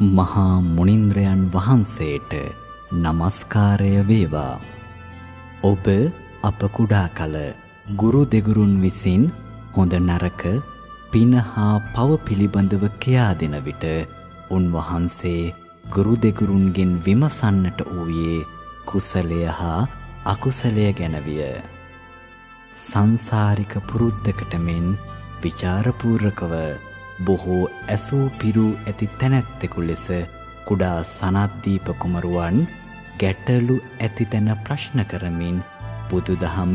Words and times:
මහා 0.00 0.60
මුනින්ද්‍රයන් 0.66 1.40
වහන්සේට 1.52 2.30
নমස්කාරය 2.94 3.90
වේවා. 4.08 4.60
ඔබ 5.62 5.84
අප 6.42 6.60
කුඩා 6.72 7.08
කල 7.10 7.34
ගුරු 7.94 8.22
දෙගුරුන් 8.24 8.72
විසින් 8.80 9.28
හොඳ 9.74 9.94
නරක 9.98 10.42
පින 11.12 11.32
හා 11.50 11.74
පව 11.92 12.18
පිළිබඳව 12.24 12.84
කියා 12.98 13.32
දෙන 13.34 13.56
විට 13.60 13.84
උන්වහන්සේ 14.50 15.52
ගුරු 15.90 16.14
දෙගුරුන්ගෙන් 16.16 16.92
විමසන්නට 17.04 17.80
වූයේ 17.90 18.46
කුසලය 18.86 19.42
හා 19.52 19.88
අකුසලය 20.26 20.92
ගැනවිය. 20.92 21.50
සංසාරික 22.80 23.74
පුරුද්දකට 23.88 24.52
මෙන් 24.58 24.86
ਵਿਚාරපූර්වකව 25.42 26.54
බොහෝ 27.20 27.62
ඇසූ 27.88 28.26
පිරූ 28.38 28.70
ඇති 28.82 29.08
තැනැත්තෙකු 29.18 29.80
ලෙස 29.82 30.06
කුඩා 30.66 30.98
සනද්දීප 31.08 31.88
කුමරුවන් 31.98 32.58
ගැටලු 33.20 33.76
ඇති 33.98 34.26
තැන 34.26 34.50
ප්‍රශ්න 34.64 35.00
කරමින් 35.04 35.58
බුදුදහම 36.10 36.74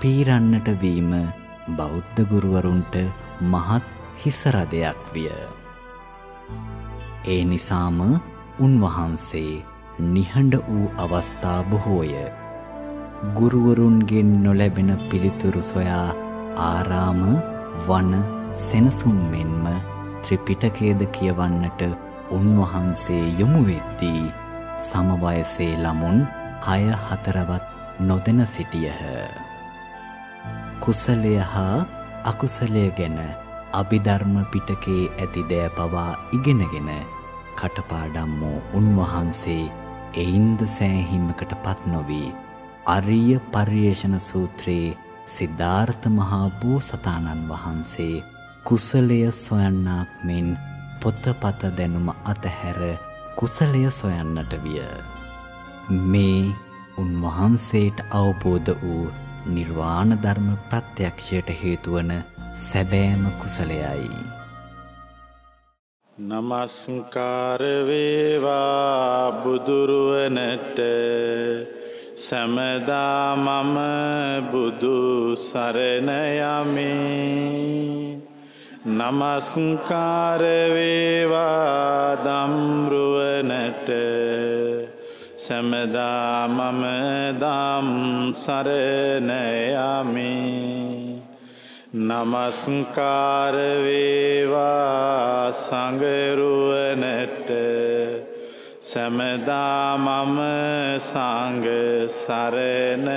පීරන්නට 0.00 0.68
වීම 0.82 1.10
බෞද්ධ 1.76 2.20
ගුරුවරුන්ට 2.24 2.94
මහත් 3.44 3.84
හිසරදයක් 4.20 5.00
විය. 5.14 5.30
ඒ 7.26 7.42
නිසාම 7.44 7.98
උන්වහන්සේ 8.58 9.62
නිහඬ 10.08 10.54
වූ 10.64 10.86
අවස්ථා 10.98 11.60
බොහෝය. 11.64 12.12
ගුරුවරුන්ගෙන් 13.34 14.30
නොලැබෙන 14.42 14.92
පිළිතුරු 15.08 15.62
සොයා 15.64 16.08
ආරාම 16.64 17.22
වන 17.86 18.39
සෙනසුන් 18.58 19.18
මෙන්ම 19.30 19.66
ත්‍රිපිටකයේද 20.22 21.02
කියවන්නට 21.08 21.82
උන්වහන්සේ 22.30 23.24
යොමු 23.38 23.60
වෙද්දී 23.64 24.22
සමවයසේ 24.78 25.74
ළමුන් 25.76 26.18
හය 26.62 26.82
හතරවත් 26.98 27.64
නොදෙන 28.00 28.46
සිටියහ. 28.46 29.02
කුසලය 30.80 31.34
හා 31.44 31.86
අකුසලය 32.24 32.84
ගැන 32.92 33.18
අභිධර්ම 33.72 34.34
පිටකේ 34.52 35.10
ඇති 35.14 35.42
දෑ 35.50 35.70
පවා 35.70 36.18
ඉගෙනගෙන 36.32 36.90
කටපාඩම් 37.56 38.32
වූ 38.40 38.58
උන්වහන්සේ 38.74 39.72
එයින්ද 40.14 40.60
සෑහිමකට 40.68 41.52
පත් 41.62 41.80
නොවී 41.86 42.34
අරිය 42.86 43.38
පර්යේෂණ 43.52 44.16
සූත්‍රයේ 44.20 44.96
සිද්ධාර්ථ 45.28 46.06
මහා 46.10 46.46
බෝසතාණන් 46.60 47.48
වහන්සේ 47.48 48.24
කුසලය 48.64 49.20
සොයන්නාක් 49.34 50.10
මෙන් 50.24 50.48
පොත්තපත 51.00 51.60
දැනුම 51.76 52.08
අතහැර 52.24 52.80
කුසලය 53.36 53.82
සොයන්නට 53.90 54.52
විය. 54.64 54.82
මේ 56.06 56.54
උන්වහන්සේට 56.98 57.98
අවබෝධ 58.12 58.72
වූ 58.82 59.06
නිර්වාණ 59.46 60.12
ධර්ම 60.22 60.48
ප්‍රත්‍යක්ෂයට 60.68 61.48
හේතුවන 61.60 62.10
සැබෑම 62.58 63.24
කුසලයයි. 63.40 64.10
නමස්කාර 66.12 67.62
වේවා 67.88 69.32
බුදුරුවනට 69.42 70.78
සැමදා 72.18 73.36
මම 73.36 73.76
බුදු 74.52 74.98
සරණ 75.38 76.10
යමි 76.10 76.90
නමස්කාර 78.86 80.40
වේවා 80.40 82.16
දම්රුවනට. 82.24 83.90
සැමදා 85.38 86.48
මම 86.48 86.84
දම් 87.38 88.32
සරණ 88.32 89.30
යමි. 90.00 91.20
නමස්කාර 91.94 93.52
වේවා 93.52 95.52
සංගරුවනට. 95.52 97.50
සැමදා 98.80 99.96
මම 99.96 100.40
සංග 100.98 101.66
සරණ 102.08 103.08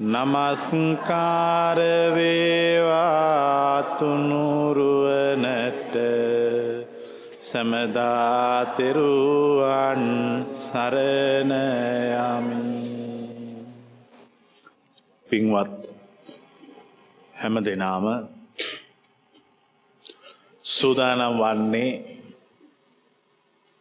යමි 0.00 0.06
නමස්කාර 0.06 1.76
වේවා 2.14 3.82
තුනුරුවනට 3.98 5.94
සැමදා 7.38 8.64
තෙරුවන් 8.76 10.04
සරණ 10.46 11.52
යමි 11.52 12.80
පින්වත් 15.26 15.92
හැම 17.34 17.54
දෙනාම 17.64 18.04
සූදානම් 20.64 21.38
වන්නේ 21.38 21.92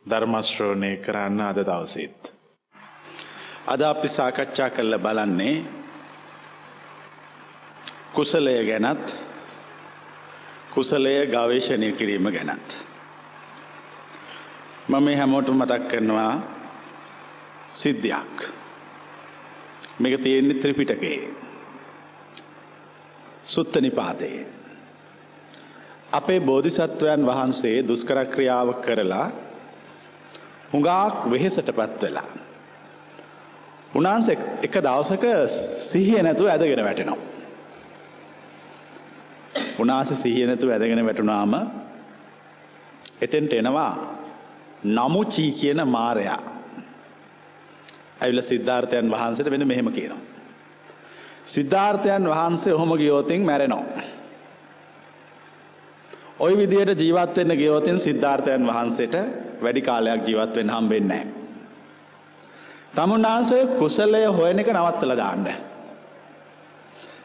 ධර්මශ්‍රෝණය 0.06 0.98
කරන්න 0.98 1.42
අද 1.42 1.58
දවසෙත්. 1.62 2.34
අද 3.68 3.82
අපි 3.84 4.08
සාකච්ඡා 4.10 4.70
කරල 4.70 4.94
බලන්නේ 4.98 5.80
කුසලය 8.14 8.54
ගැනත් 8.66 9.16
කුසලය 10.74 11.14
ගවේශණය 11.28 11.92
කිරීම 11.94 12.28
ගැනත්. 12.28 12.70
මම 14.88 15.04
මේ 15.04 15.16
හැමෝට 15.16 15.50
මතක් 15.50 15.88
කරනවා 15.88 16.34
සිද්ධියක්. 17.72 18.38
මේක 20.00 20.22
තියෙන්නේ 20.22 20.62
ත්‍රිපිටකයේ. 20.62 21.30
සුත්ත 23.46 23.76
නිපාතයේ. 23.78 24.46
අපේ 26.12 26.40
බෝධිසත්වයන් 26.42 27.26
වහන්සේ 27.26 27.88
දුස්කර 27.88 28.26
ක්‍රියාව 28.26 28.70
කරලා 28.82 29.28
හුඟාක් 30.74 31.16
වෙහෙසට 31.32 31.70
පත් 31.72 32.02
වෙලා. 32.02 32.30
උනාන්ස 33.96 34.30
එක 34.30 34.74
දවසක 34.78 35.26
සිහිය 35.82 36.24
නැතුව 36.24 36.48
ඇදගෙන 36.48 36.84
වැටෙනවා. 36.84 37.29
උනාස 39.80 40.10
සිහිය 40.14 40.46
නැතුව 40.46 40.70
ඇදගෙන 40.70 41.06
වැටුනාම 41.06 41.54
එතෙන්ට 43.22 43.54
එනවා 43.54 43.92
නමුචී 44.86 45.52
කියන 45.52 45.88
මාරයා. 45.88 46.42
ඇවිල 48.22 48.42
සිද්ධාර්ථයන් 48.44 49.12
වහන්සට 49.12 49.52
වෙන 49.52 49.68
මෙහෙම 49.68 49.92
කියනවා. 49.92 50.22
සිද්ධාර්ථයන් 51.46 52.24
වහන්සේ 52.26 52.74
ඔහොම 52.74 52.98
ගියෝතින් 52.98 53.42
මැරෙනවා. 53.42 54.02
ඔය 56.40 56.58
විදියට 56.58 57.00
ජීවත්වෙන්න 57.00 57.58
ගියෝතින් 57.58 58.00
සිද්ධාර්ථයන් 58.00 58.68
වහන්සේට 58.68 59.16
වැඩි 59.62 59.82
කාලයක් 59.82 60.28
ජීවත්වෙන් 60.28 60.70
හම්බෙන්නේ. 60.70 61.24
තමුන්නාන්සේ 62.96 63.66
කුසලය 63.80 64.26
හොයන 64.28 64.60
එක 64.60 64.70
නවත්තල 64.70 65.16
දාන්න. 65.18 65.48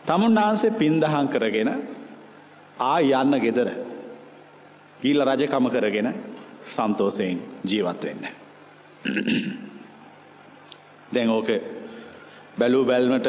තමුන්නාන්සේ 0.06 0.70
පින්දහන් 0.72 1.28
කරගෙන 1.28 1.70
ආ 2.80 2.98
යන්න 3.00 3.40
ගෙදර 3.40 3.68
ඊල 5.00 5.20
රජකම 5.22 5.68
කරගෙන 5.68 6.08
සන්තෝසයෙන් 6.66 7.38
ජීවත් 7.64 8.04
වෙන්න. 8.04 8.24
දැන් 11.12 11.30
ඕක 11.30 11.50
බැලූ 12.58 12.84
බැල්මට 12.84 13.28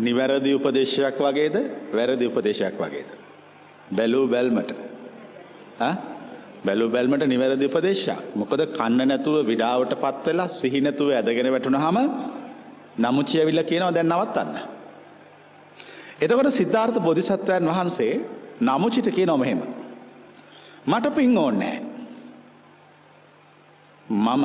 නිවැරදි 0.00 0.54
උපදේශයක් 0.54 1.18
වගේද 1.18 1.56
වැරදි 1.92 2.26
උපදේශයක් 2.26 2.76
වගේද. 2.76 3.10
බැලූ 3.92 4.26
බැල්මට 4.28 4.72
බැලු 6.64 6.88
බැල්මට 6.88 7.24
නිවැරදි 7.26 7.66
උපදේශයක් 7.66 8.34
මොකද 8.34 8.62
කන්න 8.70 9.08
නැතුව 9.08 9.46
විඩාවට 9.46 9.94
පත් 9.94 10.26
වෙලා 10.26 10.48
සිහිනැතුව 10.50 11.08
ඇදගෙන 11.10 11.48
වැටුණ 11.52 11.78
හම 11.78 11.98
නමුච්චිය 12.98 13.46
විල්ල 13.46 13.62
කියනවා 13.62 13.94
දැන් 13.94 14.08
නවත්තන්න. 14.08 14.79
එතකොට 16.20 16.50
සිද්ධාර්ථ 16.50 17.00
බොධිසත්වයන් 17.00 17.66
වහන්සේ 17.66 18.12
නමුචිට 18.60 19.08
කිය 19.10 19.26
නොමහෙම. 19.26 19.62
මට 20.86 21.14
පින් 21.14 21.38
ඕන්නෑ. 21.38 21.82
මම 24.08 24.44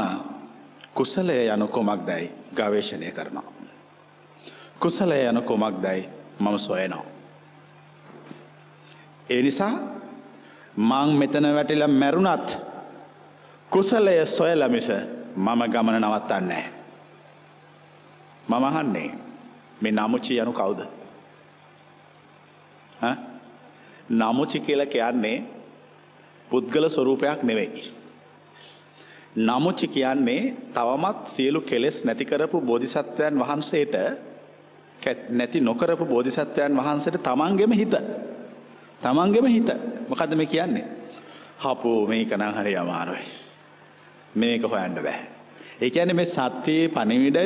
කුසලය 0.94 1.36
යනු 1.48 1.68
කොමක් 1.68 2.06
දැයි 2.07 2.31
ගවේශණය 2.56 3.12
කරනවා. 3.12 3.44
කුසලය 4.80 5.19
යන 5.22 5.42
කොමක් 5.44 5.81
දැයි 5.81 6.10
මම 6.39 6.57
සොයනවා. 6.60 7.06
ඒ 9.30 9.42
නිසා 9.42 9.74
මං 10.77 11.10
මෙතන 11.13 11.56
වැටිල 11.56 11.88
මැරුණත් 11.89 12.57
කුසලය 13.69 14.25
සොයලමිස 14.27 14.89
මම 15.36 15.62
ගමන 15.72 16.01
නවත්තන්නේ. 16.01 16.66
මම 18.48 18.63
අහන්නේ 18.63 19.12
මේ 19.81 19.92
නමුචි 19.92 20.38
යනු 20.38 20.54
කවුද. 20.54 20.94
නමුචි 24.11 24.59
කියල 24.59 24.81
කියන්නේ 24.85 25.37
පුද්ගල 26.49 26.85
ස්වරූපයක් 26.87 27.43
නෙවෙයි. 27.43 27.83
නමුච්චි 29.37 29.87
කියන්නේ 29.87 30.53
තවමත් 30.73 31.27
සියලු 31.27 31.61
කෙලෙස් 31.61 32.05
නැති 32.05 32.25
කරපු 32.25 32.61
බෝධිසත්වයන් 32.61 33.39
වහන්සේට 33.39 33.95
නැති 35.29 35.61
නොකරපු 35.61 36.05
බෝධිසත්වයන් 36.05 36.73
වහන්සේට 36.73 37.17
තමන්ගෙම 37.19 37.71
හිත. 37.71 37.95
තමන්ගෙම 39.01 39.45
හිත. 39.47 39.69
මොකද 40.09 40.35
මේ 40.35 40.45
කියන්නේ. 40.47 40.85
හපෝ 41.59 42.07
මේක 42.07 42.31
නම් 42.31 42.53
හරි 42.53 42.75
අමාරුයි. 42.75 43.27
මේක 44.35 44.63
හොයන්න 44.63 44.95
බෑ. 44.97 45.19
ඒ 45.81 45.89
කියන්නේ 45.89 46.13
මේ 46.13 46.25
සත්‍යයේ 46.27 46.87
පණිවිඩය 46.89 47.43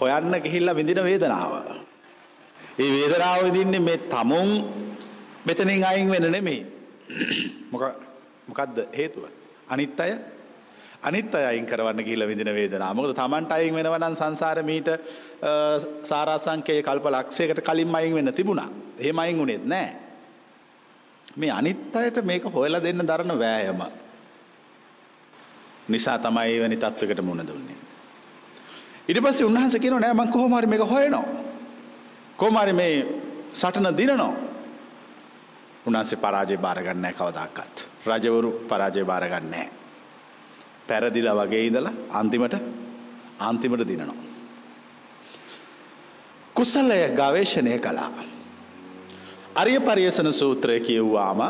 හොයන්න 0.00 0.34
ගිහිල්ලා 0.42 0.76
විඳින 0.76 1.04
වේදනාව. 1.04 1.81
ඒ 2.78 2.90
වේදනාව 2.90 3.44
විඳින්නේ 3.44 3.80
මේ 3.80 3.96
තමුන් 3.96 4.50
මෙතනින් 5.44 5.84
අයින් 5.84 6.10
වෙන 6.10 6.32
නෙමෙයි. 6.32 6.66
මොක 7.70 7.82
මොකද්ද 8.48 8.78
හේතුව? 8.92 9.24
අනිත් 9.68 10.00
අය 10.00 10.12
අනිත් 11.02 11.34
අය 11.34 11.44
අයින් 11.44 11.66
කරවන්න 11.66 12.04
ගිහිල්ලා 12.04 12.28
විඳින 12.28 12.54
වේදනාව. 12.54 12.94
මොකද 12.94 13.14
Tamanට 13.14 13.52
අයින් 13.52 13.74
වෙනවා 13.74 13.98
නම් 13.98 14.16
සංසාරේ 14.16 14.62
මීට 14.62 14.88
සාරාංශකයේ 16.04 16.82
කල්ප 16.82 17.06
ලක්ෂයකට 17.06 17.60
කලින් 17.60 17.94
අයින් 17.94 18.14
වෙන්න 18.14 18.32
තිබුණා. 18.32 18.68
එහෙම 18.98 19.18
අයින් 19.18 19.38
වුණෙත් 19.38 19.66
නැහැ. 19.66 19.96
මේ 21.36 21.50
අනිත් 21.50 21.96
අයට 21.96 22.24
මේක 22.24 22.44
හොයලා 22.44 22.82
දෙන්න 22.82 23.06
දරන 23.06 23.38
වෑයම. 23.38 23.82
නිසා 25.88 26.18
තමයි 26.18 26.56
එවැනි 26.56 26.76
තත්වයකට 26.76 27.20
මුහුණ 27.20 27.46
දුන්නේ. 27.46 27.76
ඊට 29.08 29.20
පස්සේ 29.20 29.46
උන්වහන්සේ 29.46 29.80
කියනවා 29.80 30.00
නෑ 30.00 30.14
මං 30.14 30.28
කොහොම 30.28 30.54
හරි 30.54 30.66
මේක 30.66 30.84
හොයනවා. 30.86 31.41
කොහොම 32.42 32.56
හරි 32.56 32.72
මේ 32.72 32.94
සටන 33.52 33.86
දිනනවා. 33.96 34.34
උන්වහන්සේ 35.86 36.18
පරාජය 36.18 36.56
බාර 36.56 36.78
ගන්න 36.78 37.02
නැහැ 37.02 37.14
කවදාකවත්. 37.14 37.76
රජවරු 38.06 38.50
පරාජය 38.68 39.04
බාර 39.04 39.24
ගන්න 39.24 39.50
නැහැ. 39.50 39.70
පැරදිලා 40.88 41.36
වගේ 41.36 41.62
ඉඳලා 41.66 41.92
අන්තිමට 42.12 42.56
අන්තිමට 43.40 43.86
දිනනවා. 43.86 44.18
කුසලය 46.54 46.98
ගවේෂණය 47.12 47.78
කළා. 47.78 48.10
අරිය 49.54 49.80
පරියසන 49.80 50.32
සූත්‍රය 50.32 50.80
කියව්වාම 50.80 51.40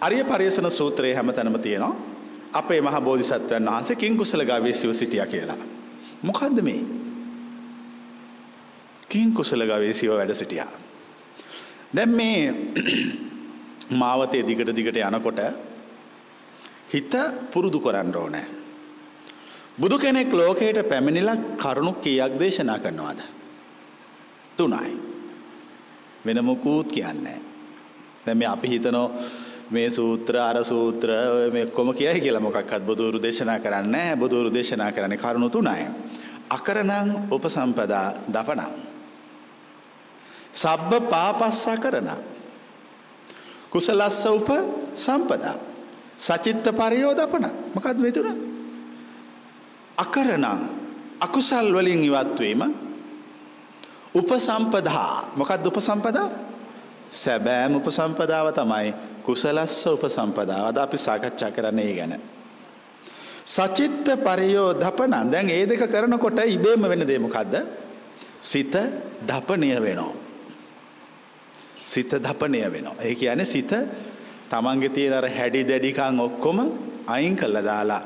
අරිය 0.00 0.24
පරියසන 0.26 0.70
සූත්‍රයේ 0.70 1.14
හැමතැනම 1.14 1.60
තියෙනවා 1.60 1.96
අපේ 2.54 2.80
මහ 2.80 2.96
බෝධිසත්වයන් 3.00 3.64
වහන්සේ 3.66 3.96
කිං 3.96 4.16
කුසල 4.16 4.44
ගවේෂිව 4.44 4.92
සිටියා 4.92 5.26
කියලා. 5.26 5.60
මොකද්ද 6.22 6.60
මේ? 6.62 6.99
කිං 9.10 9.34
කුසල 9.34 9.62
ගවේෂිව 9.62 10.12
වැඩ 10.12 10.34
සිටියා. 10.34 10.70
දැන් 11.94 12.10
මේ 12.10 12.54
මාවතේ 14.00 14.42
දිගට 14.42 14.72
දිගට 14.72 15.00
යනකොට 15.00 15.40
හිත 16.88 17.14
පුරුදු 17.52 17.80
කරන්න 17.80 18.16
ඕනේ. 18.16 18.46
බුදු 19.76 19.98
කෙනෙක් 19.98 20.32
ලෝකයට 20.32 20.80
පැමිණිලා 20.84 21.36
කරුණු 21.56 21.92
කීයක් 21.94 22.38
දේශනා 22.38 22.78
කරනවාද? 22.78 23.20
තුනයි. 24.56 24.90
වෙන 26.26 26.44
මොකුත් 26.44 26.86
කියන්නේ 26.88 27.38
දැන් 28.26 28.38
මේ 28.38 28.48
අපි 28.48 28.68
හිතනෝ 28.68 29.06
මේ 29.70 29.90
සූත්‍ර 29.90 30.36
අර 30.38 30.64
සූත්‍ර 30.64 31.10
මේ 31.52 31.66
කොම 31.68 31.94
කියයි 31.94 32.20
කියලා 32.20 32.40
මොකක්වත් 32.40 32.82
බුදුරු 32.82 33.18
දේශනා 33.18 33.58
කරන්නේ 33.58 33.90
නැහැ. 33.92 34.16
බුදුරු 34.16 34.50
දේශනා 34.50 34.92
කරන්නේ 34.92 35.18
කරුණු 35.18 35.48
තුනයි. 35.48 35.86
අකරණං 36.50 37.10
උපසම්පදා 37.30 38.06
දපණං. 38.28 38.89
සබ්බ 40.52 41.08
පාපස්ස 41.08 41.66
කරණං. 41.76 42.20
කුසලස්ස 43.70 44.26
උප 44.26 44.48
සම්පදා. 44.96 45.56
සචිත්ත 46.16 46.66
පරියෝදපන 46.70 47.44
මොකක්ද 47.74 47.98
මේ 47.98 48.12
තුන? 48.12 48.28
අකරණං 49.96 50.46
අකුසල් 51.20 51.66
වලින් 51.70 52.02
ඉවත් 52.02 52.38
වීම 52.38 52.62
උපසම්පදා 54.12 55.36
මොකක්ද 55.36 55.66
උපසම්පදා? 55.66 56.28
සැබෑම 57.10 57.76
උපසම්පදාව 57.76 58.52
තමයි 58.52 58.94
කුසලස්ස 59.22 59.86
උපසම්පදාව. 59.86 60.64
අද 60.66 60.76
අපි 60.78 60.98
සාකච්ඡා 60.98 61.50
කරන්නේ 61.50 61.86
ඒ 61.86 61.96
ගැන. 61.96 62.14
සචිත්ත 63.46 64.06
පරියෝධපන 64.18 65.14
දැන් 65.30 65.46
ඒ 65.48 65.66
දෙක 65.66 65.86
කරනකොට 65.86 66.38
ඉබේම 66.46 66.82
වෙන 66.82 67.06
දේ 67.06 67.18
මොකද්ද? 67.18 67.54
සිත 68.40 68.74
දපණය 69.22 69.70
වෙනවා. 69.76 70.29
සිත 71.92 72.12
දපණය 72.24 72.60
වෙනවා. 72.74 72.96
ඒ 73.06 73.14
කියන්නේ 73.14 73.52
සිත 73.54 73.72
තමන්ගේ 74.50 74.94
තියෙන 74.96 75.14
අර 75.18 75.26
හැඩි 75.38 75.62
දැඩිකම් 75.70 76.20
ඔක්කොම 76.26 76.58
අයින් 77.06 77.36
කළා 77.40 77.66
දාලා 77.70 78.02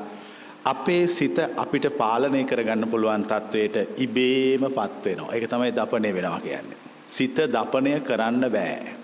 අපේ 0.65 1.03
සිත 1.07 1.37
අපිට 1.63 1.85
පාලනය 1.97 2.41
කරගන්න 2.49 2.89
පුළුවන් 2.91 3.25
තත්වයට 3.31 3.75
ඉබේම 3.97 4.63
පත් 4.77 5.03
වෙනවා. 5.05 5.33
ඒක 5.35 5.45
තමයි 5.51 5.71
දපණය 5.77 6.09
වෙනවා 6.17 6.39
කියන්නේ. 6.39 6.77
සිත 7.09 7.37
දපණය 7.55 7.93
කරන්න 8.01 8.43
බෑ. 8.55 8.95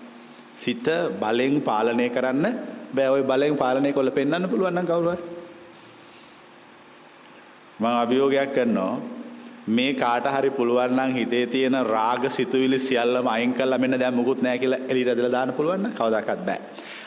සිත 0.56 0.86
බලෙන් 1.20 1.54
පාලනය 1.68 2.06
කරන්න 2.16 2.46
බෑ. 2.96 3.08
ওই 3.14 3.22
බලෙන් 3.22 3.54
පාලනය 3.56 3.92
කොල්ල 3.92 4.10
පෙන්වන්න 4.10 4.50
පුළුවන් 4.52 4.74
නම් 4.74 4.86
කවුරු 4.86 5.10
හරි. 5.14 5.22
මම 7.80 7.86
අභියෝගයක් 8.02 8.50
කරනවා 8.56 8.94
මේ 9.68 9.94
කාට 9.94 10.26
හරි 10.26 10.50
පුළුවන් 10.50 10.96
නම් 10.96 11.14
හිතේ 11.14 11.46
තියෙන 11.46 11.74
රාග 11.86 12.30
සිතුවිලි 12.30 12.78
සියල්ලම 12.78 13.26
අයින් 13.26 13.54
කරලා 13.54 13.78
මෙන්න 13.78 13.98
දැන් 13.98 14.14
මුකුත් 14.14 14.42
නැහැ 14.42 14.58
කියලා 14.58 14.78
එළියට 14.88 15.08
ඇදලා 15.08 15.30
දාන්න 15.30 15.52
පුළුවන් 15.52 15.82
නම් 15.82 15.92
කවදාකවත් 15.92 16.46
බෑ. 16.46 16.60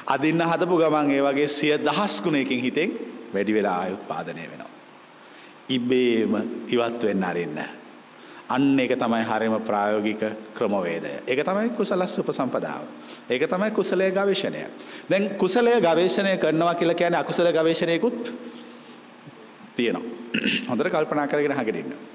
අදින්න 0.08 0.42
හදපු 0.42 0.78
ගමන් 0.78 1.12
ඒ 1.12 1.22
වගේ 1.22 1.48
සිය 1.50 1.74
දහස් 1.80 2.22
ගුණයකින් 2.22 2.62
හිතෙන් 2.62 2.92
වැඩි 3.34 3.54
වෙලා 3.54 3.78
ආය 3.78 3.94
උත්පාදනය 3.94 4.44
වෙනවා. 4.44 4.70
ඉබේම 5.70 6.36
ඉවත් 6.68 7.04
වෙන්න 7.04 7.24
අරින්න. 7.24 7.60
අන්න 8.48 8.80
ඒක 8.80 8.96
තමයි 8.96 9.24
හරිම 9.24 9.60
ප්‍රායෝගික 9.62 10.24
ක්‍රමවේදය. 10.54 11.14
ඒක 11.28 11.44
තමයි 11.44 11.70
කුසලස් 11.72 12.20
උපසම්පදාව. 12.20 12.84
ඒක 13.30 13.50
තමයි 13.50 13.72
කුසලයේ 13.72 14.12
ගවේෂණය. 14.12 14.66
දැන් 15.10 15.30
කුසලයේ 15.36 15.82
ගවේෂණය 15.82 16.38
කරනවා 16.38 16.76
කියලා 16.76 16.96
කියන්නේ 16.96 17.20
අකුසල 17.20 17.52
ගවේෂණයකුත් 17.52 18.34
තියෙනවා. 19.76 20.04
හොඳට 20.70 20.90
කල්පනා 20.90 21.28
කරගෙන 21.28 21.52
අහගෙන 21.52 21.76
ඉන්න. 21.76 22.15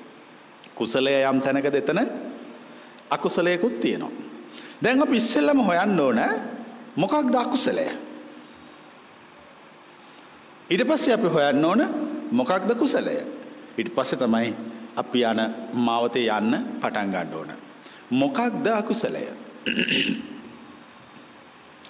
කුසලය 0.81 1.23
යම් 1.23 1.41
තැනකද 1.41 1.75
එතන 1.75 2.00
අකුසලයකුත් 3.11 3.81
තියෙනවා. 3.81 4.11
දැන් 4.82 5.03
අපි 5.03 5.17
ඉස්සෙල්ලම 5.17 5.61
හොයන්න 5.61 6.00
ඕන 6.00 6.21
මොකක්ද 6.97 7.35
අකුසලය? 7.37 7.87
ඊට 10.71 10.85
පස්සේ 10.85 11.15
අපි 11.15 11.29
හොයන්න 11.29 11.65
ඕන 11.65 11.81
මොකක්ද 12.32 12.75
කුසලය? 12.75 13.17
ඊට 13.79 13.94
පස්සේ 13.94 14.19
තමයි 14.19 14.55
අපි 14.96 15.22
යන 15.22 15.41
මාවතේ 15.75 16.31
යන්න 16.31 16.79
පටන් 16.81 17.10
ගන්න 17.10 17.34
ඕන. 17.34 17.51
මොකක්ද 18.13 18.67
අකුසලය? 18.72 19.27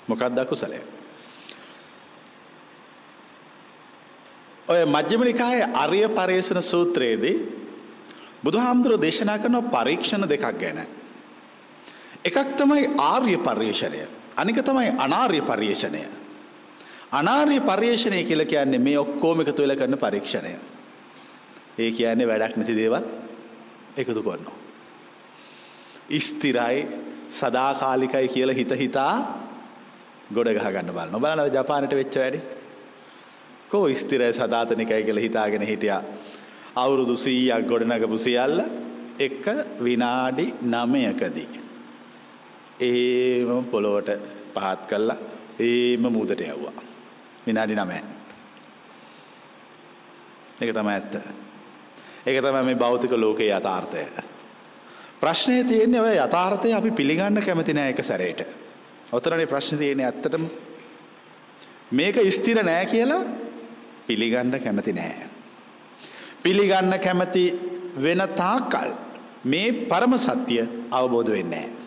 මොකක්ද 0.08 0.38
අකුසලය? 0.38 0.80
ඔය 4.68 4.84
මජ්ක්‍ධිම 4.86 5.24
නිකායේ 5.24 5.70
අරිය 5.74 6.08
පරේෂණ 6.10 6.62
සූත්‍රයේදී 6.62 7.59
බුදුහාමුදුරුවෝ 8.44 9.02
දේශනා 9.02 9.38
කරන 9.38 9.56
පරීක්ෂණ 9.66 10.28
දෙකක් 10.28 10.46
ගැන. 10.58 10.80
එකක් 12.24 12.56
තමයි 12.56 12.90
ආර්ය 12.98 13.36
පර්යේෂණය. 13.38 14.06
අනික 14.36 14.64
තමයි 14.64 14.92
අනාර්ය 14.98 15.40
පර්යේෂණය. 15.42 16.02
අනාර්ය 17.12 17.60
පර්යේෂණය 17.60 18.24
කියලා 18.24 18.46
කියන්නේ 18.46 18.78
මේ 18.78 18.98
ඔක්කොම 18.98 19.40
එකතු 19.40 19.62
වෙලා 19.62 19.76
කරන 19.76 19.98
පරීක්ෂණය. 19.98 20.54
ඒ 21.78 21.90
කියන්නේ 21.92 22.26
වැඩක් 22.26 22.56
නැති 22.56 22.76
දේවල් 22.76 23.04
එකතු 23.96 24.22
කරනවා. 24.22 24.56
ස්ථිරයි 26.20 26.86
සදාකාලිකයි 27.30 28.28
කියලා 28.28 28.54
හිත 28.54 28.72
හිතා 28.76 29.14
ගොඩ 30.34 30.48
ගහ 30.48 30.66
ගන්න 30.66 30.92
බලනවා. 30.92 31.20
බලන්න 31.20 31.54
ජපානට 31.54 31.94
වෙච්ච 31.94 32.16
වැඩේ. 32.16 32.42
කෝ 33.70 33.86
ස්ථිරයි 33.94 34.32
සදාතනිකයි 34.32 35.02
කියලා 35.04 35.22
හිතාගෙන 35.22 35.62
හිටියා. 35.62 36.02
අවුරුදු 36.82 37.14
100ක් 37.24 37.62
ගොඩනගපු 37.70 38.18
සියල්ල 38.26 38.60
එක 39.26 39.44
විනාඩි 39.86 40.46
9කදී 40.76 41.60
ඒම 42.80 43.64
පොළොවට 43.72 44.10
පහත් 44.54 44.86
කළා. 44.88 45.16
ඒම 45.60 46.02
මුදට 46.12 46.40
යවුවා. 46.40 46.82
විනාඩි 47.46 47.74
9 47.74 48.02
ඒක 50.60 50.72
තමයි 50.74 50.92
ඇත්ත. 50.94 51.14
ඒක 52.26 52.42
තමයි 52.44 52.62
මේ 52.64 52.74
භෞතික 52.74 53.12
ලෝකයේ 53.12 53.56
යථාර්ථය. 53.58 54.04
ප්‍රශ්නේ 55.20 55.64
තියෙන්නේ 55.64 56.00
ඔය 56.00 56.16
යථාර්ථය 56.16 56.72
අපි 56.72 56.90
පිළිගන්න 56.90 57.42
කැමති 57.42 57.74
නෑ 57.74 57.92
එක 57.94 58.04
සැරේට. 58.04 58.40
ඔතනනේ 59.12 59.46
ප්‍රශ්නේ 59.46 59.78
තියෙන්නේ 59.78 60.06
ඇත්තටම. 60.06 60.44
මේක 61.92 62.16
ස්ථිර 62.30 62.64
නෑ 62.64 62.86
කියලා 62.86 63.24
පිළිගන්න 64.06 64.60
කැමති 64.64 64.92
නෑ. 64.92 65.29
පිළිගන්න 66.42 66.94
කැමති 66.98 67.44
වෙන 67.96 68.22
තාක්කල් 68.36 68.90
මේ 69.44 69.72
පරම 69.88 70.14
සත්‍ය 70.18 70.56
අවබෝධ 70.90 71.30
වෙන්නේ 71.30 71.66
නැහැ. 71.66 71.80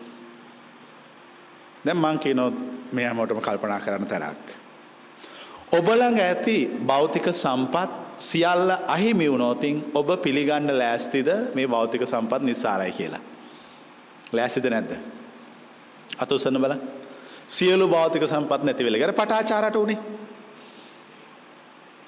දැන් 1.84 1.98
මං 1.98 2.18
කියනොත් 2.18 2.54
මේ 2.92 3.06
හැමෝටම 3.06 3.40
කල්පනා 3.40 3.80
කරන්න 3.80 4.06
තැනක්. 4.06 4.46
ඔබළඟ 5.72 6.18
ඇති 6.20 6.56
භෞතික 6.86 7.26
සම්පත් 7.32 7.90
සියල්ල 8.18 8.70
අහිමි 8.86 9.30
වුණෝතින් 9.30 9.76
ඔබ 9.94 10.08
පිළිගන්න 10.22 10.78
ලෑස්තිද 10.78 11.28
මේ 11.54 11.66
භෞතික 11.66 12.02
සම්පත් 12.04 12.42
නිස්සාරයි 12.42 12.92
කියලා. 12.92 13.22
ලෑසිද 14.32 14.66
නැද්ද. 14.66 14.92
අත 16.18 16.32
උසන්න 16.32 16.58
බල 16.58 16.74
සියලු 17.48 17.88
භෞතික 17.88 18.22
සම්පත් 18.24 18.62
නැති 18.62 18.84
වෙලගර 18.84 19.12
පටාචාරට 19.12 19.74
වුණේ. 19.74 19.98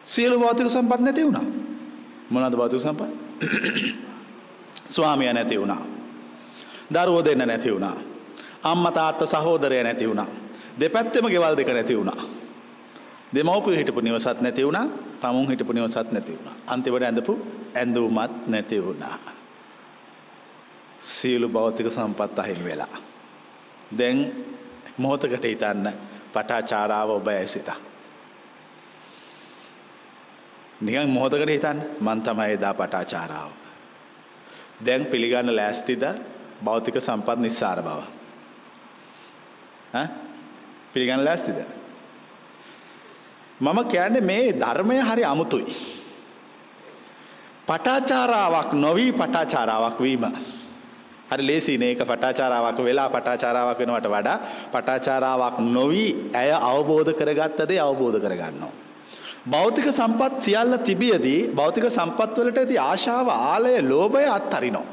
සියලු 0.05 0.39
භෞතික 0.39 0.71
සම්පත් 0.71 1.01
නැති 1.01 1.25
වුණා. 1.25 1.66
මොනද 2.31 2.57
භෞතික 2.57 2.81
සම්පත් 2.81 3.11
ස්වාමිය 4.87 5.33
නැති 5.33 5.61
වුණා. 5.61 5.83
දරුවෝ 6.95 7.25
දෙන්න 7.25 7.49
නැති 7.49 7.73
වුණා. 7.73 7.97
අම්ම 8.63 8.87
තාත්ත 8.93 9.21
සහෝදරය 9.27 9.83
නැති 9.83 10.09
වුණා. 10.09 10.27
දෙපැත්තෙම 10.81 11.27
ගෙවල් 11.31 11.57
දෙක 11.57 11.69
නැති 11.69 11.97
වුණා. 11.97 12.21
දෙමව්පිය 13.35 13.77
හිටපු 13.77 14.01
නිවසත් 14.01 14.41
නැති 14.41 14.67
වුණා. 14.67 14.87
තමුන් 15.21 15.49
හිටපු 15.49 15.73
නිවසත් 15.73 16.13
නැති 16.13 16.33
වුණා. 16.33 16.55
අන්තිමට 16.67 17.03
ඇඳපු 17.03 17.33
ඇඳුමත් 17.75 18.47
නැති 18.47 18.85
වුණා. 18.85 19.19
සියලු 21.01 21.49
භෞතික 21.49 21.91
සම්පත් 21.91 22.39
අහිමි 22.39 22.65
වෙලා. 22.65 22.97
දැන් 23.99 24.33
මොහොතකට 24.99 25.45
හිතන්න 25.45 25.93
පටාචාරාව 26.33 27.11
ඔබ 27.11 27.27
ඇසිතා. 27.27 27.77
නිකන් 30.81 31.09
මොහොතකට 31.09 31.49
හිතන්න 31.49 31.79
මන් 32.01 32.23
තමයි 32.23 32.53
එදා 32.53 32.75
පටාචාරාව. 32.75 33.51
දැන් 34.79 35.07
පිළිගන්න 35.07 35.57
ලෑස්තිද 35.57 36.05
භෞතික 36.61 37.01
සම්පත් 37.01 37.39
නිස්සාර 37.39 37.83
බව. 37.83 38.01
පිළිගන්න 40.93 41.25
ලෑස්තිද. 41.25 41.59
මම 43.61 43.79
කියන්නේ 43.85 44.21
මේ 44.23 44.53
ධර්මය 44.53 45.01
හරි 45.01 45.25
අමුතුයි. 45.25 45.77
පටාචාරාවක් 47.67 48.73
නොවී 48.75 49.13
පටාචාරාවක් 49.13 50.01
වීම. 50.01 50.25
හරි 51.31 51.47
ලේසි 51.47 51.79
නේක 51.79 51.99
පටාචාරාවක් 52.01 52.79
වෙලා 52.79 53.09
පටාචාරාවක් 53.09 53.79
වෙනවට 53.79 54.09
වඩා 54.09 54.39
පටාචාරාවක් 54.73 55.59
නොවී 55.59 56.31
ඇය 56.35 56.51
අවබෝධ 56.53 57.13
කරගත්ත 57.13 57.69
දේ 57.69 57.81
අවබෝධ 57.81 58.21
කරගන්නවා. 58.21 58.86
භෞතික 59.47 59.87
සම්පත් 59.91 60.41
සියල්ල 60.41 60.77
තිබියදී 60.81 61.41
භෞතික 61.53 61.87
සම්පත් 61.89 62.39
වලට 62.39 62.59
ඇති 62.59 62.79
ආශාව 62.81 63.29
ආලය 63.31 63.75
ලෝභය 63.83 64.25
අත්හරිනවා. 64.29 64.87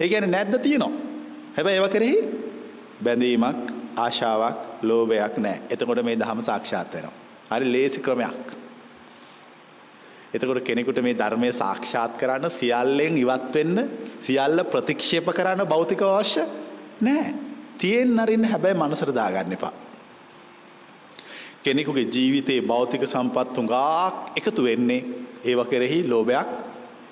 ඒ 0.00 0.08
කියන්නේ 0.08 0.30
නැද්ද 0.30 0.54
තියෙනවා. 0.58 0.92
හැබැයි 1.56 1.78
ඒව 1.78 1.88
කෙරෙහි 1.88 2.18
බැඳීමක් 3.04 3.64
ආශාවක් 3.96 4.56
ලෝභයක් 4.82 5.34
නැහැ. 5.38 5.62
එතකොට 5.70 6.04
මේ 6.04 6.16
ධහම 6.16 6.40
සාක්ෂාත් 6.42 6.94
වෙනවා. 6.94 7.16
හරි 7.50 7.72
ලේසි 7.72 8.00
ක්‍රමයක්. 8.00 8.46
එතකොට 10.34 10.62
කෙනෙකුට 10.62 11.02
මේ 11.02 11.14
ධර්මය 11.14 11.50
සාක්ෂාත් 11.54 12.16
කරන්න 12.20 12.50
සියල්ලෙන් 12.50 13.16
ඉවත් 13.16 13.52
වෙන්න 13.54 13.76
සියල්ල 14.20 14.64
ප්‍රතික්ෂේප 14.64 15.28
කරන්න 15.32 15.64
භෞතික 15.66 16.02
අවශ්‍ය 16.04 16.44
නෑ. 17.00 17.34
තියෙන් 17.78 18.18
අරින්න 18.18 18.44
හැබැයි 18.44 18.76
මනසට 18.76 19.14
දාගන්න 19.14 19.52
එපා. 19.52 19.72
කෙනෙකුගේ 21.62 22.06
ජීවිතයේ 22.06 22.62
භෞතික 22.62 23.06
සම්පත් 23.06 23.56
හුඟාක් 23.56 24.38
එකතු 24.38 24.64
වෙන්නේ 24.64 25.04
ඒව 25.44 25.60
කෙරෙහි 25.70 26.08
ලෝභයක් 26.08 26.48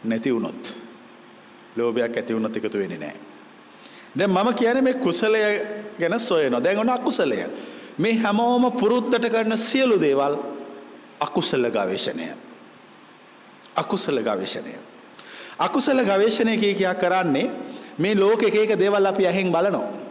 නැති 0.05 0.35
වුණොත්. 0.35 0.75
ලෝභයක් 1.77 2.17
ඇති 2.17 2.35
වුණොත් 2.35 2.57
එකතු 2.57 2.79
වෙන්නේ 2.79 2.99
නෑ. 2.99 3.17
දැන් 4.19 4.31
මම 4.31 4.55
කියන්නේ 4.55 4.83
මේ 4.83 4.95
කුසලය 4.95 5.41
ගැන 6.01 6.21
සොයනවා. 6.21 6.65
දැන් 6.65 6.79
ඔන්න 6.79 6.91
අකුසලය. 6.91 7.39
මේ 7.99 8.15
හැමෝම 8.15 8.73
පුරුද්දට 8.73 9.31
කරන 9.31 9.57
සියලු 9.59 10.01
දේවල් 10.01 10.37
අකුසල 11.21 11.65
ගවේෂණය. 11.69 12.29
අකුසල 13.77 14.19
ගවේෂණය. 14.21 14.75
අකුසල 15.59 16.01
ගවේෂණය 16.01 16.57
කිය 16.57 16.75
කියා 16.75 16.95
කරන්නේ 16.95 17.51
මේ 17.99 18.15
ලෝක 18.15 18.43
එක 18.43 18.55
එක 18.55 18.79
දේවල් 18.79 19.07
අපි 19.07 19.27
ඇහෙන් 19.27 19.53
බලනවා. 19.53 20.06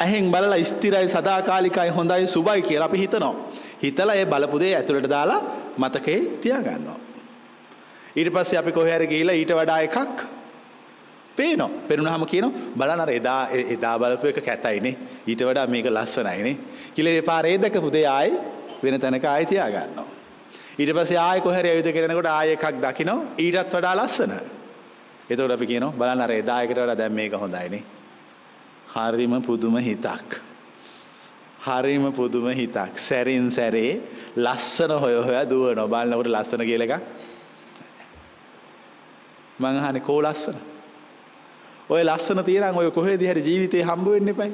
ඇහෙන් 0.00 0.32
බලලා 0.32 0.62
ස්ථිරයි 0.70 1.08
සදාකාලිකයි 1.14 1.90
හොඳයි 1.98 2.26
සුබයි 2.34 2.62
කියලා 2.68 2.88
අපි 2.90 2.98
හිතනවා. 3.02 3.34
හිතලා 3.82 4.16
ඒ 4.20 4.26
බලපු 4.32 4.60
දේ 4.62 4.74
ඇතුළට 4.76 5.08
දාලා 5.14 5.40
මතකේ 5.78 6.18
තියාගන්නවා. 6.42 6.98
ඊට 8.16 8.30
පස්සේ 8.34 8.58
අපි 8.62 8.72
කොහේ 8.72 8.94
හරි 8.96 9.06
ගිහිල්ලා 9.12 9.36
ඊට 9.40 9.52
වඩා 9.58 9.80
එකක් 9.86 10.22
පේනවා. 11.36 11.70
පෙනුනහම 11.88 12.24
කියනවා 12.32 12.52
බලන්න 12.78 13.04
අර 13.04 13.10
එදා 13.18 13.42
එදා 13.74 13.98
බලපු 13.98 14.32
එක 14.32 14.40
කැතයිනේ. 14.48 14.94
ඊට 15.26 15.42
වඩා 15.48 15.66
මේක 15.66 15.86
ලස්සනයිනේ. 15.96 16.56
කියලා 16.94 17.14
ඒ 17.18 17.28
පාරේ 17.30 17.58
දැකපු 17.58 17.92
දේ 17.92 18.06
ආයි 18.06 18.32
වෙන 18.82 19.00
තැනක 19.00 19.24
ආයි 19.24 19.46
තියාගන්නවා. 19.52 20.08
ඊට 20.80 20.96
පස්සේ 20.96 21.20
ආයෙ 21.28 21.40
කොහරි 21.40 21.68
ඇවිද 21.70 21.92
කරනකොට 21.94 22.32
ආයෙ 22.32 22.56
එකක් 22.56 22.82
දකින්න 22.86 23.12
ඊටත් 23.38 23.78
වඩා 23.78 23.94
ලස්සන. 24.00 24.32
එතකොට 25.30 25.56
අපි 25.56 25.66
කියනවා 25.72 25.96
බලන්න 25.98 26.26
අර 26.26 26.32
එදා 26.42 26.60
එකට 26.64 26.78
වඩා 26.78 27.00
දැන් 27.02 27.18
මේක 27.20 27.42
හොඳයිනේ. 27.44 27.99
හරිම 28.94 29.42
පුදුම 29.42 29.76
හිතක්. 29.78 30.40
හරිම 31.66 32.12
පුදුම 32.12 32.46
හිතක්. 32.54 32.98
සැරින් 32.98 33.50
සැරේ 33.50 34.00
ලස්සන 34.36 34.92
හොය 35.02 35.14
හොයා 35.26 35.44
දුවනවා. 35.44 35.86
බලනකොට 35.86 36.28
ලස්සන 36.28 36.62
කියලා 36.64 36.88
එකක්. 36.88 37.04
මං 39.60 39.76
අහන්නේ 39.78 40.00
කෝ 40.00 40.20
ලස්සන? 40.22 40.56
ඔය 41.90 42.02
ලස්සන 42.04 42.42
තියනම් 42.44 42.76
ඔය 42.76 42.90
කොහෙද 42.90 43.20
හරි 43.20 43.42
ජීවිතේ 43.42 43.84
හම්බ 43.84 44.08
වෙන්න 44.14 44.28
එපයි. 44.28 44.50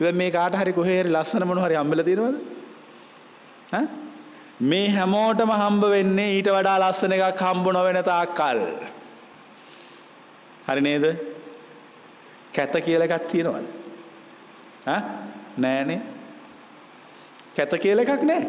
දැන් 0.00 0.16
මේ 0.16 0.30
කාට 0.30 0.58
හරි 0.60 0.72
කොහේ 0.72 0.98
හරි 1.02 1.10
ලස්සන 1.10 1.46
මොන 1.46 1.62
හරි 1.64 1.78
හම්බෙලා 1.80 2.08
තියෙනවද? 2.08 2.36
ඈ 3.72 3.86
මේ 4.60 4.90
හැමෝටම 4.90 5.50
හම්බ 5.52 5.88
වෙන්නේ 5.94 6.28
ඊට 6.36 6.50
වඩා 6.56 6.76
ලස්සන 6.82 7.16
එකක් 7.16 7.46
හම්බ 7.48 7.72
නොවෙන 7.78 8.02
තාක්කල්. 8.10 8.60
හරි 10.68 10.80
නේද? 10.80 11.35
කැත 12.56 12.76
කියලා 12.84 13.08
එකක් 13.08 13.26
තියෙනවද? 13.32 13.66
ඈ 14.86 15.00
නෑනේ. 15.56 16.00
කැත 17.56 17.74
කියලා 17.82 18.04
එකක් 18.04 18.22
නෑ. 18.30 18.46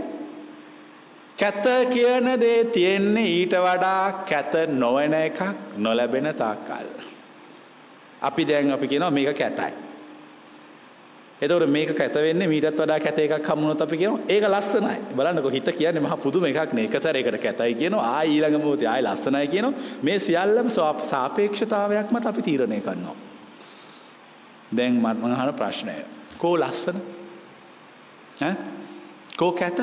කැත 1.40 1.66
කියන 1.94 2.30
දේ 2.42 2.64
තියෙන්නේ 2.66 3.28
ඊට 3.34 3.54
වඩා 3.66 4.24
කැත 4.30 4.54
නොවන 4.70 5.14
එකක් 5.14 5.42
නොලැබෙන 5.78 6.34
තාක්කල්. 6.36 6.88
අපි 8.22 8.48
දැන් 8.48 8.72
අපි 8.72 8.88
කියනවා 8.88 9.12
මේක 9.12 9.38
කැතයි. 9.38 9.74
එතකොට 11.42 11.70
මේක 11.70 11.94
කැත 11.96 12.16
වෙන්නේ 12.16 12.48
මීටත් 12.48 12.80
වඩා 12.82 13.00
කැත 13.00 13.20
එකක් 13.20 13.48
හම්බුනොත් 13.52 13.82
අපි 13.82 13.98
කියනවා 13.98 14.26
ඒක 14.28 14.50
ලස්සනයි. 14.50 14.98
බලන්නකො 15.16 15.50
හිත 15.50 15.70
කියන්නේ 15.78 16.02
මහා 16.02 16.18
පුදුම 16.18 16.46
එකක් 16.46 16.74
නේ. 16.74 16.86
එක 16.86 17.02
සැරයකට 17.02 17.42
කැතයි 17.46 17.76
කියනවා 17.76 18.10
ආයි 18.18 18.36
ඊළඟ 18.36 18.64
මොහොතේ 18.64 18.90
ආයි 18.94 19.08
ලස්සනයි 19.08 19.48
කියනවා. 19.48 19.74
මේ 20.04 20.20
සියල්ලම 20.20 20.70
සාපේක්ෂතාවයක් 21.12 22.12
මත 22.12 22.26
අපි 22.26 22.42
තීරණය 22.42 22.82
කරනවා. 22.82 23.27
දැන් 24.76 24.94
මම 25.02 25.06
අහන 25.26 25.54
ප්‍රශ්නය. 25.54 25.94
කෝ 26.38 26.58
ලස්සන? 26.58 26.98
ඈ? 28.42 28.56
කෝ 29.40 29.52
කැත? 29.52 29.80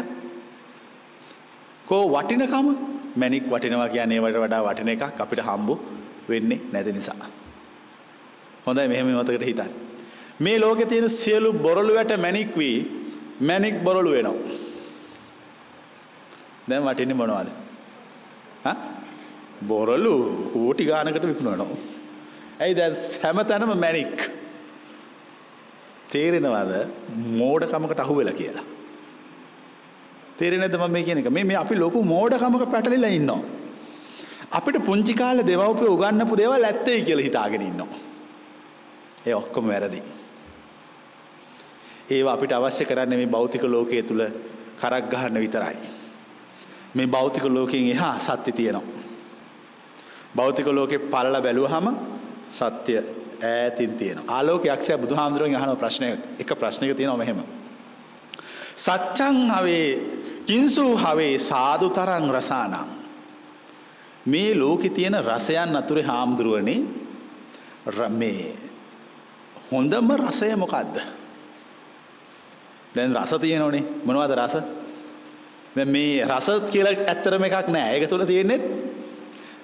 කෝ 1.87 2.09
වටිනකම? 2.09 2.69
මැණික් 3.17 3.45
වටිනවා 3.51 3.89
කියන්නේ 3.89 4.19
ඒවට 4.19 4.39
වඩා 4.45 4.63
වටින 4.67 4.89
එකක් 4.89 5.21
අපිට 5.21 5.41
හම්බු 5.41 5.75
වෙන්නේ 6.29 6.61
නැති 6.73 6.93
නිසා. 6.93 7.27
හොඳයි 8.67 8.89
මෙහෙම 8.89 9.07
මතකට 9.07 9.43
හිතන්න. 9.43 9.71
මේ 10.41 10.59
ලෝකෙ 10.61 10.87
තියෙන 10.87 11.11
සියලු 11.11 11.53
බොරළු 11.53 11.95
වැට 11.95 12.13
මැණික් 12.21 12.59
වී 12.59 12.77
මැණික් 13.41 13.83
බොරළු 13.85 14.11
වෙනවා. 14.11 14.35
දැන් 16.69 16.85
වටින්නේ 16.85 17.15
මොනවද? 17.15 17.49
හා? 18.65 18.77
බොරළු 19.69 20.15
කෝටි 20.53 20.85
ගානකට 20.85 21.27
විකුණනවා. 21.27 21.77
ඇයි 22.61 22.77
දැන් 22.77 22.97
හැමතැනම 23.23 23.79
මැණික්. 23.85 24.44
තේරෙනවද 26.11 26.73
මෝඩකමකට 27.41 28.01
අහු 28.01 28.17
වෙලා 28.17 28.33
කියලා? 28.33 28.65
තේරෙන්නේ 30.39 30.69
නැද්ද 30.69 30.81
මම 30.81 30.93
මේ 30.93 31.05
කියන 31.05 31.19
එක? 31.19 31.31
මේ 31.31 31.45
මේ 31.45 31.57
අපි 31.57 31.75
ලොකු 31.75 32.03
මෝඩකමක 32.05 32.65
පැටලිලා 32.71 33.11
ඉන්නවා. 33.11 33.43
අපිට 34.53 34.79
පුංචි 34.87 35.15
කාලේ 35.15 35.47
දෙවව්පිය 35.47 35.89
උගන්වපු 35.89 36.37
දේවල් 36.37 36.65
ඇත්තයි 36.65 37.03
කියලා 37.03 37.25
හිතාගෙන 37.25 37.63
ඉන්නවා. 37.63 38.01
ඒ 39.27 39.35
ඔක්කොම 39.35 39.69
වැරදි. 39.69 40.01
ඒවා 42.11 42.35
අපිට 42.35 42.53
අවශ්‍ය 42.53 42.85
කරන්නේ 42.85 43.19
මේ 43.19 43.27
භෞතික 43.27 43.65
ලෝකයේ 43.65 44.03
තුල 44.03 44.23
කරක් 44.81 45.05
ගහන්න 45.11 45.41
විතරයි. 45.41 45.77
මේ 46.97 47.07
භෞතික 47.07 47.45
ලෝකයෙන් 47.47 47.91
එහා 47.91 48.19
සත්‍ය 48.19 48.53
තියෙනවා. 48.53 48.83
භෞතික 50.37 50.67
ලෝකේ 50.69 50.99
පල්ලා 51.07 51.41
බැලුවහම 51.41 51.87
සත්‍ය 52.51 52.93
ඈතින් 53.43 53.95
තියෙනවා. 53.95 54.37
ආලෝක 54.37 54.65
යක්ෂයා 54.65 54.99
බුදුහාමුදුරුවන්ගෙන් 54.99 55.61
අහන 55.61 55.77
ප්‍රශ්නය 55.77 56.09
එක 56.39 56.51
ප්‍රශ්නයක 56.55 56.97
තියෙනවා 56.97 57.17
මෙහෙම. 57.17 57.41
සච්ඡං 58.77 59.51
හවේ 59.51 59.89
කිංසු 60.47 60.97
හවේ 60.97 61.39
සාදු 61.41 61.91
තරං 61.91 62.31
රසානං 62.31 62.75
මේ 64.27 64.55
ලෝකේ 64.55 64.91
තියෙන 64.91 65.17
රසයන් 65.25 65.77
අතුරේ 65.77 66.05
හාමුදුරුවනේ 66.05 66.81
මේ 68.11 68.57
හොඳම 69.71 70.09
රසය 70.19 70.57
මොකද්ද? 70.57 70.97
දැන් 72.95 73.17
රස 73.17 73.35
තියෙනවනේ 73.41 73.85
මොනවද 74.05 74.35
රස? 74.35 74.55
දැන් 75.77 75.89
මේ 75.89 76.25
රස 76.27 76.49
කියලා 76.71 76.95
ඇත්තරම 77.07 77.45
එකක් 77.45 77.69
නෑ. 77.69 77.95
ඒක 77.95 78.09
තුල 78.09 78.25
තියෙන්නේ 78.25 78.61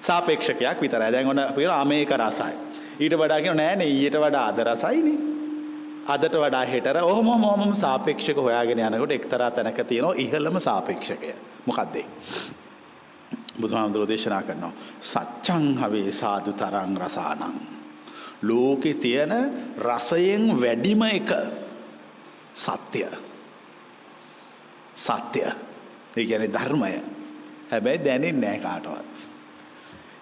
සාපේක්ෂකයක් 0.01 0.81
විතරයි. 0.81 1.11
දැන් 1.11 1.27
ඔන්න 1.27 1.39
අපි 1.39 1.61
කියනවා 1.61 1.85
මේක 1.85 2.11
රසයි. 2.11 2.53
ඊට 3.01 3.15
වඩා 3.15 3.39
කියනවා 3.39 3.59
නෑනේ 3.59 3.89
ඊට 3.89 4.15
වඩා 4.15 4.45
අද 4.47 4.59
රසයිනේ. 4.65 5.17
අදට 6.07 6.35
වඩා 6.35 6.65
හෙටර 6.65 6.97
ඔහොම 7.03 7.29
ඔහොම 7.29 7.75
සාපේක්ෂක 7.75 8.37
හොයාගෙන 8.37 8.79
යනකොට 8.81 9.11
එක්තරා 9.11 9.51
තැනක 9.51 9.79
තියෙනවා 9.83 10.17
ඉහළම 10.17 10.59
සාපේක්ෂකය. 10.61 11.35
මොකක්ද 11.65 11.95
ඒ? 11.95 12.05
බුදුහාමුදුරෝ 13.57 14.07
දේශනා 14.07 14.41
කරනවා 14.41 14.73
සච්ඡං 15.01 15.65
හවේ 15.77 16.11
සාදු 16.13 16.53
තරං 16.53 16.97
රසානං 16.97 17.55
ලෝකේ 18.43 18.93
තියෙන 18.95 19.33
රසයෙන් 19.79 20.45
වැඩිම 20.61 21.03
එක 21.09 21.31
සත්‍ය 22.55 23.03
සත්‍ය 24.95 25.41
ඒ 25.41 26.25
කියන්නේ 26.25 26.53
ධර්මය 26.53 26.93
හැබැයි 27.71 28.05
දැනෙන්නේ 28.05 28.41
නැහැ 28.41 28.59
කාටවත් 28.59 29.30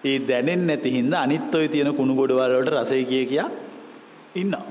ඒ 0.04 0.18
දැනෙන්නේ 0.20 0.66
නැති 0.66 0.92
හින්දා 0.92 1.22
අනිත් 1.22 1.54
ඔය 1.54 1.68
තියෙන 1.68 1.94
කුණු 1.94 2.14
ගොඩවල් 2.14 2.52
වලට 2.52 2.74
රසය 2.74 3.04
කිය 3.04 3.24
කියා 3.26 3.50
ඉන්නවා 4.34 4.66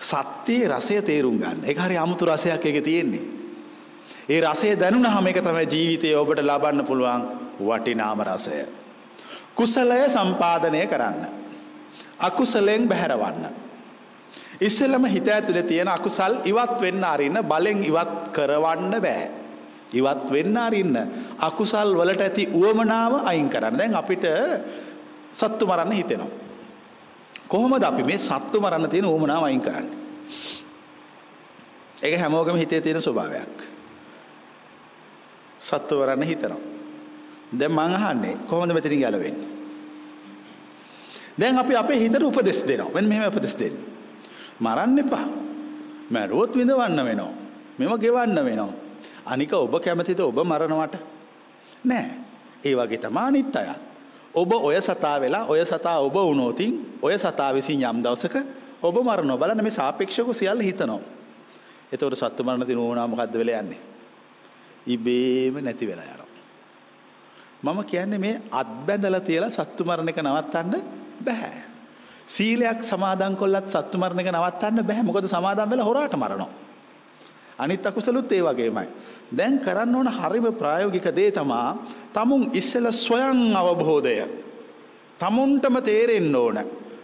සත්‍යයේ 0.00 0.68
රසය 0.68 1.02
තේරුම් 1.02 1.38
ගන්න 1.38 1.64
ඒක 1.64 1.78
හරි 1.78 1.96
අමුතු 1.96 2.24
රසයක් 2.26 2.64
ඒකේ 2.64 2.82
තියෙන්නේ 2.82 3.24
ඒ 4.28 4.40
රසය 4.42 4.74
දැනුණාම 4.76 5.26
ඒක 5.26 5.38
තමයි 5.40 5.66
ජීවිතයේ 5.66 6.16
ඔබට 6.16 6.40
ලබන්න 6.42 6.84
පුළුවන් 6.84 7.22
වටිනාම 7.60 8.20
රසය. 8.22 8.58
කුසලය 9.54 10.00
සම්පාදනය 10.08 10.80
කරන්න. 10.86 11.22
අකුසලයෙන් 12.20 12.88
බැහැරවන්න. 12.88 13.46
ඉස්සෙල්ලම 14.60 15.04
හිත 15.06 15.28
ඇතුලේ 15.28 15.62
තියෙන 15.62 15.88
අකුසල් 15.88 16.34
ඉවත් 16.44 16.80
වෙන්න 16.80 17.04
අරින්න 17.04 17.38
බලෙන් 17.44 17.84
ඉවත් 17.84 18.12
කරවන්න 18.32 18.94
බෑ. 18.98 19.30
ඉවත් 19.92 20.30
වෙන්න 20.30 20.56
අරින්න 20.56 20.96
අකුසල් 21.38 21.94
වලට 21.94 22.20
ඇති 22.20 22.48
උවමනාව 22.52 23.26
අයින් 23.26 23.48
කරන්න. 23.50 23.78
දැන් 23.78 23.94
අපිට 23.94 24.24
සත්තු 25.32 25.66
මරන්න 25.66 25.92
හිතෙනවා. 25.92 26.30
කොහොමද 27.48 27.82
අපි 27.82 28.02
මේ 28.02 28.18
සත්තු 28.18 28.60
මරන්න 28.60 28.90
තියෙන 28.90 29.06
උවමනාව 29.06 29.44
අයින් 29.44 29.60
කරන්නේ? 29.60 29.94
ඒක 32.02 32.20
හැමෝගම 32.20 32.58
හිතේ 32.58 32.80
තියෙන 32.80 33.02
ස්වභාවයක්. 33.02 33.56
සත්තු 35.58 35.94
මරන්න 35.96 36.22
හිතනවා. 36.22 36.58
දැන් 37.52 37.72
මං 37.72 37.94
අහන්නේ 37.94 38.36
කොහොමද 38.48 38.72
මෙතනින් 38.72 39.00
ගැලවෙන්නේ? 39.00 39.48
දැන් 41.38 41.58
අපි 41.58 41.76
අපේ 41.76 41.98
හිතට 42.00 42.22
උපදෙස් 42.22 42.64
දෙනවා. 42.66 42.90
මෙන්න 42.94 43.08
මෙහෙම 43.08 43.28
උපදෙස් 43.28 43.54
දෙන්නේ. 43.54 43.84
මරන්න 44.60 44.98
එපා. 44.98 45.26
මැරුවොත් 46.10 46.56
විඳවන්න 46.56 47.04
වෙනවා. 47.04 47.32
මෙව 47.78 47.92
ගෙවන්න 48.00 48.44
වෙනවා. 48.44 48.85
අනික 49.26 49.52
ඔබ 49.52 49.74
කැමතිද 49.82 50.20
ඔබ 50.20 50.38
මරණවට? 50.44 50.96
නෑ. 51.84 52.10
ඒ 52.64 52.74
වගේ 52.74 52.98
තමයි 52.98 53.18
අනිත් 53.18 53.56
අයත්. 53.56 53.80
ඔබ 54.34 54.52
ඔය 54.52 54.80
සතා 54.80 55.20
වෙලා 55.20 55.44
ඔය 55.48 55.64
සතා 55.64 55.98
ඔබ 56.00 56.14
වුණොතින් 56.14 56.98
ඔය 57.02 57.18
සතා 57.18 57.50
විසින් 57.54 57.82
යම් 57.82 58.02
දවසක 58.02 58.36
ඔබ 58.82 58.96
මරනවා. 59.02 59.36
බලන්න 59.36 59.62
මේ 59.62 59.70
සාපේක්ෂව 59.70 60.32
සියල්ල 60.32 60.60
හිතනවා. 60.60 61.00
එතකොට 61.92 62.18
සත්තු 62.18 62.44
මරණ 62.44 62.66
දින 62.66 62.78
වුණා 62.78 63.06
මොකද්ද 63.06 63.34
වෙලා 63.34 63.62
යන්නේ? 63.62 63.80
ඉබේම 64.86 65.64
නැති 65.64 65.86
වෙලා 65.86 66.04
යනවා. 66.04 66.26
මම 67.64 67.84
කියන්නේ 67.84 68.18
මේ 68.18 68.42
අත් 68.50 68.68
බැඳලා 68.86 69.20
තියලා 69.20 69.50
සත්තු 69.50 69.84
මරණ 69.84 70.08
එක 70.08 70.22
නවත්තන්න 70.22 70.74
බෑ. 71.24 71.52
සීලයක් 72.26 72.82
සමාදන් 72.82 73.36
කොල්ලත් 73.36 73.68
සත්තු 73.70 73.98
මරණ 73.98 74.20
එක 74.20 74.30
නවත්තන්න 74.32 74.86
බෑ. 74.86 75.02
මොකද 75.02 75.26
සමාදන් 75.26 75.70
වෙලා 75.70 75.86
හොරාට 75.86 76.14
මරනවා. 76.14 76.50
අනිත් 77.58 77.86
අකුසලුත් 77.86 78.32
ඒ 78.32 78.42
වගේමයි. 78.42 78.88
දැන් 79.30 79.60
කරන්න 79.60 79.94
ඕන 79.94 80.08
හරිම 80.08 80.46
ප්‍රායෝගික 80.54 81.08
දේ 81.12 81.30
තමා 81.30 81.68
තමුන් 82.12 82.50
ඉස්සෙල්ලා 82.52 82.92
ස්වයං 82.94 83.56
අවබෝධය. 83.56 84.16
තමුන්ටම 85.20 85.76
තේරෙන්න 85.82 86.36
ඕන. 86.36 86.58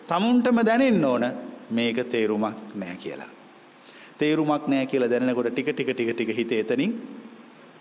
තමුන්ටම 0.09 0.59
දැනෙන්න 0.63 1.05
ඕන 1.05 1.25
මේක 1.71 1.99
තේරුමක් 2.07 2.75
නෑ 2.75 2.97
කියලා. 2.97 3.31
තේරුමක් 4.19 4.69
නෑ 4.69 4.87
කියලා 4.87 5.11
දැනෙනකොට 5.11 5.51
ටික 5.51 5.69
ටික 5.69 5.91
ටික 5.91 6.11
ටික 6.13 6.31
හිත 6.31 6.53
එතනින් 6.55 6.93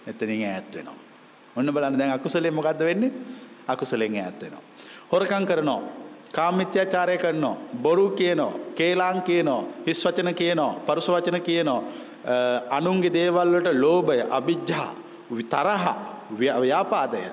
එතනින් 0.07 0.45
ඈත් 0.45 0.75
වෙනවා. 0.75 0.99
ඔන්න 1.55 1.73
බලන්න 1.73 1.97
දැන් 1.97 2.11
අකුසලයෙන් 2.11 2.53
මොකද්ද 2.53 2.79
වෙන්නේ? 2.81 3.11
අකුසලෙන් 3.67 4.15
ඈත් 4.15 4.41
වෙනවා. 4.41 4.63
හොරකම් 5.11 5.45
කරනවා. 5.45 5.81
කාමිත්‍යාචාරය 6.31 7.17
කරනවා. 7.17 7.57
බොරු 7.75 8.09
කියනවා. 8.11 8.53
කේලාම් 8.75 9.21
කියනවා. 9.21 9.63
හිස් 9.87 10.05
වචන 10.05 10.33
කියනවා. 10.33 10.79
පරුස 10.85 11.09
වචන 11.09 11.41
කියනවා. 11.41 11.83
අනුන්ගේ 12.69 13.13
දේවල් 13.13 13.55
වලට 13.55 13.79
ලෝභය, 13.79 14.21
අභිජ්ජා, 14.29 14.89
තරහ, 15.49 15.85
ව්‍යාපාදය, 16.39 17.23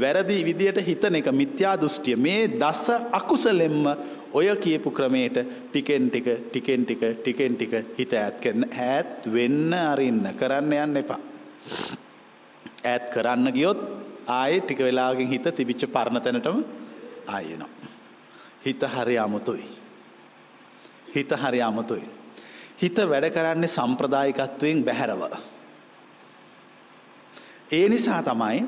වැරදි 0.00 0.44
විදියට 0.44 0.80
හිතන 0.86 1.16
එක 1.20 1.30
මිත්‍යා 1.32 1.76
දෘෂ්ටිය 1.80 2.16
මේ 2.16 2.48
දස 2.60 2.90
අකුසලෙන්ම 3.12 3.86
ඔය 4.34 4.48
කියපු 4.56 4.90
ක්‍රමයට 4.90 5.36
ටිකෙන් 5.70 6.10
ටික 6.10 6.26
ටිකෙන් 6.50 6.84
ටික 6.84 7.02
ටිකෙන් 7.20 7.56
ටික 7.56 7.74
හිත 7.98 8.12
ඈත් 8.12 8.40
කරන 8.42 8.66
ඈත් 8.66 9.28
වෙන්න 9.34 9.74
අරින්න 9.74 10.26
කරන්න 10.40 10.72
යන්න 10.78 11.02
එපා. 11.02 11.20
ඈත් 12.84 13.06
කරන්න 13.14 13.52
ගියොත් 13.54 13.80
ආයේ 14.26 14.60
ටික 14.60 14.82
වෙලාවකින් 14.86 15.28
හිත 15.28 15.46
තිබිච්ච 15.56 15.86
පරණ 15.94 16.22
තැනටම 16.22 16.58
ආයෙ 17.28 17.54
එනවා. 17.54 17.70
හිත 18.66 18.82
හරි 18.96 19.18
අමුතුයි. 19.18 19.68
හිත 21.14 21.30
හරි 21.42 21.62
අමුතුයි. 21.62 22.06
හිත 22.82 22.96
වැඩ 23.08 23.30
කරන්නේ 23.30 23.68
සම්ප්‍රදායිකත්වයෙන් 23.68 24.84
බැහැරව. 24.84 25.22
ඒ 27.72 27.88
නිසා 27.88 28.22
තමයි 28.22 28.64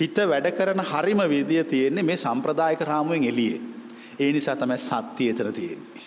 හිත 0.00 0.16
වැඩ 0.28 0.48
කරන 0.50 0.80
හරිම 0.82 1.22
විදිය 1.28 1.64
තියෙන්නේ 1.64 2.02
මේ 2.02 2.16
සම්ප්‍රදායික 2.16 2.80
රාමුවෙන් 2.82 3.24
එළියේ. 3.24 3.60
ඒ 4.18 4.32
නිසා 4.32 4.56
තමයි 4.56 4.78
සත්‍ය 4.78 5.28
එතන 5.30 5.52
තියෙන්නේ. 5.52 6.06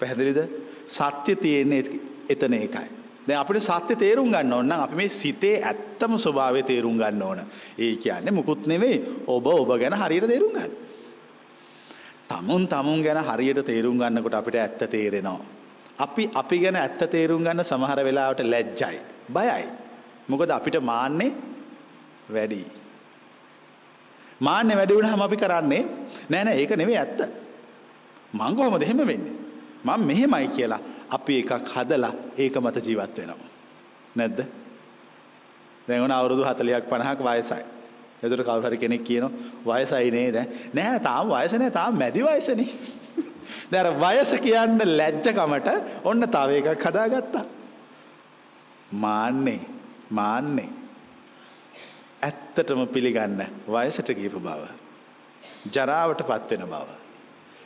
පැහැදිලිද? 0.00 0.40
සත්‍ය 0.86 1.36
තියෙන්නේ 1.36 1.84
එතන 2.28 2.54
ඒකයි. 2.54 2.88
දැන් 3.26 3.40
අපිට 3.40 3.62
සත්‍ය 3.62 3.96
තේරුම් 3.96 4.30
ගන්න 4.30 4.52
ඕන 4.52 4.68
නම් 4.68 4.80
අපි 4.80 4.94
මේ 4.94 5.08
සිතේ 5.10 5.56
ඇත්තම 5.62 6.16
ස්වභාවය 6.16 6.62
තේරුම් 6.62 6.98
ගන්න 6.98 7.22
ඕන. 7.22 7.40
ඒ 7.78 7.96
කියන්නේ 7.96 8.32
මුකුත් 8.32 8.66
නෙවෙයි 8.66 9.24
ඔබ 9.26 9.46
ඔබ 9.46 9.78
ගැන 9.78 9.94
හරියට 9.94 10.26
තේරුම් 10.26 10.52
ගන්න. 10.52 10.72
තමුන් 12.28 12.68
තමුන් 12.68 13.02
ගැන 13.02 13.24
හරියට 13.24 13.64
තේරුම් 13.66 13.98
ගන්නකොට 13.98 14.34
අපිට 14.34 14.54
ඇත්ත 14.56 14.90
තේරෙනවා. 14.90 15.59
අපි 16.00 16.24
අපි 16.34 16.56
ගැන 16.60 16.76
ඇත්ත 16.76 17.02
තේරුම් 17.10 17.44
ගන්න 17.44 17.64
සමහර 17.64 18.00
වෙලාවට 18.04 18.42
ලැජ්ජයි, 18.44 18.98
බයයි. 19.28 19.64
මොකද 20.28 20.50
අපිට 20.50 20.76
මාන්නේ 20.82 21.32
වැඩි. 22.28 22.62
මාන්නේ 24.40 24.76
වැඩි 24.76 24.96
වුණාම 24.96 25.22
අපි 25.22 25.36
කරන්නේ 25.36 25.82
නෑ 26.30 26.44
නෑ 26.44 26.56
ඒක 26.56 26.72
නෙවෙයි 26.76 26.98
ඇත්ත. 26.98 27.20
මං 28.32 28.56
කොහොමද 28.56 28.82
එහෙම 28.82 29.02
වෙන්නේ? 29.02 29.34
මම 29.84 30.06
මෙහෙමයි 30.06 30.48
කියලා 30.48 30.80
අපි 31.10 31.38
එකක් 31.38 31.52
හදලා 31.74 32.12
ඒක 32.38 32.56
මත 32.56 32.76
ජීවත් 32.86 33.18
වෙනවා. 33.18 33.50
නැද්ද? 34.16 34.40
දැන් 35.88 36.02
උන 36.02 36.12
අවුරුදු 36.12 36.42
40ක් 36.44 36.84
50ක් 36.88 37.20
වයසයි. 37.28 37.62
එතකොට 38.22 38.46
කවුරු 38.46 38.66
හරි 38.66 38.78
කෙනෙක් 38.78 39.04
කියනවා 39.04 39.78
වයසයි 39.78 40.10
නේද? 40.10 40.36
නෑ 40.74 40.98
තාම 41.00 41.28
වයස 41.28 41.52
නෑ 41.54 41.70
තාම 41.70 41.98
මැදි 41.98 42.22
වයසනේ. 42.22 42.68
දැන් 43.72 44.00
වයස 44.02 44.32
කියන්න 44.44 44.82
ලැජ්ජකමට 44.98 45.68
ඔන්න 46.04 46.28
තව 46.36 46.50
එකක් 46.60 46.84
හදාගත්තා. 46.86 47.44
මාන්නේ 48.92 49.60
මාන්නේ 50.10 50.70
ඇත්තටම 52.22 52.82
පිළිගන්න 52.94 53.42
වයසට 53.68 54.10
ගියපු 54.18 54.40
බව. 54.40 54.62
ජරාවටපත් 55.74 56.50
වෙන 56.50 56.66
බව. 56.72 56.88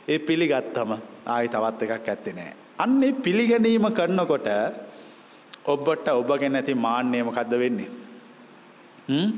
ඒ 0.07 0.19
පිළිගත්තම 0.19 0.91
ආයි 1.25 1.49
තවත් 1.49 1.81
එකක් 1.81 2.09
ඇත්තේ 2.09 2.33
නෑ. 2.33 2.53
අන්නේ 2.77 3.13
පිළිගැනීම 3.25 3.87
කරනකොට 3.91 4.47
ඔබට 5.65 6.07
ඔබ 6.13 6.31
ගැන 6.39 6.55
ඇති 6.55 6.73
මාන්නය 6.85 7.23
මොකද්ද 7.23 7.53
වෙන්නේ? 7.63 7.89
හ්ම්? 9.09 9.29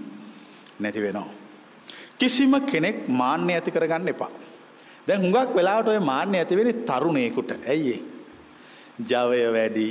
නැති 0.80 1.02
වෙනවා. 1.02 1.30
කිසිම 2.20 2.54
කෙනෙක් 2.72 3.08
මාන්නය 3.08 3.54
ඇති 3.54 3.72
කරගන්න 3.72 4.14
එපා. 4.14 4.32
දැන් 5.08 5.22
හුඟක් 5.24 5.56
වෙලාවට 5.56 5.92
ඔය 5.94 6.00
මාන්නය 6.12 6.38
ඇති 6.38 6.60
වෙන්නේ 6.60 6.86
තරුණයෙකුට. 6.90 7.52
ඇයි 7.68 7.94
ඒ? 7.96 8.00
ජවය 9.10 9.42
වැඩි, 9.56 9.90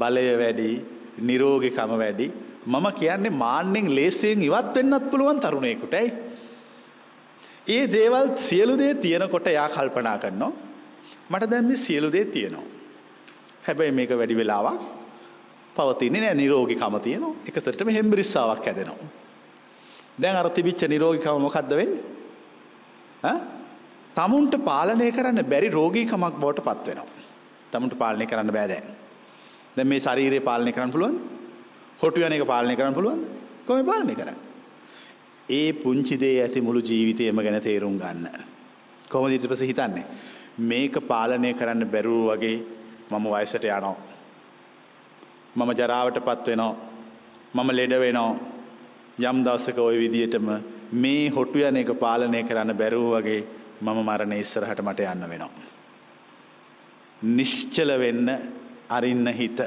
බලය 0.00 0.26
වැඩි, 0.42 0.70
නිරෝගීකම 1.18 1.94
වැඩි. 2.02 2.26
මම 2.66 2.86
කියන්නේ 3.00 3.38
මාන්නෙන් 3.44 3.88
ලේසියෙන් 3.94 4.42
ඉවත් 4.42 4.74
වෙන්නත් 4.76 5.10
පුළුවන් 5.10 5.40
තරුණයෙකුට. 5.40 5.94
ඇයි? 5.94 6.12
ඒ 7.66 7.86
දේවල් 7.86 8.36
සියලු 8.36 8.76
දේ 8.78 8.94
තියෙනකොට 8.94 9.46
එයා 9.46 9.68
කල්පනා 9.68 10.18
කරනවා 10.18 10.52
මට 11.30 11.50
දැන් 11.50 11.64
මේ 11.64 11.76
සියලු 11.76 12.12
දේ 12.12 12.24
තියෙනවා. 12.24 12.64
හැබැයි 13.66 13.96
මේක 13.98 14.10
වැඩි 14.10 14.36
වෙලාවක් 14.36 14.80
පවතින්නේ 15.76 16.20
නෑ 16.20 16.34
නිරෝගීකම 16.34 16.96
තියෙනවා. 17.00 17.34
එක 17.48 17.56
සැරේටම 17.58 17.90
හෙම්බිරිස්සාවක් 17.98 18.66
හැදෙනවා. 18.66 19.10
දැන් 20.20 20.36
අර 20.36 20.50
තිබිච්ච 20.50 20.86
නිරෝගීකම 20.88 21.40
මොකද්ද 21.46 21.76
වෙන්නේ? 21.80 22.02
ඈ? 23.24 23.63
තමුන්ට 24.16 24.54
පාලනය 24.64 25.10
කරන්න 25.12 25.42
බැරි 25.44 25.68
රෝගීකමක් 25.70 26.36
බවට 26.40 26.64
පත් 26.64 26.86
වෙනවා. 26.88 27.06
තමුන්ට 27.72 27.98
පාලනය 27.98 28.26
කරන්න 28.26 28.52
බෑ 28.52 28.68
දැන්. 28.68 28.86
දැන් 29.76 29.88
මේ 29.88 30.00
ශරීරය 30.00 30.40
පාලනය 30.40 30.72
කරන්න 30.72 30.92
පුළුවන්ද? 30.92 31.18
හොටු 32.02 32.20
යන 32.20 32.36
එක 32.36 32.46
පාලනය 32.46 32.76
කරන්න 32.76 32.94
පුළුවන්ද? 32.94 33.24
කොම 33.66 33.84
පාලනය 33.84 34.14
කරන්න. 34.14 34.38
ඒ 35.50 35.72
පුංචිදේ 35.74 36.36
ඇති 36.42 36.60
මුළු 36.60 36.80
ජීවිතයම 36.82 37.36
ගැන 37.38 37.60
තේරුම් 37.60 37.98
ගන්න. 37.98 38.28
කොම 39.08 39.26
දිටිපස 39.28 39.62
හිතන්නේ. 39.62 40.06
මේක 40.60 40.94
පාලනය 41.08 41.52
කරන්න 41.54 41.84
බැරුව 41.86 42.30
වගේ 42.30 42.56
මම 43.10 43.26
වයසට 43.32 43.66
යනෝ. 43.70 43.96
මම 45.56 45.70
ජරාවට 45.72 46.24
පත් 46.24 46.46
වෙනෝ. 46.46 46.72
මම 47.54 47.70
ලෙඩ 47.72 47.98
වෙනෝ. 48.00 48.30
යම් 49.20 49.44
දවසක 49.44 49.78
ඔය 49.80 49.98
විදියටම 49.98 50.48
මේ 50.94 51.28
හොටු 51.30 51.58
යන 51.60 51.76
එක 51.76 51.92
පාලනය 51.98 52.42
කරන්න 52.44 52.76
බැරුව 52.76 53.10
වගේ 53.16 53.42
මම 53.80 53.98
මරණ 54.00 54.32
ඉස්සරහට 54.34 54.82
මට 54.82 55.00
යන්න 55.06 55.28
වෙනවා. 55.28 55.50
නිශ්චල 57.30 57.90
වෙන්න 57.98 58.28
අරින්න 58.90 59.26
හිත. 59.28 59.60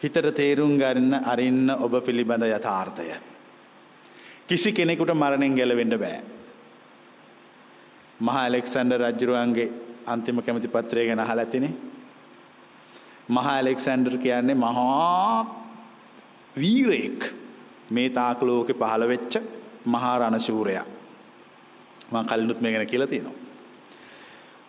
හිතට 0.00 0.34
තේරුම් 0.34 0.78
ගන්න 0.78 1.14
අරින්න 1.24 1.70
ඔබ 1.70 1.94
පිළිබඳ 2.00 2.48
යථාර්ථය. 2.48 3.08
කිසි 4.46 4.72
කෙනෙකුට 4.72 5.14
මරණෙන් 5.14 5.54
ගැලවෙන්න 5.54 5.98
බෑ. 5.98 6.20
මහා 8.20 8.42
ඇලෙක්සන්ඩර් 8.42 9.00
රජ්ජුරුවන්ගේ 9.02 9.70
අන්තිම 10.06 10.42
කැමති 10.42 10.68
පත්‍රය 10.68 11.06
ගැන 11.06 11.20
අහලා 11.20 11.44
ඇතිනේ. 11.44 11.74
මහා 13.30 13.54
ඇලෙක්සැන්ඩර් 13.54 14.18
කියන්නේ 14.18 14.54
මහා 14.56 15.46
වීරයෙක් 16.56 17.34
මේ 17.90 18.08
තාක් 18.10 18.42
ලෝකෙ 18.42 18.74
පහළ 18.74 19.08
වෙච්ච 19.08 19.38
මහා 19.86 20.18
රණශූරයා. 20.18 20.86
මම 22.12 22.24
කලිනුත් 22.24 22.60
මේ 22.60 22.72
ගැන 22.72 22.86
කියලා 22.86 23.06
තියෙනවා. 23.06 23.36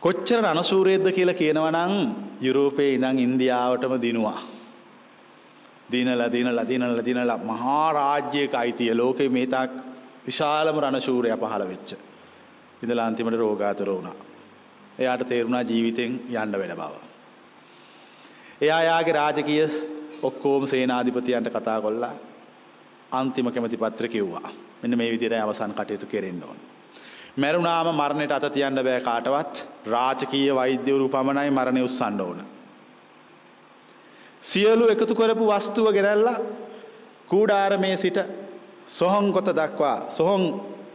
කොච්චර 0.01 0.39
රණශූරයේද්ද 0.41 1.07
කියලා 1.11 1.33
කියනවනම් 1.33 1.93
යුරෝපයේ 2.41 2.93
ඉඳන් 2.93 3.19
ඉන්දියාවටම 3.19 3.93
දිනුවා. 4.01 4.39
දිනලා 5.91 6.31
දිනලා 6.31 6.67
දිනලා 6.67 7.05
දිනලා 7.05 7.37
මහා 7.39 7.87
රාජ්‍යයක 7.93 8.53
අයිතිය 8.53 8.91
ලෝකේ 8.93 9.29
මේ 9.29 9.47
තාක් 9.47 9.71
විශාලම 10.27 10.77
රණශූරයා 10.79 11.37
පහළ 11.37 11.65
වෙච්ච. 11.67 11.89
ඉඳලා 12.83 13.07
අන්තිමට 13.07 13.37
රෝගාතුර 13.37 13.89
වුණා. 13.89 14.15
එයාට 14.99 15.23
තේරුණා 15.27 15.63
ජීවිතෙන් 15.63 16.11
යන්න 16.33 16.59
වෙන 16.59 16.75
බව. 16.75 16.93
එයා 18.61 18.81
යාගේ 18.83 19.13
රාජකීය 19.13 19.67
ඔක්කොම 20.21 20.67
සේනාධිපතියන්ට 20.67 21.49
කතා 21.49 21.79
කොල්ලා 21.81 22.13
අන්තිම 23.11 23.47
කැමති 23.47 23.77
පත්‍ර 23.77 24.07
කිව්වා. 24.07 24.49
මෙන්න 24.81 24.97
මේ 24.97 25.11
විදිහට 25.11 25.39
අවසන් 25.39 25.73
කටයුතු 25.73 26.05
කෙරෙන්න 26.07 26.43
ඕන. 26.43 26.59
මැරුණාම 27.37 27.87
මරණයට 27.91 28.31
අත 28.31 28.45
තියන්න 28.53 28.79
බෑ 28.87 29.01
කාටවත් 29.01 29.63
රාජකීය 29.87 30.55
වෛද්‍යවරු 30.55 31.07
පමණයි 31.09 31.51
මරණය 31.51 31.81
උස්සන්න 31.81 32.21
ඕන. 32.21 32.43
සියලු 34.41 34.85
එකතු 34.87 35.15
කරපු 35.15 35.47
වස්තුව 35.49 35.87
ගෙනල්ලා 35.93 36.37
කූඩාරමේ 37.27 37.97
සිට 37.97 38.19
සොහොන් 38.87 39.33
කොත 39.33 39.49
දක්වා 39.59 40.09
සොහොන් 40.09 40.43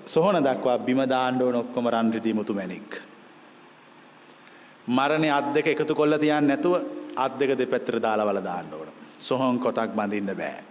සොහොන 0.07 0.39
දක්වා 0.45 0.79
බිම 0.79 1.01
දාන්න 1.09 1.43
ඕන 1.43 1.57
ඔක්කොම 1.57 1.91
රන් 1.91 2.13
රිදී 2.13 2.35
මුතු 2.35 2.55
මැණික්. 2.55 3.03
මරණේ 4.89 5.31
අත් 5.31 5.53
දෙක 5.55 5.67
එකතු 5.67 5.95
කොල්ල 5.95 6.19
තියන්නේ 6.19 6.49
නැතුව 6.49 6.75
අත් 7.17 7.39
දෙක 7.39 7.59
දෙපැත්තට 7.59 8.03
දාලා 8.03 8.27
වල 8.27 8.43
දාන්න 8.45 8.75
ඕන. 8.75 8.89
සොහොන් 9.19 9.59
කොටක් 9.59 9.91
බඳින්න 9.97 10.37
බෑ. 10.37 10.68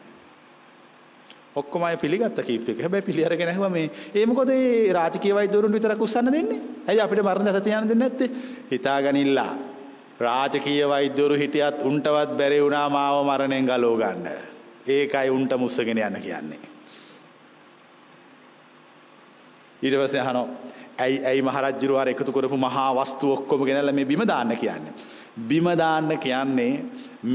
ඔක්කොම 1.58 1.84
අය 1.84 1.98
පිළිගත්ත 1.98 2.40
කීප 2.48 2.70
එක. 2.70 2.82
හැබැයි 2.86 3.08
පිළි 3.08 3.26
අරගෙන 3.26 3.50
ඇහුවා 3.50 3.70
මේ 3.70 3.90
ඒ 4.14 4.26
මොකද 4.26 4.50
ඒ 4.50 4.94
රාජකීය 4.94 5.34
වෛද්‍යවරුන්ට 5.38 5.78
විතරක් 5.78 6.02
උස්සන්න 6.02 6.32
දෙන්නේ? 6.32 6.62
ඇයි 6.88 7.02
අපිට 7.02 7.24
මරණ 7.24 7.50
දැස 7.50 7.64
තියන්න 7.64 7.90
දෙන්නේ 7.90 8.10
නැත්තේ? 8.10 8.30
හිතාගනිල්ලා. 8.72 9.52
රාජකීය 10.20 10.86
වෛද්‍යවරු 10.90 11.36
හිටියත් 11.36 11.82
උන්ටවත් 11.84 12.38
බැරි 12.38 12.62
වුණා 12.62 12.88
මාව 12.90 13.26
මරණයෙන් 13.26 13.66
ගලව 13.66 14.00
ගන්න. 14.02 14.28
ඒකයි 14.88 15.30
උන්ට 15.30 15.58
මුස්සගෙන 15.58 15.98
යන්න 15.98 16.22
කියන්නේ. 16.22 16.60
ඊට 19.82 19.96
පස්සේ 20.02 20.22
අහනවා 20.22 20.48
ඇයි 21.00 21.18
ඇයි 21.26 21.42
මහරජුරු 21.42 21.98
අර 21.98 22.10
එකතු 22.10 22.32
කරපු 22.32 22.58
මහා 22.58 22.90
වස්තු 23.00 23.34
ඔක්කොම 23.34 23.66
ගෙනල්ලා 23.66 23.94
මේ 23.94 24.06
බිම 24.06 24.24
දාන්න 24.28 24.54
කියන්නේ. 24.58 24.94
බිම 25.50 25.68
දාන්න 25.78 26.18
කියන්නේ 26.20 26.72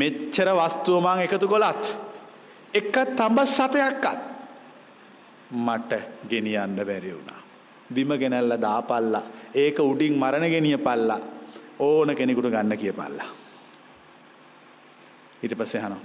මෙච්චර 0.00 0.48
වස්තුව 0.58 1.02
මං 1.02 1.26
එකතු 1.26 1.48
කළත් 1.48 2.12
එක 2.74 2.94
තඹ 3.16 3.44
සතයක්වත් 3.44 4.18
මට 5.52 5.92
ගෙනියන්න 6.28 6.76
බැරි 6.76 7.12
වුණා. 7.14 7.42
බිම 7.94 8.16
ගෙනල්ලා 8.18 8.61
දාපල්ලා. 8.61 9.22
ඒක 9.54 9.78
උඩින් 9.78 10.18
මරණ 10.18 10.50
ගෙනියපල්ලා. 10.50 11.20
ඕන 11.78 12.16
කෙනෙකුට 12.16 12.50
ගන්න 12.50 12.78
කියපල්ලා. 12.78 13.28
ඊට 15.42 15.58
පස්සේ 15.58 15.82
අහනවා. 15.82 16.00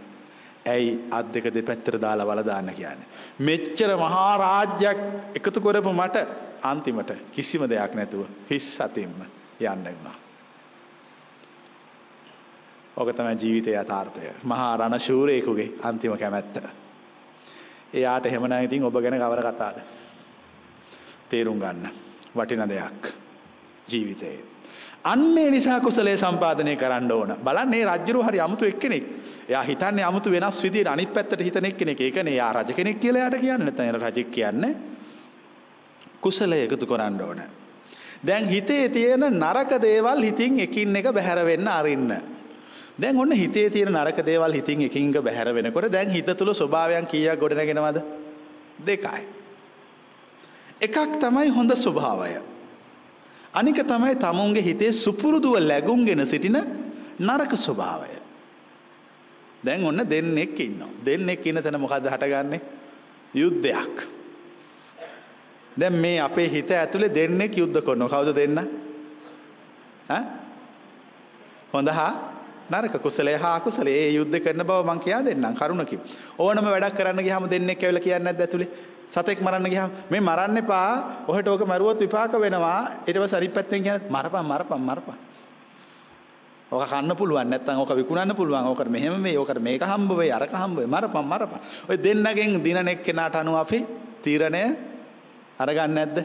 ඇයි 0.66 1.08
අත් 1.12 1.34
දෙක 1.34 1.54
දෙපැත්තට 1.54 2.02
දාලා 2.02 2.28
වල 2.28 2.46
දාන්න 2.46 2.74
කියන්නේ. 2.76 3.08
මෙච්චර 3.40 3.96
මහා 3.98 4.38
රාජ්‍යයක් 4.38 5.00
එකතු 5.36 5.62
කරපු 5.62 5.94
මට 5.94 6.28
අන්තිමට 6.64 7.12
කිසිම 7.32 7.70
දෙයක් 7.70 7.96
නැතුව 7.96 8.28
හිස් 8.50 8.82
අතින්ම 8.82 9.22
යන්න 9.60 9.84
වුණා. 9.86 10.27
ඕක 12.98 13.14
තමයි 13.14 13.36
ජීවිතයේ 13.36 13.82
යථාර්ථය. 13.82 14.34
මහා 14.44 14.78
රණ 14.78 15.00
ශූරයෙකුගේ 15.00 15.70
අන්තිම 15.84 16.18
කැමැත්ත. 16.18 16.58
එයාට 17.94 18.26
එහෙම 18.26 18.44
නම් 18.44 18.64
ඉතින් 18.64 18.84
ඔබ 18.84 18.94
ගැන 18.96 19.20
කවර 19.20 19.42
කතාවද? 19.44 19.80
තේරුම් 21.30 21.60
ගන්න. 21.60 21.90
වටින 22.36 22.70
දෙයක් 22.70 23.14
ජීවිතේ. 23.88 24.38
අන්නේ 25.04 25.52
නිසා 25.52 25.80
කුසලයේ 25.80 26.18
සම්පාදනය 26.18 26.76
කරන්න 26.76 27.12
ඕන. 27.12 27.36
බලන්න 27.44 27.70
මේ 27.70 27.86
රජ්ජුරු 27.86 28.24
හරි 28.24 28.40
අමුතු 28.40 28.66
එක්කෙනෙක්. 28.66 29.06
එයා 29.50 29.64
හිතන්නේ 29.64 30.04
අමුතු 30.04 30.32
වෙනස් 30.32 30.64
විදියට 30.64 30.88
අනිත් 30.88 31.14
පැත්තට 31.14 31.40
හිතන 31.40 31.66
එක්කෙනෙක්. 31.66 32.02
ඒකනේ 32.02 32.34
එයා 32.34 32.54
රජ 32.54 32.74
කෙනෙක් 32.74 33.00
කියලා 33.00 33.22
එයාට 33.22 33.40
කියන්නේ. 33.40 33.72
නැත්නම් 33.72 34.02
රජෙක් 34.02 34.32
කියන්නේ 34.32 34.76
කුසලය 36.22 36.64
එකතු 36.64 36.86
කරන්න 36.86 37.22
ඕන. 37.22 37.42
දැන් 38.24 38.50
හිතේ 38.50 38.90
තියෙන 38.90 39.20
නරක 39.20 39.82
දේවල් 39.82 40.22
හිතින් 40.22 40.60
එකින් 40.60 40.96
එක 40.96 41.14
බැහැර 41.14 41.46
වෙන්න 41.46 41.68
අරින්න. 41.68 42.37
දැන් 43.00 43.20
ඔන්න 43.20 43.32
හිතේ 43.32 43.70
තියෙන 43.70 43.94
නරක 43.94 44.26
දේවල් 44.26 44.54
හිතින් 44.54 44.82
එකින් 44.82 45.16
එක 45.16 45.24
බැහැර 45.24 45.54
වෙනකොට 45.54 45.92
දැන් 45.92 46.10
හිත 46.10 46.26
තුල 46.38 46.54
ස්වභාවයන් 46.54 47.06
කීයක් 47.06 47.40
ගොඩනගෙනවද? 47.40 48.02
දෙකයි. 48.80 49.22
එකක් 50.82 50.98
තමයි 51.20 51.50
හොඳ 51.50 51.72
ස්වභාවය. 51.76 52.42
අනික 53.54 53.78
තමයි 53.84 54.16
තමුන්ගේ 54.16 54.64
හිතේ 54.64 54.92
සුපුරුදුව 54.92 55.60
läගුම්ගෙන 55.62 56.26
සිටින 56.26 56.58
නරක 57.20 57.54
ස්වභාවය. 57.56 58.18
දැන් 59.64 59.86
ඔන්න 59.86 60.02
දෙන්නෙක් 60.06 60.60
ඉන්නවා. 60.60 60.90
දෙන්නෙක් 61.06 61.46
ඉන්න 61.46 61.62
තැන 61.62 61.80
මොකද්ද 61.80 62.08
හටගන්නේ? 62.08 62.62
යුද්ධයක්. 63.34 64.08
දැන් 65.78 65.94
මේ 65.94 66.20
අපේ 66.20 66.50
හිත 66.50 66.72
ඇතුලේ 66.72 67.14
දෙන්නෙක් 67.14 67.58
යුද්ධ 67.58 67.82
කරනවා. 67.82 68.10
කවුද 68.10 68.36
දෙන්න? 68.36 68.58
ඈ? 70.10 70.24
හොඳ 71.74 71.90
හා 71.90 72.37
නරක 72.70 73.02
කුසලයේ 73.02 73.38
හා 73.38 73.56
අකුසලයේ 73.60 73.98
ඒ 74.02 74.12
යුද්ධ 74.14 74.38
කරන 74.40 74.64
බව 74.64 74.80
මං 74.84 75.00
කියා 75.00 75.24
දෙන්නම් 75.24 75.56
කරුණකින්. 75.56 76.00
ඕනම 76.40 76.66
වැඩක් 76.66 76.98
කරන්න 76.98 77.24
ගියාම 77.24 77.50
දෙන්නෙක් 77.50 77.84
ඇවිල්ලා 77.84 78.04
කියන්නේ 78.04 78.26
නැද්ද 78.26 78.42
ඇතුලේ? 78.42 78.70
සතෙක් 79.10 79.40
මරන්න 79.42 79.70
ගියාම 79.70 79.92
මේ 80.10 80.22
මරන්න 80.22 80.58
එපා. 80.58 80.90
ඔහෙට 81.28 81.48
ඕක 81.48 81.64
මරුවොත් 81.64 82.00
විපාක 82.00 82.34
වෙනවා. 82.36 82.80
ඊට 83.08 83.18
පස්සේ 83.18 83.38
අනිත් 83.38 83.54
පැත්තෙන් 83.54 83.84
කියන්නේ 83.84 84.10
මරපන් 84.10 84.46
මරපන් 84.46 84.82
මරපන්. 84.82 85.18
ඕක 86.72 86.84
කන්න 86.84 87.16
පුළුවන් 87.16 87.50
නැත්නම් 87.50 87.80
ඕක 87.80 87.96
විකුණන්න 87.96 88.36
පුළුවන්. 88.36 88.68
ඕකට 88.68 88.90
මෙහෙම 88.90 89.22
මේ 89.22 89.38
ඕකට 89.38 89.60
මේක 89.60 89.82
හම්බ 89.84 90.12
වෙයි 90.14 90.32
අරක 90.32 90.52
හම්බ 90.54 90.78
වෙයි 90.78 90.88
මරපන් 90.88 91.26
මරපන්. 91.26 91.60
ඔය 91.90 91.98
දෙන්නගෙන් 91.98 92.64
දිනන 92.64 92.88
එක්කෙනාට 92.88 93.36
අනුව 93.36 93.56
අපි 93.56 93.80
තීරණය 94.24 94.64
අරගන්න 95.60 95.96
නැද්ද? 95.96 96.18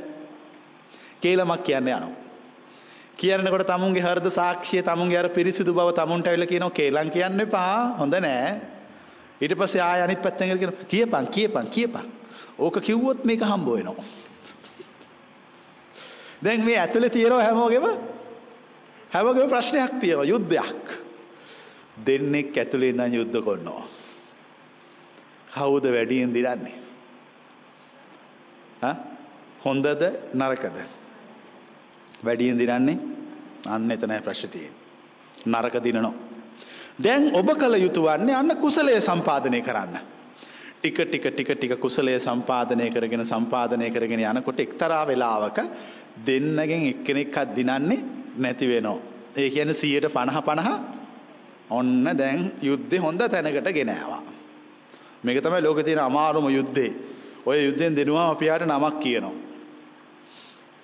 කේලමක් 1.23 1.63
කියන්නේ 1.63 1.95
යනවා. 1.95 2.22
කියනකොට 3.23 3.67
තමුන්ගේ 3.71 4.03
හෘද 4.03 4.27
සාක්ෂිය 4.35 4.83
තමුන්ගේ 4.83 5.19
අර 5.19 5.29
පිරිසිදු 5.37 5.73
බව 5.75 5.95
තමුන්ට 5.95 6.27
ඇවිල්ලා 6.27 6.51
කියනවා 6.53 6.77
කේලම් 6.79 7.11
කියන්න 7.15 7.41
එපා. 7.45 7.97
හොඳ 8.01 8.15
නෑ. 8.25 8.49
ඊට 9.43 9.55
පස්සේ 9.59 9.83
ආය 9.83 10.03
අනිත් 10.03 10.23
පැත්තෙන් 10.23 10.59
කියනවා 10.59 10.89
කියපන් 10.93 11.27
කියපන් 11.37 11.69
කියපන්. 11.71 12.07
ඕක 12.59 12.81
කිව්වොත් 12.83 13.25
මේක 13.25 13.45
හම්බ 13.51 13.69
වෙනවා. 13.77 14.05
දැන් 16.45 16.65
මේ 16.65 16.79
ඇතුලේ 16.79 17.11
තියෙනවා 17.11 17.45
හැමෝගෙම 17.45 17.87
හැමෝගෙම 19.15 19.49
ප්‍රශ්නයක් 19.49 20.01
තියෙනවා 20.01 20.31
යුද්ධයක්. 20.33 20.85
දෙන්නෙක් 22.07 22.57
ඇතුලේ 22.57 22.91
ඉඳන් 22.91 23.15
යුද්ධ 23.15 23.39
කරනවා. 23.47 23.85
කවුද 25.55 25.87
වැඩියෙන් 25.95 26.35
දිරන්නේ? 26.35 26.75
හා 28.83 28.97
හොඳද 29.65 29.87
නරකද? 30.35 30.77
වැඩියෙන් 32.25 32.59
දිනන්නේ 32.59 33.12
අන්න 33.67 33.91
එතනයි 33.91 34.21
ප්‍රශ්නේ 34.21 34.51
තියෙන්නේ. 34.51 34.81
නරක 35.47 35.83
දිනනවා. 35.83 36.15
දැන් 36.99 37.31
ඔබ 37.33 37.49
කල 37.55 37.75
යුතු 37.77 38.03
වන්නේ 38.03 38.35
අන්න 38.35 38.57
කුසලයේ 38.57 39.01
සම්පාදනය 39.01 39.63
කරන්න. 39.63 39.99
ටික 40.81 40.99
ටික 41.01 41.27
ටික 41.29 41.51
ටික 41.51 41.81
කුසලයේ 41.81 42.19
සම්පාදනය 42.21 42.91
කරගෙන 42.91 43.25
සම්පාදනය 43.25 43.91
කරගෙන 43.91 44.21
යනකොට 44.21 44.61
එක්තරා 44.61 45.07
වෙලාවක 45.07 45.59
දෙන්නගෙන් 46.19 46.87
එක්කෙනෙක්වත් 46.89 47.57
දිනන්නේ 47.57 48.03
නැති 48.37 48.69
වෙනවා. 48.69 48.99
ඒ 49.37 49.51
කියන්නේ 49.51 49.75
150 49.75 50.43
50 50.43 50.81
ඔන්න 51.71 52.05
දැන් 52.15 52.53
යුද්ධේ 52.63 52.99
හොඳ 52.99 53.21
තැනකට 53.21 53.73
ගෙන 53.73 53.89
ආවා. 53.91 54.23
මේක 55.25 55.41
තමයි 55.41 55.63
ලෝක 55.63 55.85
තියෙන 55.85 55.99
අමාරුම 56.01 56.51
යුද්ධේ. 56.51 56.93
ඔය 57.47 57.65
යුද්ධෙන් 57.65 57.97
දෙනවා 57.97 58.31
අපියාට 58.31 58.67
නමක් 58.67 59.01
කියනවා. 59.01 59.42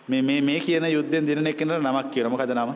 මේ 0.08 0.22
මේ 0.22 0.40
මේ 0.40 0.60
කියන 0.60 0.84
යුද්ධෙන් 0.86 1.26
දිනන 1.26 1.46
එක්කෙනාට 1.46 1.82
නමක් 1.82 2.10
කියනවා. 2.12 2.30
මොකද 2.30 2.54
නම? 2.54 2.70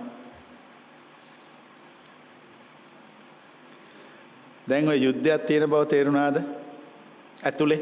දැන් 4.69 4.89
ඔය 4.89 4.99
යුද්ධයක් 4.99 5.47
තියෙන 5.47 5.71
බව 5.71 5.83
තේරුණාද? 5.87 6.37
ඇතුලේ 7.41 7.81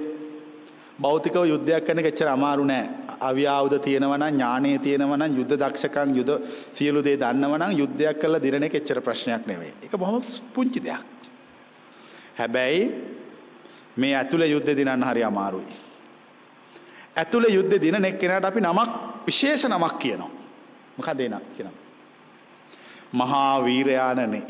භෞතිකව 0.98 1.44
යුද්ධයක් 1.44 1.84
කරන 1.86 1.98
එක 1.98 2.10
එච්චර 2.12 2.28
අමාරු 2.28 2.64
නෑ. 2.64 2.88
අවියාවුද 3.20 3.74
තියෙනවා 3.84 4.18
නම් 4.18 4.30
ඥානය 4.30 4.78
තියෙනවා 4.78 5.18
නම් 5.18 5.36
යුද්ධ 5.38 5.56
දක්ෂකම් 5.56 6.14
යුද 6.14 6.30
සියලු 6.72 7.02
දේ 7.02 7.16
දන්නවා 7.16 7.58
නම් 7.58 7.78
යුද්ධයක් 7.80 8.20
කරලා 8.20 8.42
දිනන 8.42 8.62
එක 8.62 8.74
එච්චර 8.74 9.00
ප්‍රශ්නයක් 9.00 9.46
නෙවෙයි. 9.46 9.74
ඒක 9.82 9.96
බොහොම 9.96 10.22
පුංචි 10.54 10.80
දෙයක්. 10.80 11.04
හැබැයි 12.38 12.82
මේ 13.96 14.14
ඇතුලේ 14.14 14.52
යුද්ධ 14.54 14.74
දිනන්න 14.76 15.04
හරි 15.04 15.22
අමාරුයි. 15.24 15.76
ඇතුලේ 17.16 17.54
යුද්ධ 17.54 17.78
දිනන 17.78 18.04
එක්කෙනාට 18.04 18.44
අපි 18.44 18.60
නමක් 18.60 19.09
විශේෂ 19.26 19.64
නමක් 19.64 19.98
කියනවා. 19.98 20.30
මොකද 20.96 21.20
ඒ 21.20 21.28
නම 21.28 21.46
කියනවා? 21.56 21.78
මහා 23.12 23.64
වීරයාණනේ 23.64 24.46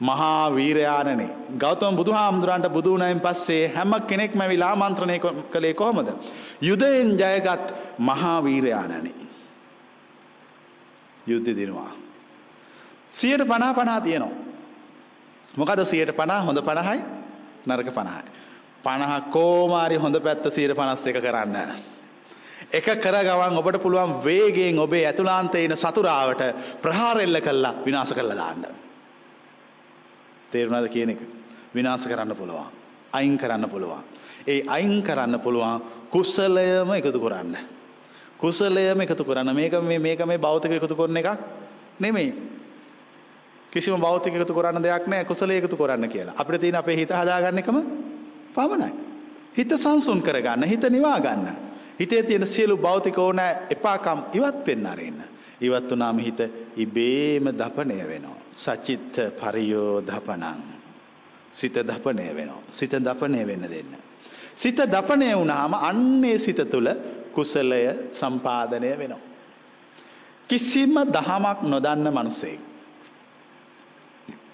මහා 0.00 0.54
වීරයාණනේ 0.54 1.36
ගෞතම 1.58 1.96
බුදුහාමුදුරන්ට 1.96 2.68
බුදුනයින් 2.68 3.20
පස්සේ 3.20 3.68
හැම 3.68 3.92
කෙනෙක්ම 4.06 4.40
ඇවිල්ලා 4.40 4.70
ආමන්ත්‍රණය 4.70 5.18
කළේ 5.50 5.74
කොහොමද? 5.74 6.08
යුදයෙන් 6.60 7.18
ජයගත් 7.18 7.74
මහා 7.98 8.44
වීරයාණනේ. 8.44 9.14
යුද්ධ 11.26 11.56
දිනවා. 11.56 11.92
150 13.10 13.74
50 13.74 14.00
තියෙනවා. 14.00 14.32
මොකද 15.56 15.84
150 15.84 16.42
හොඳ 16.42 16.58
50යි 16.58 17.00
නරක 17.66 17.88
50යි. 17.88 18.30
50 18.84 19.20
කොමාරි 19.30 19.96
හොඳ 19.96 20.20
පැත්ත 20.20 20.44
151 20.44 21.20
කරන්න. 21.20 21.56
එක 22.74 22.86
කර 22.98 23.16
ගවන් 23.22 23.58
ඔබට 23.58 23.78
පුළුවන් 23.78 24.16
වේගයෙන් 24.24 24.78
ඔබේ 24.78 25.04
ඇතුළාන්තේ 25.06 25.64
ඉන 25.64 25.76
සතුරාවට 25.76 26.42
ප්‍රහාර 26.82 27.20
එල්ල 27.20 27.40
කළා 27.40 27.74
විනාශ 27.84 28.14
කළා 28.14 28.36
දාන්න. 28.36 28.66
තේරුණාද 30.50 30.88
කියන 30.88 31.10
එක 31.10 31.20
විනාශ 31.74 32.06
කරන්න 32.06 32.36
පුළුවන්. 32.36 32.66
අයින් 33.12 33.38
කරන්න 33.38 33.70
පුළුවන්. 33.70 34.02
ඒ 34.46 34.64
අයින් 34.68 35.02
කරන්න 35.02 35.40
පුළුවන් 35.40 35.82
කුසලයම 36.10 36.90
එකතු 36.92 37.20
කරන්න. 37.20 37.56
කුසලයම 38.38 39.00
එකතු 39.00 39.24
කරන්න 39.24 39.54
මේක 39.54 39.78
මේ 39.82 39.98
මේක 39.98 40.26
මේ 40.26 40.38
භෞතික 40.38 40.72
එකතු 40.72 40.96
කරන 40.96 41.16
එකක් 41.16 41.30
නෙමෙයි. 42.00 42.34
කිසිම 43.70 44.00
භෞතික 44.00 44.34
එකතු 44.34 44.54
කරන්න 44.54 44.82
දෙයක් 44.82 45.06
නැහැ 45.06 45.24
කුසලයේ 45.24 45.58
එකතු 45.58 45.76
කරන්න 45.76 46.08
කියලා. 46.08 46.34
අපිට 46.36 46.60
තියෙන 46.60 46.76
අපේ 46.76 46.96
හිත 46.96 47.10
හදාගන්න 47.10 47.58
එකම 47.58 47.78
පමණයි. 48.50 48.90
හිත 49.54 49.70
සංසුන් 49.72 50.22
කරගන්න, 50.22 50.64
හිත 50.64 50.82
නිවා 50.90 51.20
ගන්න. 51.20 51.73
හිතේ 52.00 52.22
තියෙන 52.22 52.46
සියලු 52.46 52.76
භෞතික 52.76 53.18
ඕන 53.18 53.40
එපාකම් 53.70 54.20
ඉවත් 54.32 54.66
වෙන්න 54.66 54.86
අරින්න. 54.86 55.20
ඉවත් 55.60 55.90
වුණාම 55.90 56.18
හිත 56.18 56.40
ඉබේම 56.76 57.44
දපණය 57.58 57.98
වෙනවා. 58.08 58.38
සචිත්ත 58.56 59.14
පරියෝ 59.40 60.02
දපනං. 60.02 60.60
සිත 61.52 61.74
දපනය 61.74 62.34
වෙනවා. 62.34 62.62
සිත 62.70 62.92
දපනය 62.92 63.46
වෙන්න 63.46 63.70
දෙන්න. 63.70 63.96
සිත 64.56 64.76
දපනය 64.76 65.34
වුණාම 65.34 65.74
අන්නේ 65.74 66.38
සිත 66.38 66.60
තුළ 66.70 66.88
කුසලය 67.32 67.82
සම්පාදනය 68.12 68.98
වෙනවා. 68.98 69.22
කිසිම 70.48 70.94
දහමක් 71.06 71.58
නොදන්න 71.62 72.08
මනුස්සෙක්. 72.10 72.60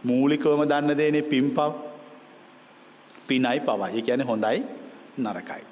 මූලිකවම 0.04 0.62
දන්න 0.68 0.98
දේනේ 0.98 1.22
පින් 1.22 1.50
පව් 1.50 1.72
පිනයි 3.26 3.60
පවයි. 3.60 3.90
ඒ 3.96 4.02
කියන්නේ 4.02 4.26
හොඳයි 4.26 4.58
නරකයි. 5.18 5.62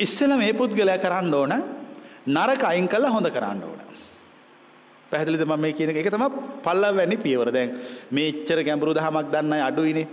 ඉස්සෙල්ලා 0.00 0.38
මේ 0.38 0.52
පුද්ගලයා 0.52 0.98
කරන්න 1.04 1.34
ඕන 1.34 1.54
නරක 2.28 2.62
අයින් 2.64 2.88
කළා 2.88 3.10
හොඳ 3.10 3.28
කරන්න 3.30 3.62
ඕන. 3.64 3.80
පැහැදිලිද 5.10 5.44
මම 5.46 5.60
මේ 5.60 5.72
කියන 5.72 5.90
එක? 5.90 5.96
ඒක 5.96 6.10
තමයි 6.14 6.28
පල්ලවැනි 6.64 7.16
පියවර. 7.18 7.48
දැන් 7.52 7.70
මේ 8.10 8.28
ඉච්චර 8.32 8.62
ගැඹුරු 8.62 8.94
දහමක් 8.94 9.26
දන්න 9.32 9.52
අය 9.52 9.62
අඩුයිනේ. 9.68 10.06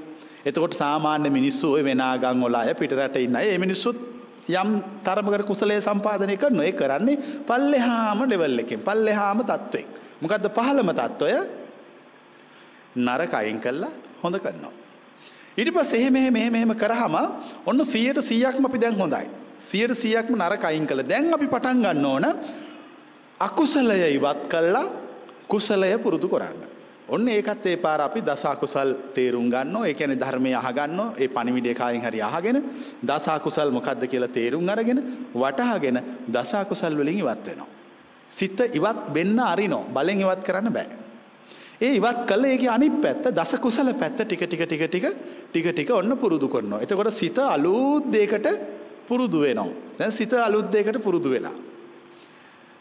එතකොට 0.45 0.73
සාමාන්‍ය 0.73 1.30
මිනිස්සු 1.30 1.73
ওই 1.78 1.84
වෙනාගම් 1.84 2.45
වල 2.45 2.56
අය 2.56 2.73
පිටරට 2.73 3.17
ඉන්න 3.17 3.36
අය 3.36 3.47
ඒ 3.54 3.58
මිනිස්සුත් 3.58 3.97
යම් 4.50 4.69
තරමකට 5.04 5.45
කුසලයේ 5.45 5.82
සම්පාදනය 5.82 6.38
කරනවා. 6.38 6.65
ඒ 6.65 6.73
කරන්නේ 6.73 7.17
පල්ලෙහාම 7.50 8.19
ලෙවල් 8.32 8.60
එකෙන්. 8.60 8.82
පල්ලෙහාම 8.82 9.39
තත්වෙන්. 9.43 9.88
මොකද්ද 10.21 10.50
පහළම 10.58 10.91
තත්වය? 10.93 11.34
නරක 12.97 13.34
අයින් 13.34 13.60
කළා 13.60 13.91
හොඳ 14.23 14.39
කරනවා. 14.39 14.73
ඊට 15.58 15.73
පස්සේ 15.73 16.00
එහෙම 16.02 16.15
එහෙම 16.15 16.36
එහෙම 16.36 16.56
එහෙම 16.56 16.73
කරාම 16.76 17.15
ඔන්න 17.65 17.80
100ට 17.84 18.21
100ක්ම 18.21 18.65
අපි 18.65 18.80
දැන් 18.80 18.95
හොඳයි. 18.95 19.28
100ට 19.60 19.98
100ක්ම 20.04 20.36
නරක 20.38 20.63
අයින් 20.63 20.88
කළා. 20.88 21.08
දැන් 21.08 21.34
අපි 21.34 21.48
පටන් 21.48 21.82
ගන්න 21.82 22.06
ඕන 22.06 22.26
අකුසලය 23.39 24.00
ඉවත් 24.15 24.41
කළා 24.50 24.86
කුසලය 25.48 25.98
පුරුදු 25.98 26.28
කරන්න. 26.28 26.78
ඔන්න 27.10 27.28
ඒකත් 27.28 27.65
ඒ 27.65 27.78
පාර 27.78 28.02
අපි 28.02 28.22
දස 28.22 28.43
අකුසල් 28.46 28.89
තේරුම් 29.15 29.50
ගන්නවා. 29.50 29.88
ඒ 29.88 29.93
කියන්නේ 29.93 30.20
ධර්මය 30.20 30.52
අහගන්නවා. 30.54 31.13
ඒ 31.17 31.28
පණිවිඩය 31.28 31.74
කායින් 31.74 32.02
හරි 32.02 32.22
අහගෙන 32.22 32.58
දස 33.02 33.28
අකුසල් 33.30 33.72
මොකද්ද 33.72 34.04
කියලා 34.06 34.28
තේරුම් 34.30 34.70
අරගෙන 34.70 35.00
වටහාගෙන 35.34 35.98
දස 36.28 36.54
අකුසල් 36.56 36.93
වලින් 36.93 37.20
ඉවත් 37.20 37.48
වෙනවා. 37.48 37.67
සිත 38.30 38.60
ඉවත් 38.72 39.00
වෙන්න 39.13 39.39
අරිනෝ. 39.41 39.84
බලෙන් 39.88 40.22
ඉවත් 40.22 40.41
කරන්න 40.43 40.74
බෑ. 40.74 40.88
ඒ 41.82 41.93
ඉවත් 41.96 42.20
කළා 42.26 42.52
ඒකේ 42.52 42.70
අනිත් 42.70 42.96
පැත්ත 43.02 43.26
දස 43.32 43.56
කුසල 43.58 43.93
පැත්ත 43.93 44.17
ටික 44.20 44.43
ටික 44.43 44.63
ටික 44.63 44.84
ටික 44.86 45.06
ටික 45.52 45.67
ටික 45.72 45.89
ඔන්න 45.91 46.17
පුරුදු 46.17 46.48
කරනවා. 46.48 46.82
එතකොට 46.82 47.13
සිත 47.13 47.38
අලුත් 47.38 48.12
දෙයකට 48.12 48.48
පුරුදු 49.08 49.39
වෙනවා. 49.39 49.74
දැන් 49.98 50.12
සිත 50.12 50.34
අලුත් 50.34 50.72
දෙයකට 50.72 51.00
පුරුදු 51.04 51.30
වෙලා. 51.30 51.56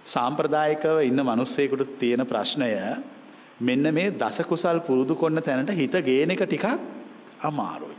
සාම්ප්‍රදායිකව 0.06 0.98
ඉන්න 1.02 1.20
මිනිස්සෙකුට 1.24 1.98
තියෙන 1.98 2.22
ප්‍රශ්නය 2.24 2.70
මෙන්න 3.60 3.94
මේ 3.94 4.10
දස 4.12 4.38
කුසල් 4.44 4.80
පුරුදු 4.80 5.14
කරන 5.14 5.42
තැනට 5.42 5.72
හිත 5.72 5.96
ගේන 6.04 6.30
එක 6.30 6.42
ටිකක් 6.42 6.66
අමාරුයි. 7.42 7.96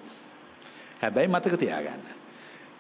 හැබැයි 1.02 1.28
මතක 1.28 1.60
තියාගන්න. 1.60 2.04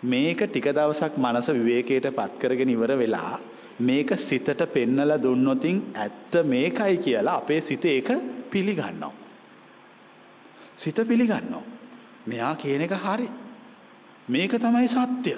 මේක 0.03 0.39
ටික 0.43 0.67
දවසක් 0.69 1.17
මනස 1.17 1.47
විවේකයට 1.49 2.09
පත් 2.11 2.39
කරගෙන 2.39 2.69
ඉවර 2.69 2.93
වෙලා 2.97 3.39
මේක 3.79 4.13
සිතට 4.19 4.61
පෙන්නලා 4.73 5.17
දුන්නොතින් 5.17 5.81
ඇත්ත 5.95 6.33
මේකයි 6.45 6.97
කියලා 6.99 7.37
අපේ 7.37 7.61
සිත 7.61 7.85
ඒක 7.85 8.09
පිළිගන්නවා. 8.51 9.13
සිත 10.75 10.95
පිළිගන්නවා. 11.07 11.63
මෙයා 12.25 12.55
කියන 12.55 12.81
එක 12.81 12.95
හරි. 12.95 13.27
මේක 14.27 14.51
තමයි 14.53 14.87
සත්‍ය. 14.87 15.35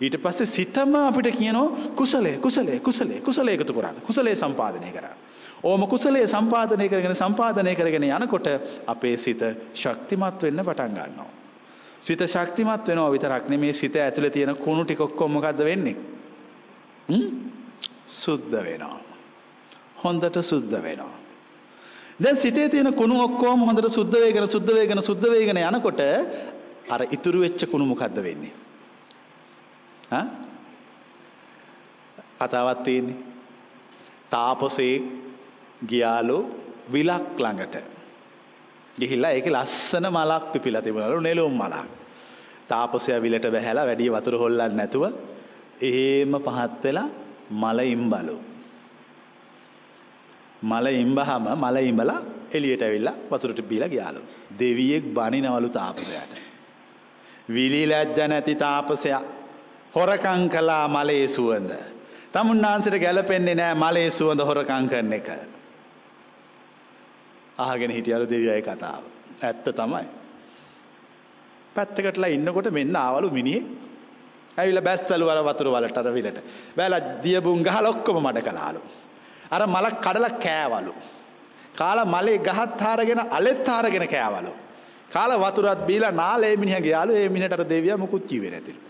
ඊට 0.00 0.16
පස්සේ 0.16 0.46
සිතම 0.48 0.94
අපිට 0.96 1.30
කියනවා 1.32 1.94
කුසලයේ 1.94 2.38
කුසලයේ 2.38 2.80
කුසලයේ 2.80 3.20
කුසලයේ 3.20 3.54
එකතු 3.54 3.72
කරන්න. 3.72 4.02
කුසලයේ 4.02 4.36
සම්පාදනය 4.36 4.90
කරන්න. 4.90 5.16
ඕම 5.62 5.86
කුසලයේ 5.86 6.26
සම්පාදනය 6.26 6.88
කරගෙන 6.88 7.14
සම්පාදනය 7.14 7.74
කරගෙන 7.74 8.04
යනකොට 8.04 8.46
අපේ 8.86 9.16
සිත 9.16 9.42
ශක්තිමත් 9.74 10.42
වෙන්න 10.42 10.62
පටන් 10.62 10.92
ගන්නවා. 10.92 11.30
සිත 12.00 12.20
ශක්තිමත් 12.20 12.86
වෙනවා 12.86 13.10
විතරක් 13.10 13.48
නෙමේ 13.48 13.72
සිත 13.72 13.96
ඇතුලේ 13.96 14.30
තියෙන 14.30 14.56
කුණු 14.56 14.84
ටික 14.84 15.00
ඔක්කොම 15.00 15.32
මොකද්ද 15.32 15.60
වෙන්නේ? 15.60 15.96
සුද්ධ 18.06 18.56
වෙනවා. 18.58 19.00
හොඳට 20.04 20.42
සුද්ධ 20.42 20.82
වෙනවා. 20.82 21.14
දැන් 22.18 22.36
සිතේ 22.36 22.68
තියෙන 22.68 22.94
කුණු 22.94 23.20
ඔක්කොම 23.20 23.60
හොඳට 23.62 23.90
සුද්ධ 23.90 24.14
වේගෙන 24.14 24.48
සුද්ධ 24.48 24.74
වේගෙන 24.74 25.02
සුද්ධ 25.02 25.26
වේගෙන 25.30 25.58
යනකොට 25.58 26.00
අර 26.88 27.00
ඉතුරු 27.10 27.38
වෙච්ච 27.40 27.66
කුණු 27.70 27.86
මොකද්ද 27.86 28.18
වෙන්නේ? 28.22 28.54
කතාවක් 32.38 32.80
තියෙන්නේ. 32.84 33.18
තාපසේ 34.30 34.94
ගියාලු 35.84 36.38
විලක් 36.92 37.26
ළඟට. 37.38 37.76
ගිහිල්ලා 38.98 39.30
ඒකේ 39.30 39.52
ලස්සන 39.52 40.06
මලක් 40.08 40.44
පිපිලා 40.52 40.82
තිබුණලු 40.82 41.20
නෙළුම් 41.20 41.54
මලක්. 41.54 41.88
තාපසයා 42.68 43.22
විලට 43.22 43.46
බැහැලා 43.54 43.86
වැඩි 43.86 44.10
වතුර 44.10 44.36
හොල්ලන්නේ 44.38 44.76
නැතුව 44.76 45.04
එහෙම 45.82 46.32
පහත් 46.46 46.82
වෙලා 46.84 47.08
මල 47.52 47.78
ඉම්බලු. 47.86 48.36
මල 50.62 50.86
ඉම්බහම 51.02 51.44
මල 51.62 51.76
ඉඹලා 51.90 52.20
එළියට 52.56 52.82
ඇවිල්ලා 52.82 53.16
වතුරට 53.30 53.60
බීලා 53.70 53.88
ගියාලු. 53.88 54.20
දෙවියෙක් 54.58 55.04
බනිනවලු 55.16 55.68
තාපසයාට. 55.68 56.45
විලි 57.48 57.82
ලැජ්ජ 57.86 58.18
නැති 58.28 58.54
තාපසයා 58.54 59.22
හොරකං 59.94 60.48
කලා 60.48 60.88
මලේ 60.88 61.28
සුවඳ. 61.28 61.72
තමුන්නාන්සට 62.32 62.98
ගැලපෙන්නේ 62.98 63.54
නෑ 63.54 63.74
මලේ 63.74 64.10
සුවඳ 64.10 64.40
හොරකං 64.40 64.88
කරන 64.88 65.12
එක. 65.12 65.28
අහගෙන 67.58 67.90
හිටියලු 67.90 68.30
දෙවියයි 68.30 68.62
කතාව. 68.62 69.02
ඇත්ත 69.42 69.66
තමයි. 69.72 70.06
පැත්තකටලා 71.74 72.26
ඉන්නකොට 72.28 72.70
මෙන්න 72.70 72.96
ආවලු 72.96 73.30
මිනිහෙක් 73.30 73.66
ඇවිල්ලා 74.58 74.86
බැස්සලු 74.88 75.26
වල 75.26 75.42
වතුර 75.48 75.68
වලට 75.70 75.98
අර 75.98 76.12
විලට. 76.14 76.38
බැලලා 76.76 77.22
දියබුන් 77.22 77.62
ගහලා 77.62 77.90
ඔක්කොම 77.90 78.18
මඩ 78.22 78.42
කළාලු. 78.42 78.80
අර 79.50 79.62
මල 79.66 79.86
කඩලා 80.04 80.38
කෑවලු. 80.38 80.94
කාලා 81.76 82.06
මලේ 82.06 82.38
ගහත් 82.38 82.80
හාරගෙන 82.80 83.20
අලෙත් 83.30 83.68
හාරගෙන 83.68 84.08
කෑවලු. 84.08 84.52
කාල 85.12 85.32
වතුරත් 85.40 85.86
බීලා 85.86 86.12
නාලේ 86.12 86.56
මිනිහගේ 86.56 86.92
යාළු 86.92 87.12
ඒ 87.12 87.28
මිනිහට 87.28 87.52
අර 87.52 87.64
දෙවියා 87.68 87.98
මුකුත් 87.98 88.26
කිව්වේ 88.26 88.50
නැතිලු. 88.50 88.80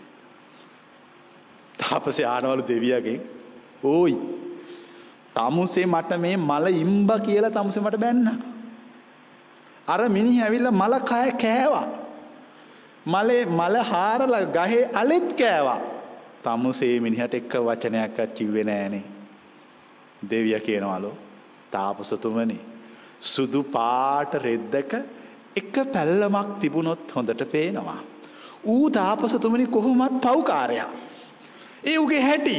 තාපසේ 1.79 2.25
ආනවලු 2.25 2.67
දෙවියගෙන් 2.67 3.21
ඕයි 3.83 4.17
තමුසේ 5.35 5.85
මට 5.85 6.11
මේ 6.17 6.37
මල 6.39 6.67
ඉම්බ 6.83 7.09
කියලා 7.25 7.51
තමුසේ 7.51 7.83
මට 7.83 7.99
බැන්න. 7.99 8.27
අර 9.87 10.01
මිනිහ 10.09 10.37
ඇවිල්ලා 10.43 10.71
මල 10.73 10.95
කය 11.11 11.31
කෑවා. 11.43 11.87
මලේ 13.05 13.43
මල 13.57 13.75
හාරලා 13.91 14.45
ගහේ 14.57 14.89
අලෙත් 14.93 15.29
කෑවා. 15.33 15.79
තමුසේ 16.43 16.95
මිනිහට 16.99 17.33
එක්ක 17.33 17.53
වචනයක්වත් 17.67 18.33
කිව්වේ 18.33 18.63
නෑනේ. 18.63 19.05
දෙවිය 20.21 20.59
කියනවලු 20.59 21.11
තාපසතුමනි 21.71 22.57
සුදු 23.21 23.63
පාට 23.75 24.33
රෙද්දක 24.45 24.93
එක 25.59 25.73
පැල්ලමක් 25.93 26.59
තිබුණොත් 26.61 27.15
හොඳට 27.15 27.43
පේනවා. 27.51 27.99
ඌ 28.65 28.89
තාපසතුමනි 28.89 29.67
කොහොමත් 29.67 30.21
පව්කාරයා. 30.21 30.89
ඒ 31.83 31.97
උගේ 31.97 32.21
හැටි. 32.21 32.57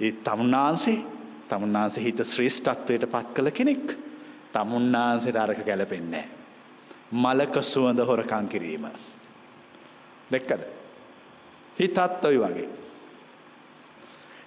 ඒ 0.00 0.12
තමුන්නාන්සේ 0.24 0.98
තමුන්නාන්සේ 1.48 2.04
හිත 2.04 2.24
ශ්‍රේෂ්ඨත්වයට 2.24 3.10
පත් 3.12 3.34
කළ 3.34 3.50
කෙනෙක්. 3.50 3.86
තමුන්නාන්සේට 4.52 5.36
අරක 5.36 5.62
ගැලපෙන්නේ. 5.66 6.24
මලක 7.12 7.62
සුවඳ 7.62 8.00
හොරකං 8.00 8.48
කිරීම. 8.48 8.90
දෙක්කද. 10.32 10.62
හිතත් 11.80 12.24
ඔයි 12.24 12.38
වගේ. 12.38 12.68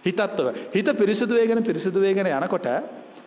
හිතත්ව 0.06 0.48
හිත 0.76 0.90
පිරිසිදු 0.98 1.34
වේගෙන 1.34 1.64
පිරිසිදු 1.64 2.02
වේගෙන 2.02 2.28
යනකොට 2.28 2.68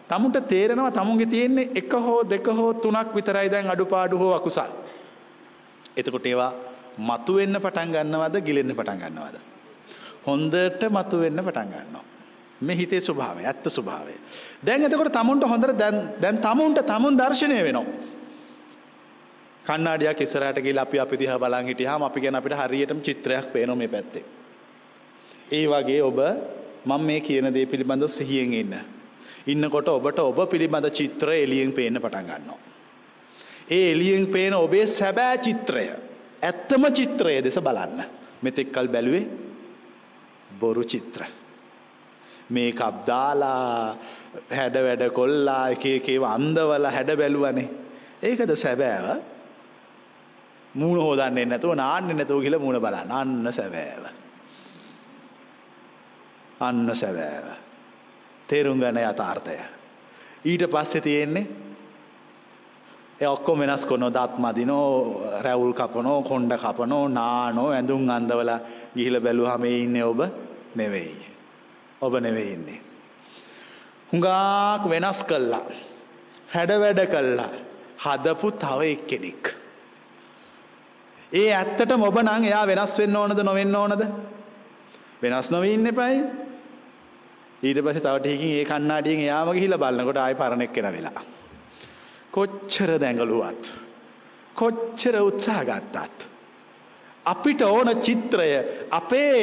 තමුන්ට 0.08 0.48
තේරෙනවා 0.48 0.90
තමුන්ගේ 0.90 1.26
තියෙන්නේ 1.26 1.70
එක 1.74 1.92
හෝ 1.94 2.20
දෙක 2.24 2.46
හෝ 2.48 2.72
තුනක් 2.74 3.14
විතරයි 3.14 3.50
දැන් 3.50 3.70
අඩුපාඩු 3.70 4.18
හෝ 4.18 4.32
අකුසල්. 4.32 4.70
එතකොට 5.96 6.26
ඒවා 6.26 6.52
මතුවෙන්න 7.00 7.56
පටන් 7.56 7.92
ගන්නවද 7.92 8.36
ගිලෙන්න 8.40 8.72
පටන් 8.72 8.98
ගන්නවද. 9.00 9.36
හොඳට 10.26 10.82
මතුවෙන්න 10.90 11.40
පටන් 11.40 11.68
ගන්නවා. 11.68 12.04
මේ 12.60 12.76
හිතේ 12.76 13.00
ස්වභාවය 13.00 13.44
ඇත්ත 13.44 13.66
ස්වභාවය. 13.68 14.14
දැන් 14.62 14.84
එතකොට 14.84 15.12
තමුන්ට 15.12 15.44
හොඳට 15.44 15.78
දැන් 15.78 15.96
දැන් 16.20 16.38
තමුන්ට 16.38 16.80
තමුන් 16.84 17.16
දර්ශනය 17.16 17.58
වෙනවා. 17.62 17.84
කන්නාඩියක් 19.64 20.20
ඉස්සරහට 20.20 20.60
ගිහලා 20.60 20.82
අපි 20.82 21.00
අපි 21.00 21.16
දිහා 21.16 21.38
බලන් 21.38 21.66
හිටියාම 21.66 22.02
අපි 22.02 22.20
ගැන 22.20 22.36
අපිට 22.36 22.54
හරියටම 22.54 23.00
චිත්‍රයක් 23.00 23.52
පේනවා 23.52 23.76
මේ 23.76 23.88
පැත්තේ. 23.88 24.24
ඒ 25.50 25.64
වගේ 25.66 26.02
ඔබ 26.02 26.18
මම 26.84 27.02
මේ 27.02 27.20
කියන 27.20 27.48
දේ 27.54 27.66
පිළිබඳව 27.66 28.08
සිහියෙන් 28.08 28.52
ඉන්න. 28.54 28.74
ඉන්නකොට 29.46 29.88
ඔබට 29.88 30.18
ඔබ 30.20 30.38
පිළිබඳ 30.50 30.88
චිත්‍ර 30.90 31.30
එළියෙන් 31.34 31.72
පේන්න 31.72 32.00
පටන් 32.00 32.26
ගන්නවා. 32.26 32.58
ඒ 33.70 33.92
එළියෙන් 33.92 34.26
පේන 34.26 34.54
ඔබේ 34.54 34.86
සැබෑ 34.88 35.38
චිත්‍රය 35.38 35.86
ඇත්තම 36.42 36.84
චිත්‍රය 36.92 37.40
දෙස 37.42 37.58
බලන්න. 37.58 38.04
මෙතෙක් 38.42 38.72
කල් 38.72 38.88
බැලුවේ 38.88 39.24
බොරු 40.60 40.84
චිත්‍ර. 40.84 41.22
මේ 42.50 42.72
කබ්දාලා 42.72 43.96
හැඩ 44.50 44.76
වැඩ 44.86 45.04
කොල්ලා 45.12 45.68
එක 45.70 45.84
එකේව 45.86 46.24
අන්දවල 46.26 46.86
හැඩ 46.86 47.16
බැලුවනේ. 47.16 47.68
ඒකද 48.22 48.52
සැබෑව 48.56 49.06
මූුණ 50.74 51.00
හෝදන්නේ 51.00 51.46
නැතුව 51.46 51.74
නාන්න 51.74 52.08
නැතුව 52.10 52.42
කියල 52.42 52.58
මුණ 52.58 52.80
බලන්න 52.80 53.12
අන්න 53.12 53.52
සැබෑව. 53.52 54.04
අන්න 56.60 56.94
සැබෑව. 56.94 57.46
තේරුම් 58.48 58.80
ගන 58.80 58.98
යථාර්ථය. 58.98 59.58
ඊට 60.44 60.64
පස්සෙ 60.70 61.00
තියෙන්නේ 61.00 61.46
ඔක්කො 63.22 63.58
වෙනස් 63.58 63.86
කොන 63.86 64.00
දත් 64.12 64.38
මදිනෝ 64.38 65.22
රැවුල් 65.40 65.72
කපනෝ 65.72 66.22
කොන්්ඩ 66.22 66.52
කපනෝ 66.52 67.08
නානෝ 67.08 67.68
ඇඳුම් 67.70 68.08
අන්දවල 68.10 68.50
ගිහිල 68.96 69.20
බැලු 69.20 69.46
හම 69.46 69.64
ඉන්න 69.64 70.02
ඔබ 70.02 70.20
නෙවෙයි. 70.74 71.16
ඔබ 72.00 72.14
නෙවෙයින්නේ. 72.20 72.80
හුඟාක් 74.12 74.88
වෙනස් 74.90 75.24
කල්ලා. 75.24 75.66
හැඩ 76.54 76.72
වැඩ 76.80 77.00
කල්ලා 77.06 77.52
හදපු 78.04 78.50
තව 78.52 78.80
එක් 78.82 79.06
කෙනෙක්. 79.06 79.54
ඒ 81.32 81.50
ඇත්තට 81.52 81.96
මොබ 81.96 82.18
නං 82.22 82.44
එයා 82.44 82.66
වෙනස් 82.66 82.98
වෙන්න 82.98 83.16
ඕනද 83.16 83.38
නොවෙන්න 83.42 83.76
ඕනද 83.76 84.02
වෙනස් 85.22 85.50
නොවන්න 85.50 85.86
එපයි 85.86 86.43
ඊට 87.64 87.80
පස 87.80 88.00
තවටයකින් 88.00 88.50
ඒ 88.50 88.64
කන්නාඩියෙන් 88.64 89.24
යාම 89.24 89.48
ගිහිල 89.56 89.76
බලන්නකොට 89.76 90.18
ආය 90.18 90.34
පරණෙක් 90.34 90.72
කෙන 90.72 90.88
වෙලා. 90.88 91.22
කොච්චර 92.30 92.90
දැඟලුවත්. 92.98 93.64
කොච්චර 94.56 95.14
උත්සාහ 95.22 95.60
ගත්තත්. 95.64 96.18
අපිට 97.24 97.62
ඕන 97.64 97.88
චිත්‍රය 98.00 98.50
අපේ 98.90 99.38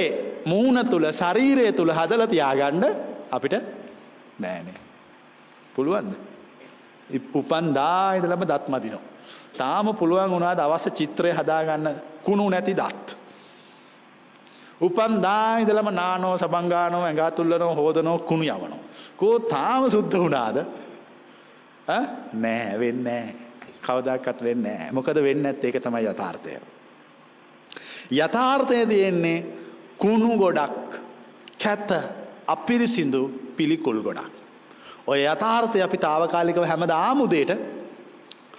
මූුණ 0.46 0.82
තුළ 0.86 1.08
ශරීරය 1.12 1.72
තුළ 1.74 1.92
හදල 1.92 2.24
තියාගණ්ඩ 2.26 2.86
අපිට 3.32 3.56
නෑනේ. 4.40 4.78
පුළුවන්ද. 5.76 6.14
උපන් 7.34 7.66
දායිදලම 7.74 8.44
දත් 8.44 8.68
මදිනෝ. 8.68 9.04
තාම 9.58 9.88
පුළුවන් 9.96 10.32
වුණාද 10.32 10.60
අවස 10.60 10.86
චිත්‍රය 10.94 11.32
හදාගන්න 11.32 11.90
කුණු 12.24 12.50
නැති 12.50 12.74
දත්. 12.74 13.21
උපන් 14.82 15.14
දායිදලම 15.22 15.90
නානෝ 15.94 16.34
සබංගානෝ 16.38 17.04
ඇඟා 17.04 17.32
තුල්ලනෝ 17.32 17.74
හෝදනෝ 17.76 18.18
කුණු 18.20 18.46
යවනෝ. 18.46 18.82
කෝ 19.18 19.36
තාම 19.52 19.90
සුද්ධ 19.90 20.18
වුණාද 20.18 20.58
නෑ 22.34 22.80
වෙන්න 22.80 23.08
කවදක්කත් 23.86 24.44
වෙන්න 24.44 24.68
මොකද 24.92 25.22
වෙන්න 25.28 25.46
ඇත් 25.46 25.64
ඒක 25.64 25.80
තමයි 25.86 26.06
යථාර්ථය. 26.06 26.58
යථාර්ථය 28.18 28.86
තියෙන්නේ 28.86 29.38
කුණු 29.98 30.38
ගොඩක් 30.38 31.00
කැත 31.58 31.90
අපිරිසිදු 32.48 33.22
පිළිකුල් 33.58 34.02
ගොඩක්. 34.02 34.34
ඔය 35.08 35.20
යථාර්ථය 35.26 35.82
අපි 35.82 35.98
තාවකාලිකව 35.98 36.64
හැම 36.66 36.88
දාමුදේට 36.88 37.52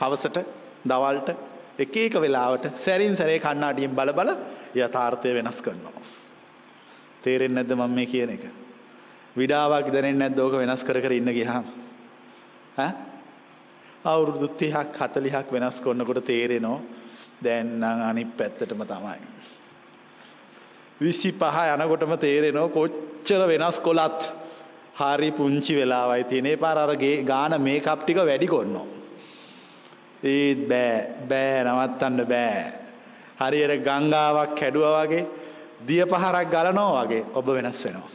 හවසට 0.00 0.38
දවල්ට 0.86 1.28
එක 1.78 1.96
එක 1.98 2.14
වෙලාවට 2.20 2.64
සැරින් 2.76 3.16
සැරේ 3.16 3.38
කන්නාඩියෙන් 3.40 3.94
බල 3.94 4.12
බල 4.12 4.30
යථාර්ථය 4.74 5.34
වෙනස් 5.34 5.60
කරනවා. 5.60 6.02
තේරෙන් 7.22 7.54
නැද්ද 7.54 7.72
මම 7.72 7.94
මේ 7.94 8.06
කියන 8.06 8.30
එක. 8.30 8.44
විඩාවක් 9.36 9.92
දැනෙන් 9.92 10.18
නැද්ද 10.18 10.38
ඕක 10.38 10.54
වෙනස් 10.54 10.84
කර 10.84 11.00
කර 11.00 11.12
ඉන්න 11.12 11.32
ගියාම. 11.32 11.64
අවුරුදු 14.04 14.48
තිහක් 14.56 14.98
හතලිහක් 14.98 15.52
වෙනස් 15.52 15.80
කොන්නකොට 15.80 16.24
තේරෙනවා 16.24 16.80
දැන්නම් 17.42 17.82
අනි 18.02 18.24
පැත්තටම 18.26 18.82
තමයි. 18.84 19.20
විසි 21.00 21.32
පහ 21.32 21.58
යනකොටම 21.74 22.14
තේරෙනවා 22.16 22.68
කොච්චර 22.68 23.42
වෙනස් 23.46 23.78
කොලත් 23.78 24.20
හරි 24.98 25.30
පුංචි 25.30 25.74
වෙලාවයි 25.74 26.24
තියනේ 26.24 26.56
පාරගේ 26.56 27.24
ගාන 27.24 27.60
මේ 27.60 27.80
කප්ටික 27.80 28.18
වැඩි 28.18 28.46
කොන්නවා. 28.46 28.86
ඒත් 30.24 30.60
බෑ 30.68 30.94
බෑ 31.28 31.64
නවත්තන්න 31.64 32.24
බෑ. 32.26 32.81
හරියට 33.42 33.84
ගංගාවක් 33.84 34.58
හැඩුව 34.58 34.86
වගේ 34.96 35.24
දිය 35.82 36.02
පහරක් 36.04 36.46
ගලනෝ 36.48 36.90
වගේ 36.96 37.24
ඔබ 37.34 37.46
වෙනස් 37.48 37.82
වෙනවා. 37.84 38.10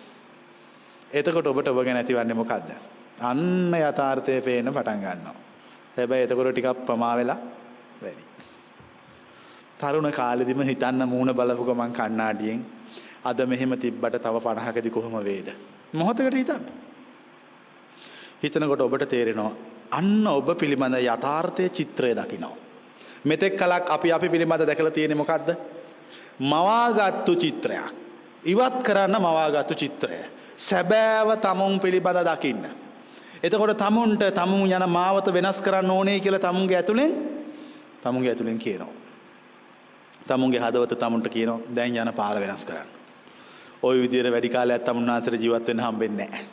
එතකොට 1.11 1.47
ඔබට 1.47 1.67
ඔබ 1.67 1.79
ගැන 1.81 1.97
ඇතිවන්නේ 1.97 2.35
මොකක්ද. 2.35 2.69
අන්න 3.21 3.73
යථාර්ථය 3.75 4.41
පේන 4.41 4.69
පටන් 4.69 4.99
ගන්නවා. 4.99 5.35
හැබැයි 5.97 6.25
එතකොට 6.25 6.51
ටිකක් 6.51 6.85
ප්‍රමා 6.85 7.13
වෙලා 7.15 7.39
වැඩි. 8.01 8.23
තරුණ 9.79 10.11
කාලෙදිම 10.11 10.61
හිතන්න 10.63 11.01
මූුණ 11.05 11.33
බලපු 11.33 11.63
ගමන් 11.65 11.93
කන්නාඩියෙන් 11.93 12.61
අද 13.23 13.39
මෙහෙම 13.45 13.73
තිබ්බට 13.77 14.19
තව 14.19 14.35
පණහකදි 14.39 14.89
කොහොම 14.89 15.17
වේද. 15.21 15.49
මොහොතකට 15.93 16.33
හිතන්න. 16.33 16.63
හිතනකොට 18.41 18.81
ඔබට 18.81 19.05
තේරෙනවා 19.07 19.51
අන්න 19.91 20.27
ඔබ 20.29 20.47
පිළිබඳ 20.55 20.97
යථාර්ථය 21.01 21.69
චිත්‍රය 21.69 22.13
දකිනවා. 22.13 22.66
මෙතෙක් 23.27 23.57
කලක් 23.59 23.83
අපි 23.89 24.11
අපි 24.11 24.27
පිළිබඳ 24.29 24.63
දැකල 24.65 24.89
තියෙන 24.89 25.17
මොකක්ද. 25.17 25.49
මවාගත්තු 26.39 27.35
චිත්‍රයක්. 27.35 27.85
ඉවත් 28.45 28.83
කරන්න 28.83 29.15
මවාගත්තු 29.19 29.75
චිත්‍රය. 29.75 30.19
සැබෑව 30.57 31.29
තමුන් 31.41 31.79
පිළිබඳ 31.79 32.19
දකින්න. 32.23 32.63
එතකොට 33.43 33.77
තමුන්ට 33.77 34.23
තමුන් 34.33 34.71
යන 34.71 34.89
මාවත 34.89 35.27
වෙනස් 35.33 35.61
කරන්න 35.61 35.91
ඕනේ 35.91 36.19
කියලා 36.19 36.39
තමුන්ගේ 36.39 36.77
ඇතුළෙන් 36.77 37.11
තමුන්ගේ 38.03 38.31
ඇතුළෙන් 38.31 38.57
කියනවා. 38.57 38.93
තමුන්ගේ 40.27 40.61
හදවත 40.61 40.99
තමුන්ට 40.99 41.27
කියනවා 41.29 41.59
දැන් 41.75 41.97
යන 41.97 42.13
පාල 42.13 42.39
වෙනස් 42.39 42.65
කරන්න. 42.65 42.87
ඔය 43.83 44.01
විදියට 44.01 44.31
වැඩි 44.31 44.49
කාලයක් 44.49 44.83
තමුන්නාසර 44.83 45.35
ජීවත් 45.35 45.67
වෙන්න 45.67 45.79
හම්බෙන්නේ 45.79 46.27
නැහැ. 46.27 46.45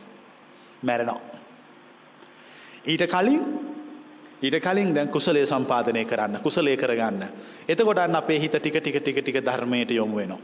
මැරෙනවා. 0.83 1.21
ඊට 2.87 3.07
කලින් 3.09 3.74
ඊට 4.45 4.61
කලින් 4.61 4.95
දැන් 4.95 5.09
කුසලයේ 5.09 5.47
සම්පාදනය 5.47 6.05
කරන්න 6.05 6.41
කුසලයේ 6.41 6.77
කරගන්න. 6.77 7.25
එතකොට 7.69 7.99
අන්න 7.99 8.17
අපේ 8.17 8.39
හිත 8.39 8.53
ටික 8.53 8.77
ටික 8.77 8.99
ටික 8.99 9.19
ටික 9.19 9.41
ධර්මයට 9.41 9.91
යොමු 9.93 10.17
වෙනවා. 10.17 10.39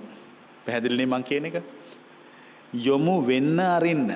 පැහැදිලිනේ 0.65 1.07
මං 1.09 1.25
කියන 1.25 1.45
එක? 1.47 1.63
යොමු 2.73 3.21
වෙන්න 3.23 3.61
අරින්න. 3.61 4.11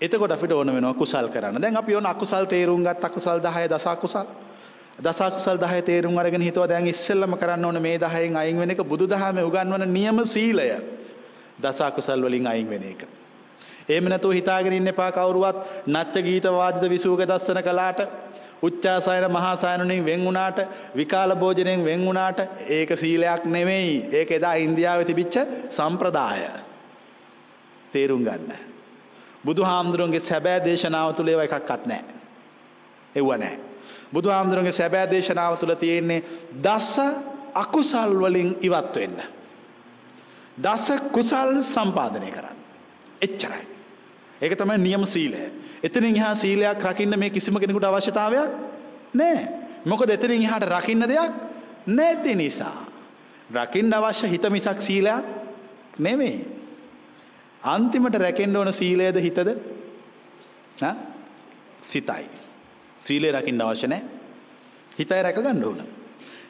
එතකොට 0.00 0.32
අපිට 0.32 0.52
ඕන 0.52 0.70
වෙනවා 0.70 0.94
කුසල් 0.94 1.28
කරන්න. 1.28 1.60
දැන් 1.60 1.76
අපි 1.76 1.94
ඕන 1.94 2.06
අකුසල් 2.06 2.46
තේරුම් 2.46 2.84
ගත් 2.84 3.04
අකුසල් 3.04 3.40
10 3.40 3.68
දස 3.68 3.86
අකුසල්. 3.88 4.26
දසකුසල් 4.96 5.58
දහය 5.58 5.82
තේරුම් 5.82 6.16
අරගෙන 6.16 6.40
හිතුව 6.40 6.68
දැන් 6.68 6.86
ඉස්සෙල්ලම 6.86 7.34
කරන්න 7.34 7.64
ඕන 7.64 7.82
මේ 7.82 7.98
දහයෙන් 7.98 8.36
අයින් 8.36 8.58
වෙන 8.58 8.70
එක 8.70 8.82
බුදු 8.84 9.06
දහම 9.06 9.38
උගන්වන 9.40 9.88
නියම 9.88 10.24
සීලය 10.24 10.70
දසකුසල් 11.58 12.22
වලින් 12.22 12.46
අයින් 12.46 12.68
වෙන 12.68 12.82
එක. 12.84 13.06
එහෙම 13.88 14.04
නැතුව 14.04 14.32
හිතාගෙන 14.32 14.72
ඉන්න 14.72 14.86
එපා 14.86 15.10
කවුරුවත් 15.10 15.88
නච්ච 15.88 16.22
ගීත 16.22 16.46
වාදිත 16.48 16.90
විසූක 16.90 17.20
දස්සන 17.22 17.60
කළාට 17.60 18.00
උච්චාසයන 18.64 19.24
මහාසයනුනින් 19.30 20.04
වෙන් 20.04 20.20
වුණාට 20.20 20.58
විකාල 20.96 21.34
භෝජනයෙන් 21.36 21.84
වෙන් 21.84 22.00
වුණාට 22.00 22.38
ඒක 22.68 22.90
සීලයක් 22.94 23.44
නෙමෙයි. 23.46 24.08
ඒක 24.12 24.30
එදා 24.30 24.54
ඉන්දියාවේ 24.56 25.04
තිබිච්ච 25.04 25.34
සම්ප්‍රදාය. 25.70 26.40
තේරුම් 27.92 28.22
ගන්න. 28.22 28.52
බුදු 29.44 29.62
හාමුදුරුවන්ගේ 29.64 30.20
සැබෑ 30.22 30.64
දේශනාව 30.64 31.14
තුළ 31.14 31.28
ඒව 31.28 31.40
එකක්වත් 31.40 31.86
නැහැ. 31.86 32.14
එව්ව 33.14 33.30
නැහැ. 33.34 33.58
බුදු 34.12 34.28
හාමුදුරුවන්ගේ 34.30 34.72
සැබෑ 34.72 35.10
දේශනාව 35.10 35.58
තුළ 35.58 35.74
තියෙන්නේ 35.74 36.20
දස 36.62 36.92
අකුසල් 37.54 38.14
වලින් 38.16 38.56
ඉවත් 38.60 38.96
වෙන්න. 38.96 39.18
දස 40.58 40.86
කුසල් 41.12 41.60
සම්පාදනය 41.64 42.30
කරන්න. 42.30 42.58
එච්චරයි. 43.22 43.64
ඒක 44.40 44.58
තමයි 44.58 44.78
නියම 44.78 45.06
සීලය. 45.06 45.44
එතනින් 45.84 46.16
එහා 46.16 46.34
සීලයක් 46.34 46.80
රකින්න 46.80 47.18
මේ 47.18 47.30
කිසිම 47.30 47.60
කෙනෙකුට 47.60 47.84
අවශ්‍යතාවයක් 47.84 48.50
නෑ. 49.14 49.38
මොකද 49.86 50.10
එතනින් 50.10 50.42
එහාට 50.42 50.66
රකින්න 50.66 51.08
දෙයක් 51.08 51.32
නැති 51.88 52.34
නිසා. 52.34 52.86
රකින්න 53.52 53.92
අවශ්‍ය 53.92 54.28
හිත 54.28 54.44
මිසක් 54.50 54.80
සීලයක් 54.80 55.24
නෙමෙයි. 55.98 56.36
අන්තිමට 57.62 58.16
රැකෙන්න 58.16 58.56
ඕන 58.56 58.72
සීලයද 58.72 59.16
හිතද? 59.16 59.48
සිතයි. 61.82 62.24
සීලය 62.98 63.32
රකින්න 63.32 63.60
අවශ්‍ය 63.60 63.88
නැහැ. 63.88 64.08
හිතයි 64.98 65.22
රැක 65.22 65.36
ගන්න 65.36 65.64
ඕන. 65.64 65.80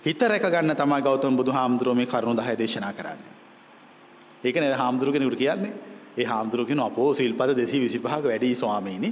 හිත 0.04 0.22
රැක 0.22 0.42
ගන්න 0.44 0.76
තමයි 0.76 1.02
ගෞතම 1.02 1.36
බුදුහාමුදුරුවෝ 1.36 1.96
මේ 1.96 2.06
කරුණු 2.06 2.42
10 2.42 2.58
දේශනා 2.58 2.92
කරන්නේ. 2.92 3.32
ඒක 4.44 4.56
නේද 4.56 4.76
හාමුදුරුවෝ 4.76 5.18
කෙනෙකුට 5.18 5.38
කියන්නේ? 5.38 5.93
ඒ 6.18 6.24
හාමුදුරුවෝ 6.24 6.66
කියන 6.66 6.80
අපෝ 6.80 7.14
සිල්පද 7.14 7.50
225ක 7.52 8.24
වැඩි 8.24 8.54
ස්වාමීනි 8.54 9.10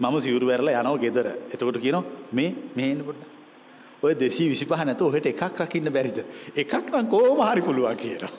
මම 0.00 0.20
සිවුරු 0.20 0.46
වැරලා 0.46 0.80
යනවා 0.80 0.98
ගෙදර. 0.98 1.26
එතකොට 1.52 1.78
කියනවා 1.78 2.04
මේ 2.32 2.50
මේ 2.76 2.90
එන්න 2.90 3.02
පොඩ්ඩක්. 3.02 3.32
ඔය 4.02 4.14
225 4.14 4.84
නැතුව 4.84 5.08
ඔහෙට 5.08 5.26
එකක් 5.26 5.60
රකින්න 5.60 5.90
බැරිද? 5.90 6.18
එකක් 6.54 6.74
නම් 6.92 7.06
කොහොම 7.06 7.40
හරි 7.42 7.62
පුළුවන් 7.62 7.96
කියනවා. 7.96 8.32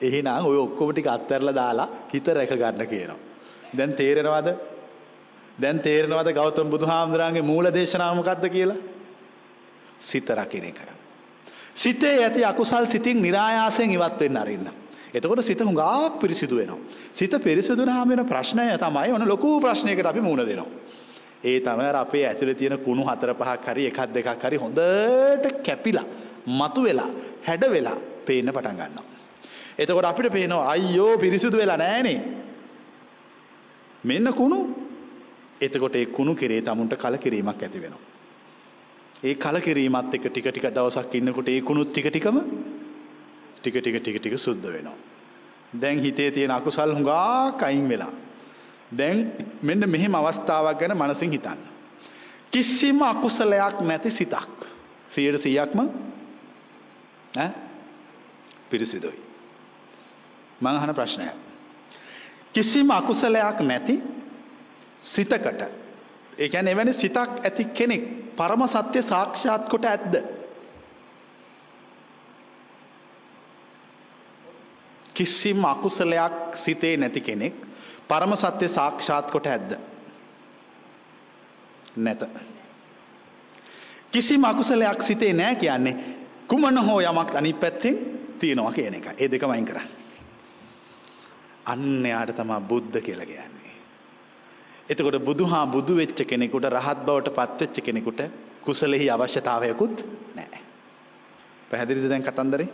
එහෙනම් 0.00 0.46
ඔය 0.46 0.56
ඔක්කොම 0.58 0.92
ටික 0.92 1.06
අත්හැරලා 1.06 1.54
දාලා 1.54 1.88
හිත 2.12 2.26
රැක 2.28 2.50
ගන්න 2.52 2.86
කියනවා. 2.86 3.18
දැන් 3.72 3.92
තේරෙනවද? 3.92 4.48
දැන් 5.58 5.80
තේරෙනවද 5.80 6.32
ගෞතම 6.32 6.70
බුදුහාමුදුරන්ගේ 6.70 7.42
මූල 7.42 7.70
දේශනාව 7.70 8.16
මොකක්ද 8.16 8.48
කියලා? 8.48 8.76
සිත 9.98 10.28
රකින්න 10.30 10.64
එක. 10.64 10.80
සිතේ 11.74 12.24
ඇති 12.24 12.44
අකුසල් 12.44 12.86
සිතින් 12.86 13.22
નિરાයාසයෙන් 13.22 13.90
ඉවත් 13.90 14.20
වෙන්න 14.20 14.36
අරින්න. 14.36 14.68
එතකොට 15.16 15.42
සිත 15.42 15.60
හුඟක් 15.60 16.20
පිරිසිදු 16.20 16.56
වෙනවා. 16.56 16.78
සිත 17.12 17.34
පිරිසිදු 17.40 17.80
වුණාම 17.80 18.08
වෙන 18.08 18.22
ප්‍රශ්නය 18.24 18.66
තමයි 18.76 19.12
ඔන්න 19.12 19.26
ලොකු 19.26 19.60
ප්‍රශ්නයකට 19.60 20.06
අපි 20.06 20.20
මුහුණ 20.20 20.44
දෙනවා. 20.44 20.68
ඒ 21.44 21.60
තමයි 21.60 21.90
අපේ 21.94 22.24
ඇතුලේ 22.26 22.54
තියෙන 22.54 22.78
කුණු 22.78 23.02
හතර 23.04 23.32
පහක් 23.34 23.66
හරි 23.66 23.84
එකක් 23.86 24.00
දෙකක් 24.14 24.42
හරි 24.42 24.56
හොඳට 24.56 25.44
කැපිලා 25.66 26.06
මතු 26.48 26.80
වෙලා 26.82 27.10
හැඩ 27.46 27.64
වෙලා 27.68 27.98
පේන්න 28.26 28.52
පටන් 28.52 28.76
ගන්නවා. 28.76 29.06
එතකොට 29.78 30.04
අපිට 30.04 30.32
පේනවා 30.32 30.70
අයියෝ 30.72 31.12
පිරිසිදු 31.18 31.56
වෙලා 31.56 31.76
නෑනේ. 31.76 32.18
මෙන්න 34.04 34.32
කුණු. 34.32 34.58
එතකොට 35.60 35.96
ඒ 35.96 36.06
කුණු 36.08 36.34
කෙරේ 36.34 36.60
tamunට 36.62 36.94
කලකිරීමක් 36.96 37.62
ඇති 37.62 37.80
වෙනවා. 37.80 38.04
ඒ 39.24 39.34
කලකිරීමත් 39.36 40.14
එක 40.14 40.24
ටික 40.24 40.48
ටික 40.48 40.68
දවසක් 40.70 41.14
ඉන්නකොට 41.14 41.48
ඒ 41.48 41.60
කුණුත් 41.62 41.90
ටික 41.90 42.08
ටිකම 42.08 42.38
ටික 43.58 43.76
ටික 43.76 43.96
ටික 43.98 44.18
ටික 44.18 44.38
සුද්ධ 44.38 44.66
වෙනවා. 44.68 44.96
දැන් 45.80 45.98
හිතේ 45.98 46.30
තියෙන 46.30 46.50
අකුසල් 46.50 46.94
හුඟක් 46.94 47.62
අයින් 47.62 47.88
වෙලා. 47.88 48.12
දැන් 48.90 49.32
මෙන්න 49.62 49.88
මෙහෙම 49.88 50.14
අවස්ථාවක් 50.14 50.78
ගැන 50.78 50.96
මනසින් 50.96 51.30
හිතන්න. 51.30 51.60
කිසිම 52.50 53.02
අකුසලයක් 53.02 53.80
නැති 53.80 54.10
සිතක්. 54.10 54.66
100%ක්ම 55.10 55.80
ඈ 57.36 57.50
පිරිසිදුයි. 58.70 59.18
මං 60.60 60.76
අහන 60.76 60.94
ප්‍රශ්නයක්. 60.94 61.34
කිසිම 62.52 62.90
අකුසලයක් 62.90 63.60
නැති 63.60 64.02
සිතකට 65.02 65.62
ඒ 66.38 66.48
කියන්නේ 66.48 66.72
එවැනි 66.72 66.92
සිතක් 66.92 67.30
ඇති 67.44 67.64
කෙනෙක් 67.66 68.02
පරම 68.36 68.66
සත්‍ය 68.66 69.02
සාක්ෂාත් 69.02 69.68
කොට 69.68 69.84
ඇද්ද? 69.84 70.14
කිසිම 75.16 75.64
අකුසලයක් 75.64 76.56
සිතේ 76.56 76.96
නැති 76.96 77.20
කෙනෙක් 77.20 77.54
පරම 78.08 78.36
සත්‍ය 78.36 78.68
සාක්ෂාත් 78.68 79.30
කොට 79.30 79.46
ඇද්ද? 79.46 79.72
නැත. 81.98 82.22
කිසිම 84.10 84.44
අකුසලයක් 84.44 85.02
සිතේ 85.02 85.32
නෑ 85.32 85.56
කියන්නේ 85.56 85.96
කුමන 86.46 86.78
හෝ 86.78 87.00
යමක් 87.02 87.34
අනිත් 87.34 87.60
පැත්තෙන් 87.60 87.96
තියෙනවා 88.38 88.72
කියන 88.72 88.94
එක. 88.94 89.06
ඒ 89.18 89.28
දෙකම 89.28 89.50
අයින් 89.50 89.66
කරන්න. 89.66 89.88
අන්න 91.66 92.06
යාට 92.06 92.36
තමා 92.36 92.60
බුද්ධ 92.62 93.00
කියලා 93.00 93.26
කියන්නේ. 93.26 93.74
එතකොට 94.88 95.18
බුදුහා 95.20 95.66
බුදු 95.66 95.96
වෙච්ච 95.96 96.20
කෙනෙකුට 96.24 96.64
රහත් 96.66 96.98
බවට 97.06 97.34
පත් 97.34 97.60
වෙච්ච 97.60 97.80
කෙනෙකුට 97.82 98.20
කුසලෙහි 98.62 99.10
අවශ්‍යතාවයකුත් 99.10 100.04
නැහැ. 100.34 100.60
පැහැදිලිද 101.70 102.08
දැන් 102.08 102.22
කතන්දරේ? 102.22 102.68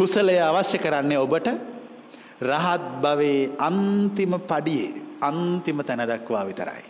කුසලය 0.00 0.36
අවශ්‍ය 0.40 0.78
කරන්නේ 0.80 1.20
ඔබට 1.20 1.48
රහත් 2.42 2.84
භවයේ 3.02 3.52
අන්තිම 3.58 4.32
පඩියේ 4.50 4.90
අන්තිම 5.20 5.78
තැන 5.84 6.02
දක්වා 6.08 6.44
විතරයි. 6.48 6.84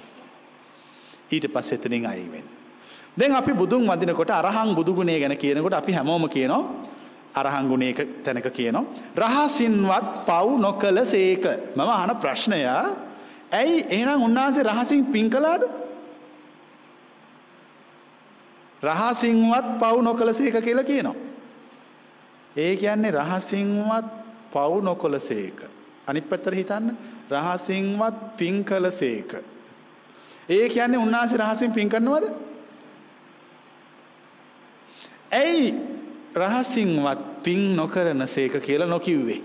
ඊට 1.30 1.46
පස්සේ 1.54 1.78
එතනින් 1.78 2.06
අයින් 2.06 2.30
වෙන්න. 2.32 2.48
දැන් 3.18 3.34
අපි 3.34 3.52
බුදුන් 3.52 3.82
වදිනකොට 3.84 4.30
අරහං 4.30 4.74
බුදු 4.74 4.94
ගුණය 4.94 5.18
ගැන 5.18 5.36
කියනකොට 5.36 5.74
අපි 5.74 5.92
හැමෝම 5.92 6.28
කියනවා 6.28 6.62
අරහං 7.34 7.68
ගුණයක 7.68 7.98
තැනක 8.24 8.46
කියනවා 8.50 8.84
රහසින්වත් 9.16 10.06
පව් 10.28 10.46
නොකළ 10.58 10.98
සේක. 11.04 11.44
මම 11.76 11.90
අහන 11.90 12.10
ප්‍රශ්නය 12.22 12.62
ඇයි 13.52 13.86
එහෙනම් 13.90 14.22
උන්වහන්සේ 14.22 14.62
රහසින් 14.62 15.02
පින් 15.12 15.26
කළාද? 15.28 15.62
රහසින්වත් 18.82 19.66
පව් 19.80 19.96
නොකළ 20.00 20.32
සේක 20.32 20.62
කියලා 20.62 20.84
කියනවා. 20.84 21.29
ඒ 22.56 22.76
කියන්නේ 22.76 23.10
රහසින්වත් 23.12 24.06
පව් 24.52 24.82
නොකොලසේක. 24.82 25.62
අනිත් 26.06 26.28
පැත්තට 26.28 26.54
හිතන්න 26.54 26.96
රහසින්වත් 27.30 28.36
පින් 28.36 28.64
කළසේක. 28.64 29.34
ඒ 30.48 30.68
කියන්නේ 30.68 30.98
උන්වහන්සේ 30.98 31.38
රහසින් 31.38 31.72
පින් 31.72 31.88
කරනවද? 31.88 32.24
ඇයි 35.32 35.74
රහසින්වත් 36.34 37.42
පින් 37.42 37.76
නොකරන 37.76 38.26
සේක 38.26 38.58
කියලා 38.60 38.88
නොකිව්වේ? 38.88 39.42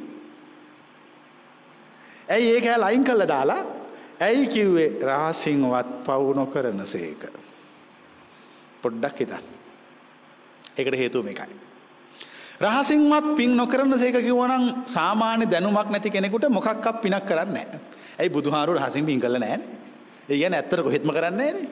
ඇයි 2.29 2.51
ඒක 2.51 2.65
ලයින් 2.77 3.03
කළා 3.03 3.27
දාලා 3.27 3.61
ඇයි 4.19 4.47
කිව්වේ 4.47 4.89
රහසින්වත් 5.01 5.89
පව් 6.05 6.35
නොකරන 6.35 6.87
සේක? 6.87 7.29
පොඩ්ඩක් 8.81 9.19
හිතන්න. 9.19 9.45
ඒකට 10.77 10.97
හේතුව 10.97 11.25
මේකයි. 11.25 11.64
රහසින්වත් 12.61 13.35
පින් 13.35 13.55
නොකරන 13.57 13.99
සේක 13.99 14.15
කිව්වනම් 14.15 14.85
සාමාන්‍ය 14.87 15.45
දැනුමක් 15.45 15.89
නැති 15.91 16.09
කෙනෙකුට 16.09 16.47
මොකක්වත් 16.49 17.01
පිනක් 17.01 17.25
කරන්නේ 17.27 17.65
නැහැ. 17.65 17.79
ඇයි 18.19 18.29
බුදුහාරු 18.29 18.77
රහසින් 18.79 19.05
පින් 19.05 19.19
කළා 19.19 19.39
නැහැනේ. 19.39 19.67
ඒ 20.29 20.37
කියන්නේ 20.37 20.59
ඇත්තට 20.59 20.83
කොහෙත්ම 20.83 21.11
කරන්නේ 21.11 21.51
නැහැනේ. 21.51 21.69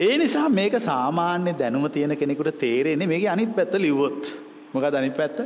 ඒ 0.00 0.18
නිසා 0.18 0.48
මේක 0.48 0.76
සාමාන්‍ය 0.80 1.56
දැනුම 1.58 1.88
තියෙන 1.90 2.16
කෙනෙකුට 2.16 2.58
තේරෙන්නේ 2.58 3.08
මේකේ 3.08 3.28
අනිත් 3.28 3.56
පැත්ත 3.56 3.74
ලිව්වොත්. 3.74 4.22
මොකද 4.74 4.94
අනිත් 4.94 5.16
පැත්ත? 5.16 5.40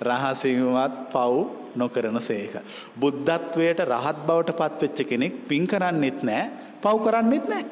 රහසින්වත් 0.00 0.94
පව් 1.12 1.34
නොකරන 1.76 2.20
සේක. 2.20 2.54
බුද්ධත්වයට 3.00 3.80
රහත් 3.84 4.18
බවට 4.26 4.56
පත්වෙච්ච 4.60 5.08
කෙනෙක් 5.08 5.34
පින් 5.48 5.66
කරන්නෙත් 5.66 6.22
නැහැ, 6.22 6.50
පව් 6.82 6.96
කරන්නෙත් 7.04 7.48
නැහැ. 7.48 7.66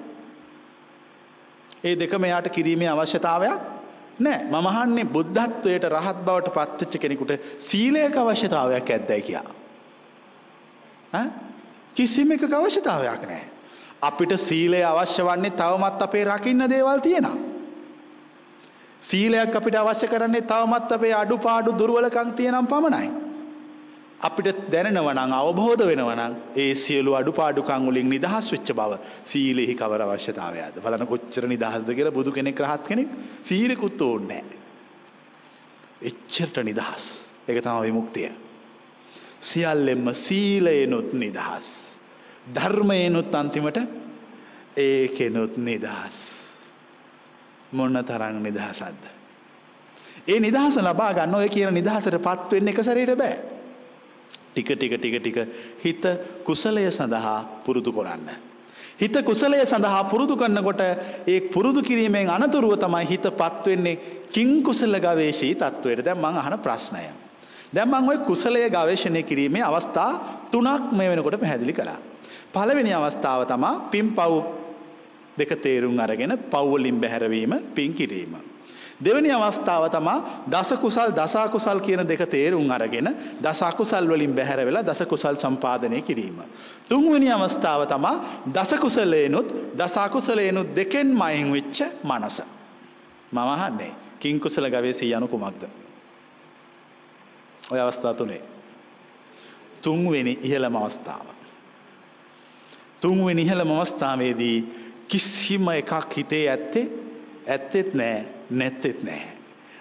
ඒ 1.85 1.95
දෙකම 1.97 2.25
යාට 2.25 2.49
කිරීමේ 2.49 2.89
අවශ්‍යතාවයක් 2.89 3.74
නෑ 4.19 4.45
මම 4.45 4.67
අහන්නේ 4.67 5.05
බුද්ධත්වයට 5.05 5.85
රහත් 5.85 6.19
බවට 6.27 6.55
පත්වෙච්ච 6.55 7.01
කෙනෙකුට 7.01 7.33
සීලයක 7.59 8.17
අවශ්‍යතාවයක් 8.17 8.91
ඇද්දයි 8.91 9.23
කියා. 9.23 9.51
කිසිම 11.95 12.33
එකක 12.33 12.53
අවශ්‍යතාවයක් 12.53 13.27
නෑ. 13.29 13.45
අපිට 14.03 14.37
සීලය 14.39 14.83
අවශ්‍ය 14.83 15.23
වන්නේ 15.23 15.51
තවමත් 15.51 16.03
අපේ 16.03 16.25
රකින්න 16.25 16.71
දේවල් 16.71 17.01
තියෙනවා. 17.01 17.37
සීලයක් 19.03 19.57
අපිට 19.57 19.77
අවශ්‍ය 19.77 20.07
කරන්නේ 20.07 20.41
තවමත් 20.41 20.93
අපේ 20.93 21.13
අඩුපාඩු 21.13 21.79
දුර්වලකම් 21.79 22.33
තියෙනම් 22.33 22.67
පමණයි. 22.67 23.24
අපිට 24.25 24.59
දැනෙනවනං 24.73 25.33
අවබෝධ 25.35 25.83
වෙනවනං 25.83 26.35
ඒ 26.57 26.75
සියලු 26.75 27.13
අඩුපාඩුකංගුලින් 27.15 28.09
නිදහස් 28.09 28.47
වෙච්ච 28.53 28.71
බව 28.73 28.93
සීලෙහි 29.25 29.75
කවර 29.75 30.03
අවශ්‍යතාවයද 30.05 30.77
බලන 30.85 31.07
කොච්චර 31.07 31.45
නිදහස්ද 31.47 31.89
කියලා 31.91 32.17
බුදු 32.19 32.33
කෙනෙක් 32.33 32.61
රහත් 32.61 32.85
කෙනෙක් 32.89 33.11
සීලෙකුත් 33.43 34.01
ඕන්නෑ. 34.03 34.45
එච්චරට 36.03 36.57
නිදහස් 36.63 37.05
එක 37.49 37.59
තම 37.61 37.81
විමුක්තිය. 37.83 38.31
සියල්ලෙම 39.43 40.07
සීලයනුත් 40.17 41.13
නිදහස්. 41.15 41.69
ධර්මයනුත් 42.49 43.35
අන්තිමට 43.35 43.79
ඒකෙනුත් 44.79 45.57
නිදහස්. 45.61 46.19
මොන්න 47.73 48.01
තරං 48.03 48.41
නිදහසද්ද. 48.43 49.03
ඒ 50.27 50.39
නිදහස 50.41 50.79
ලබා 50.81 51.13
ගන්න 51.13 51.35
ඔය 51.37 51.49
කියන 51.49 51.75
නිදහසට 51.75 52.17
පත්වෙන්න 52.21 52.69
එක 52.69 52.81
සරයට 52.83 53.19
බෑ. 53.19 53.54
ටික 54.55 54.71
ටික 54.73 54.95
ටික 54.95 55.17
ටික 55.19 55.39
හිත 55.83 56.05
කුසලය 56.45 56.85
සඳහා 56.89 57.39
පුරුදු 57.65 57.93
කොරන්න. 57.93 58.29
හිත 58.97 59.17
කුසලය 59.23 59.59
සඳහා 59.65 60.09
පුරුදු 60.11 60.37
කරන්නකොට 60.37 60.83
ඒ 61.27 61.41
පුරුදු 61.49 61.83
කිරීමෙන් 61.83 62.31
අනතුරුව 62.31 62.79
තමයි 62.79 63.05
හිත 63.07 63.27
පත්වෙන්නේ 63.33 63.99
කිං 64.31 64.63
කුසල 64.63 64.95
ගවේශී 64.97 65.55
තත්ත්වයට 65.55 66.05
දැන් 66.05 66.19
මං 66.19 66.37
අහන 66.37 66.57
ප්‍රශ්නය. 66.59 67.05
දැන් 67.75 67.89
මං 67.91 68.09
ওই 68.09 68.19
කුසලය 68.23 68.63
ගවේෂණය 68.71 69.23
කිරීමේ 69.23 69.63
අවස්ථා 69.63 70.11
තුනක් 70.53 70.93
මේ 70.93 71.11
වෙනකොට 71.11 71.41
පැහැදිලි 71.41 71.73
කළා. 71.73 71.99
පළවෙනි 72.53 72.93
අවස්ථාව 72.93 73.47
තමා 73.47 73.91
පින් 73.91 74.15
පව් 74.15 74.33
දෙක 75.37 75.51
තේරුම් 75.61 75.99
අරගෙන 75.99 76.39
පව්වලින් 76.51 77.01
බැහැරවීම 77.01 77.55
පින් 77.75 77.91
කිරීම. 77.93 78.54
දෙවැනි 79.01 79.31
අවස්ථාව 79.31 79.91
තමා 79.91 80.45
දසකුසල් 80.47 81.11
දසාකුසල් 81.13 81.81
කියන 81.81 82.07
දෙක 82.07 82.23
තේරුම් 82.27 82.71
අරගෙන 82.71 83.09
දසකුසල් 83.41 84.07
වලින් 84.07 84.33
බැහැර 84.33 84.61
වෙලා 84.61 84.83
දසකුසල් 84.83 85.37
සම්පාදනය 85.37 86.03
කිරීම. 86.03 86.39
තුන්වෙනි 86.89 87.31
අවස්ථාව 87.31 87.87
තමා 87.87 88.45
දසකුසලයනුත් 88.49 89.49
දසාකුසලයනුත් 89.77 90.75
දෙකෙන් 90.77 91.07
මයින් 91.13 91.53
වෙච්ච 91.53 91.83
මනස. 92.05 92.43
මමහන්නේ 93.33 93.93
කිංකුසල 94.21 94.67
ගවේසී 94.67 95.13
යනු 95.13 95.29
කුමක්ද. 95.29 95.63
ඔය 97.71 97.81
අවස්ථා 97.81 98.15
තුනේ. 98.15 98.43
තුන්වෙනි 99.83 100.39
ඉහළම 100.43 100.77
අවස්ථාව. 100.77 101.27
තුන්වෙනි 103.01 103.43
ඉහළම 103.43 103.71
අවස්ථාවේදී 103.73 104.59
කිසිම 105.09 105.69
එකක් 105.71 106.17
හිතේ 106.17 106.47
ඇත්තේ 106.49 106.87
ඇත්තෙත් 107.49 107.95
නෑ 107.95 108.34
නැත්තෙත් 108.51 109.03
නෑ. 109.03 109.23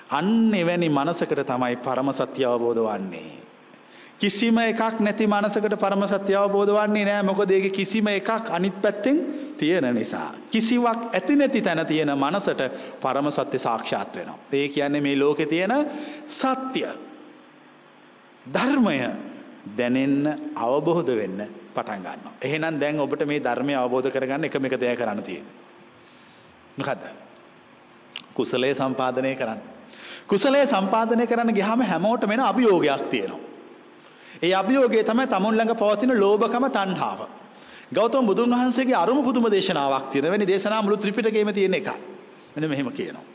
අන්න 0.09 0.53
එවැනි 0.53 0.89
මනසකට 0.89 1.45
තමයි 1.45 1.75
පරම 1.77 2.11
සත්‍ය 2.11 2.45
අවබෝධ 2.45 2.81
වන්නේ. 2.81 3.43
කිසිම 4.19 4.57
එකක් 4.57 4.99
නැති 4.99 5.27
මනසකට 5.27 5.75
පරම 5.79 6.05
සත්‍ය 6.07 6.35
අවබෝධ 6.35 6.71
වන්නේ 6.71 7.05
නෑ 7.05 7.23
මොකද 7.23 7.51
ඒක 7.51 7.71
කිසිම 7.73 8.07
එකක් 8.07 8.51
අනිත් 8.51 8.81
පැත්තෙන් 8.81 9.17
තියෙන 9.57 9.87
නිසා. 9.95 10.33
කිසිවක් 10.51 11.09
ඇති 11.13 11.35
නැති 11.35 11.61
තැන 11.61 11.85
තියෙන 11.85 12.13
මනසට 12.15 12.61
පරම 13.01 13.31
සත්‍ය 13.31 13.59
සාක්ෂාත් 13.59 14.15
වෙනවා. 14.15 14.39
ඒ 14.53 14.67
කියන්නේ 14.69 15.01
මේ 15.01 15.19
ලෝකෙ 15.19 15.45
තියෙන 15.45 15.73
සත්‍ය. 16.27 16.85
ධර්මය 18.53 18.97
දැනෙන්න 19.77 20.53
අවබෝධ 20.55 21.15
වෙන්න 21.15 21.47
පටන් 21.73 22.01
ගන්නවා. 22.01 22.33
එහෙනම් 22.41 22.79
දැන් 22.79 22.99
ඔබට 22.99 23.25
මේ 23.25 23.39
ධර්මය 23.39 23.75
අවබෝධ 23.75 24.11
කරගන්න 24.11 24.45
එකම 24.45 24.65
එක 24.65 24.79
දෙයක් 24.79 24.97
කරන්න 24.99 25.23
තියෙන්නේ. 25.23 25.53
මොකද්ද? 26.77 27.22
කුසලයේ 28.33 28.75
සම්පාදනය 28.75 29.35
කරන්න. 29.35 29.59
කුසලයේ 30.27 30.65
සම්පාදනය 30.65 31.27
කරන්න 31.27 31.53
ගියාම 31.53 31.81
හැමෝටම 31.83 32.31
එන 32.31 32.39
අභියෝගයක් 32.41 33.09
තියෙනවා. 33.09 33.39
ඒ 34.41 34.53
අභියෝගය 34.53 35.03
තමයි 35.03 35.27
තමුන් 35.27 35.55
ළඟ 35.55 35.75
පවතින 35.75 36.11
ලෝභකම 36.19 36.65
තණ්හාව. 36.69 37.19
ගෞතම 37.93 38.25
බුදුන් 38.25 38.49
වහන්සේගේ 38.51 38.95
අරුම 38.95 39.23
පුදුම 39.23 39.45
දේශනාවක් 39.47 40.09
තියෙන 40.11 40.31
වෙනි 40.31 40.47
දේශනා 40.47 40.81
මුළු 40.81 40.97
ත්‍රිපිටකයේම 40.97 41.53
තියෙන 41.53 41.73
එක. 41.73 41.87
මෙන්න 42.55 42.69
මෙහෙම 42.69 42.91
කියනවා. 42.91 43.25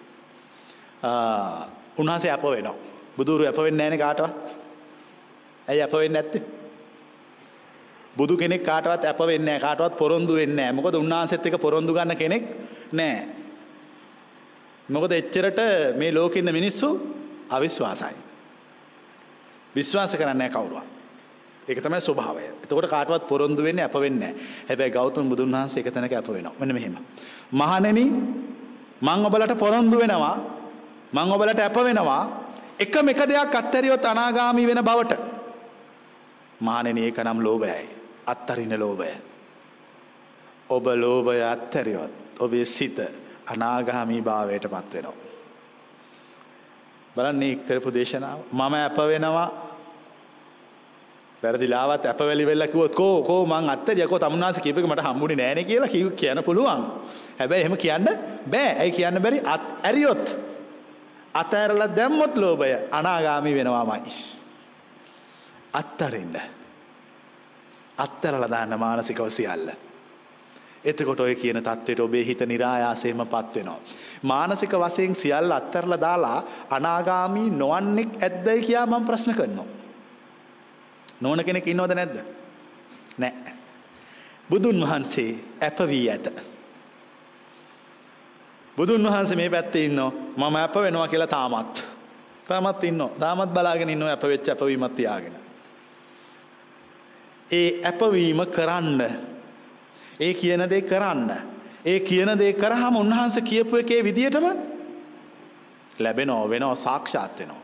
උන්වහන්සේ 1.96 2.30
අප 2.30 2.42
වෙනවා. 2.44 2.76
බුදුරු 3.16 3.46
අප 3.46 3.56
වෙන්නේ 3.56 3.90
නැහැනේ 3.90 3.98
කාටවත්. 3.98 4.34
ඇයි 5.68 5.82
අප 5.82 5.92
වෙන්නේ 5.92 6.22
නැත්තේ? 6.22 6.42
බුදු 8.16 8.36
කෙනෙක් 8.36 8.62
කාටවත් 8.62 9.04
අප 9.04 9.18
වෙන්නේ 9.20 9.46
නැහැ 9.48 9.60
කාටවත් 9.60 9.98
පොරොන්දු 9.98 10.34
වෙන්නේ 10.34 10.56
නැහැ. 10.56 10.72
මොකද 10.72 10.94
උන්වහන්සේත් 10.94 11.46
එක්ක 11.46 11.60
පොරොන්දු 11.60 11.92
ගන්න 11.92 12.16
කෙනෙක් 12.16 12.44
නැහැ. 12.92 13.26
මොකද 14.88 15.12
එච්චරට 15.12 15.60
මේ 15.96 16.12
ලෝකෙ 16.12 16.38
ඉන්න 16.38 16.52
මිනිස්සු 16.52 16.88
අවිශ්වාසයි. 17.50 18.16
විශ්වාස 19.74 20.16
කරන්නේ 20.16 20.48
කවුරුවත්. 20.48 20.86
ඒක 21.68 21.82
තමයි 21.82 22.00
ස්වභාවය. 22.00 22.44
එතකොට 22.64 22.88
කාටවත් 22.88 23.28
පොරොන්දු 23.28 23.62
වෙන්නේ 23.62 23.84
අප 23.84 23.94
වෙන්නේ 23.94 24.32
නැහැ. 24.32 24.44
හැබැයි 24.68 24.90
ගෞතම 24.90 25.28
බුදුන් 25.28 25.52
වහන්සේ 25.52 25.80
එක 25.80 25.92
තැනක 25.94 26.12
අප 26.12 26.28
වෙනවා. 26.28 26.54
මෙන්න 26.58 26.74
මෙහෙම. 26.74 26.96
මහණෙනි 27.52 28.04
මං 29.00 29.26
ඔබලට 29.26 29.54
පොරොන්දු 29.58 29.96
වෙනවා. 29.98 30.36
මං 31.12 31.32
ඔබලට 31.32 31.60
අප 31.60 31.76
වෙනවා. 31.78 32.22
එකම 32.78 33.08
එක 33.08 33.20
දෙයක් 33.28 33.54
අත්හැරියොත් 33.54 34.04
අනාගාමී 34.04 34.66
වෙන 34.66 34.80
බවට. 34.80 35.12
මහණෙනි 36.60 37.00
ඒක 37.02 37.18
නම් 37.18 37.40
ලෝභයයි. 37.40 37.84
අත්තරින 38.26 38.72
ලෝභය. 38.80 39.12
ඔබ 40.70 40.86
ලෝභය 40.96 41.42
අත්හැරියොත් 41.44 42.40
ඔබේ 42.40 42.64
සිත 42.64 42.98
අනාගාමී 43.52 44.22
භාවයට 44.22 44.66
පත් 44.74 44.92
වෙනවා. 44.94 45.16
බලන්නේ 47.16 47.54
කරපු 47.66 47.90
දේශනාව 47.94 48.38
මම 48.52 48.74
අප 48.88 48.98
වෙනවා 49.10 49.48
වැරදිලාවත් 51.42 52.06
අප 52.06 52.18
වැලි 52.18 52.46
වෙල්ල 52.46 52.66
කිව්වොත් 52.66 52.94
කෝ 52.94 53.22
කෝ 53.22 53.46
මං 53.46 53.70
අත්තරිය 53.70 54.06
කෝ 54.08 54.18
තමුන්නාස 54.18 54.60
කියපේක 54.60 54.86
මට 54.86 55.06
හම්බුනේ 55.06 55.36
නෑනේ 55.36 55.64
කියලා 55.64 55.88
කිව් 55.88 56.10
කියන්න 56.10 56.44
පුළුවන්. 56.44 56.82
හැබැයි 57.38 57.62
එහෙම 57.62 57.76
කියන්න 57.76 58.06
බෑ. 58.50 58.70
ඇයි 58.80 58.92
කියන්න 58.92 59.22
බැරි? 59.22 59.40
අත් 59.44 59.64
ඇරියොත් 59.82 60.36
අතෑරලා 61.34 61.96
දැම්මොත් 61.96 62.36
ලෝභය 62.36 62.72
අනාගාමී 62.90 63.54
වෙනවාමයි. 63.54 64.14
අත්තරින්න. 65.72 66.40
අත්තරලා 67.98 68.50
දාන්න 68.50 68.78
මානසිකව 68.78 69.28
සියල්ල. 69.28 69.70
එතකොට 70.84 71.20
ඔය 71.20 71.34
කියන 71.34 71.62
තත්ත්වයට 71.62 72.00
ඔබේ 72.00 72.24
හිත 72.24 72.40
નિરાයාසයෙන්ම 72.40 73.26
පත් 73.26 73.54
වෙනවා. 73.56 73.80
මානසික 74.22 74.72
වශයෙන් 74.72 75.14
සියල්ල 75.14 75.52
අත්හැරලා 75.52 76.00
දාලා 76.00 76.42
අනාගාමී 76.70 77.50
නොවන්නෙක් 77.50 78.22
ඇද්දයි 78.22 78.62
කියා 78.62 78.86
මම 78.86 79.06
ප්‍රශ්න 79.06 79.34
කරනවා. 79.34 79.66
නොවන 81.20 81.44
කෙනෙක් 81.44 81.66
ඉන්නවද 81.66 81.94
නැද්ද? 81.94 82.16
නැහැ. 83.18 83.52
බුදුන් 84.50 84.80
වහන්සේ 84.80 85.38
අප 85.60 85.78
වී 85.80 86.10
ඇත. 86.10 86.26
බුදුන් 88.76 89.02
වහන්සේ 89.02 89.36
මේ 89.36 89.50
පැත්තේ 89.50 89.84
ඉන්නවා. 89.84 90.12
මම 90.36 90.56
අප 90.56 90.74
වෙනවා 90.74 91.08
කියලා 91.08 91.26
තාමත්. 91.26 91.84
තාමත් 92.48 92.84
ඉන්නවා. 92.84 93.10
තාමත් 93.18 93.54
බලාගෙන 93.54 93.90
ඉන්නවා 93.90 94.12
අප 94.12 94.22
වෙච්ච 94.22 94.48
අපවීමක් 94.48 94.94
තියාගෙන. 94.94 95.34
ඒ 97.50 97.82
අපවීම 97.84 98.46
කරන්න 98.46 99.02
ඒ 100.20 100.34
කියන 100.34 100.70
දේ 100.70 100.82
කරන්න. 100.82 101.30
ඒ 101.84 102.00
කියන 102.00 102.38
දේ 102.38 102.52
කරහම 102.52 102.96
උන්වහන්සේ 102.96 103.42
කියපු 103.42 103.76
එකේ 103.76 104.04
විදියටම 104.04 104.46
ලැබෙනවා 105.98 106.50
වෙනවා 106.50 106.74
සාක්ෂාත් 106.76 107.38
වෙනවා. 107.38 107.62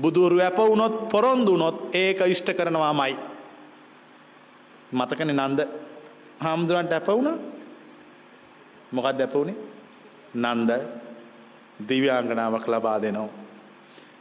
බුදුරු 0.00 0.40
ඇප 0.40 0.58
වුණොත් 0.58 1.08
පොරොන්දු 1.08 1.52
වුණොත් 1.52 1.94
ඒක 1.94 2.20
ඉෂ්ට 2.26 2.50
කරනවාමයි. 2.52 3.16
මතකනේ 4.92 5.34
නන්ද 5.34 5.60
හාමුදුරන්ට 6.38 6.92
ඇප 6.92 7.08
වුණා. 7.08 7.38
මොකක්ද 8.92 9.20
ඇප 9.20 9.34
වුණේ? 9.34 9.56
නන්ද 10.34 10.70
දිව්‍යාංගනාවක් 11.88 12.68
ලබා 12.68 13.02
දෙනවා. 13.02 13.28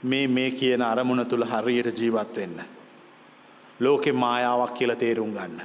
මේ 0.03 0.27
මේ 0.27 0.51
කියන 0.51 0.81
අරමුණ 0.81 1.25
තුල 1.25 1.43
හරියට 1.43 1.99
ජීවත් 1.99 2.35
වෙන්න. 2.35 2.61
ලෝකේ 3.79 4.13
මායාවක් 4.13 4.73
කියලා 4.73 4.95
තේරුම් 4.95 5.33
ගන්න. 5.33 5.61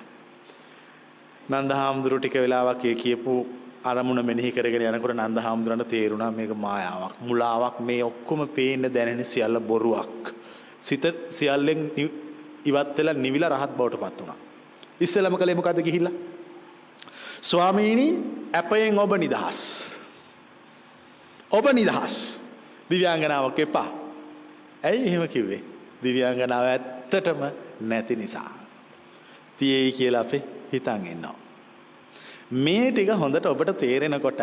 නන්ද 1.48 1.72
හාමුදුරු 1.72 2.16
ටික 2.20 2.34
වෙලාවක් 2.34 2.82
ඒ 2.84 2.94
කියපු 2.94 3.34
අරමුණ 3.82 4.20
මෙනෙහි 4.22 4.50
කරගෙන 4.52 4.82
යනකොට 4.88 5.14
නන්ද 5.16 5.38
හාමුදුරන්ට 5.40 5.88
තේරුණා 5.88 6.30
මේක 6.30 6.50
මායාවක්. 6.64 7.14
මුලාවක් 7.20 7.76
මේ 7.80 8.02
ඔක්කොම 8.04 8.40
පේන්න 8.48 8.84
දැනෙන 8.94 9.24
සියල්ල 9.24 9.56
බොරුවක්. 9.60 10.32
සිත 10.80 11.04
සියල්ලෙන් 11.30 11.80
ඉවත් 12.64 12.98
වෙලා 12.98 13.14
නිවිලා 13.16 13.48
රහත් 13.48 13.72
බවට 13.78 14.00
පත් 14.02 14.20
වුණා. 14.20 14.36
ඉස්සෙල්ලම 15.00 15.36
කලේ 15.36 15.54
මොකද්ද 15.54 15.80
ගිහිල්ලා? 15.80 16.12
ස්වාමීනි 17.40 18.06
අපයෙන් 18.52 18.98
ඔබ 18.98 19.16
නිදහස්. 19.16 19.60
ඔබ 21.50 21.66
නිදහස්. 21.72 22.42
දිව්‍යාංගනාවක් 22.90 23.58
එපා. 23.58 23.88
ඇයි 24.84 25.08
එහෙම 25.08 25.24
කිව්වේ? 25.28 25.62
දිව්‍යාංගනාව 26.04 26.64
ඇත්තටම 26.66 27.40
නැති 27.80 28.16
නිසා. 28.16 28.52
තියේයි 29.56 29.92
කියලා 29.92 30.20
අපේ 30.20 30.57
හිතන් 30.72 31.06
ඉන්නවා. 31.06 31.36
මේ 32.52 32.90
ටික 32.90 33.10
හොඳට 33.14 33.46
ඔබට 33.46 33.72
තේරෙනකොට 33.76 34.40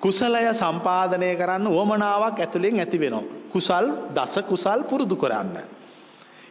කුසලය 0.00 0.44
සම්පාදනය 0.54 1.30
කරන්න 1.36 1.66
උවමනාවක් 1.68 2.40
ඇතුළෙන් 2.40 2.78
ඇති 2.78 3.00
වෙනවා. 3.00 3.24
කුසල් 3.52 3.86
දස 4.14 4.34
කුසල් 4.48 4.84
පුරුදු 4.84 5.16
කරන්න. 5.16 5.56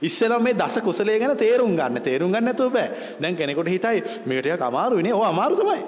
ඉස්සෙල්ලා 0.01 0.39
මේ 0.39 0.53
දස 0.53 0.79
කුසලයේ 0.81 1.19
ගැන 1.19 1.37
තේරුම් 1.37 1.75
ගන්න. 1.75 2.01
තේරුම් 2.01 2.31
ගන්න 2.31 2.45
නැතුව 2.45 2.71
බෑ. 2.71 2.89
දැන් 3.21 3.35
කෙනෙකුට 3.35 3.67
හිතයි 3.67 4.03
මේක 4.25 4.41
ටිකක් 4.41 4.61
අමාරුයිනේ. 4.61 5.13
ඔව් 5.13 5.23
අමාරු 5.23 5.55
තමයි. 5.55 5.81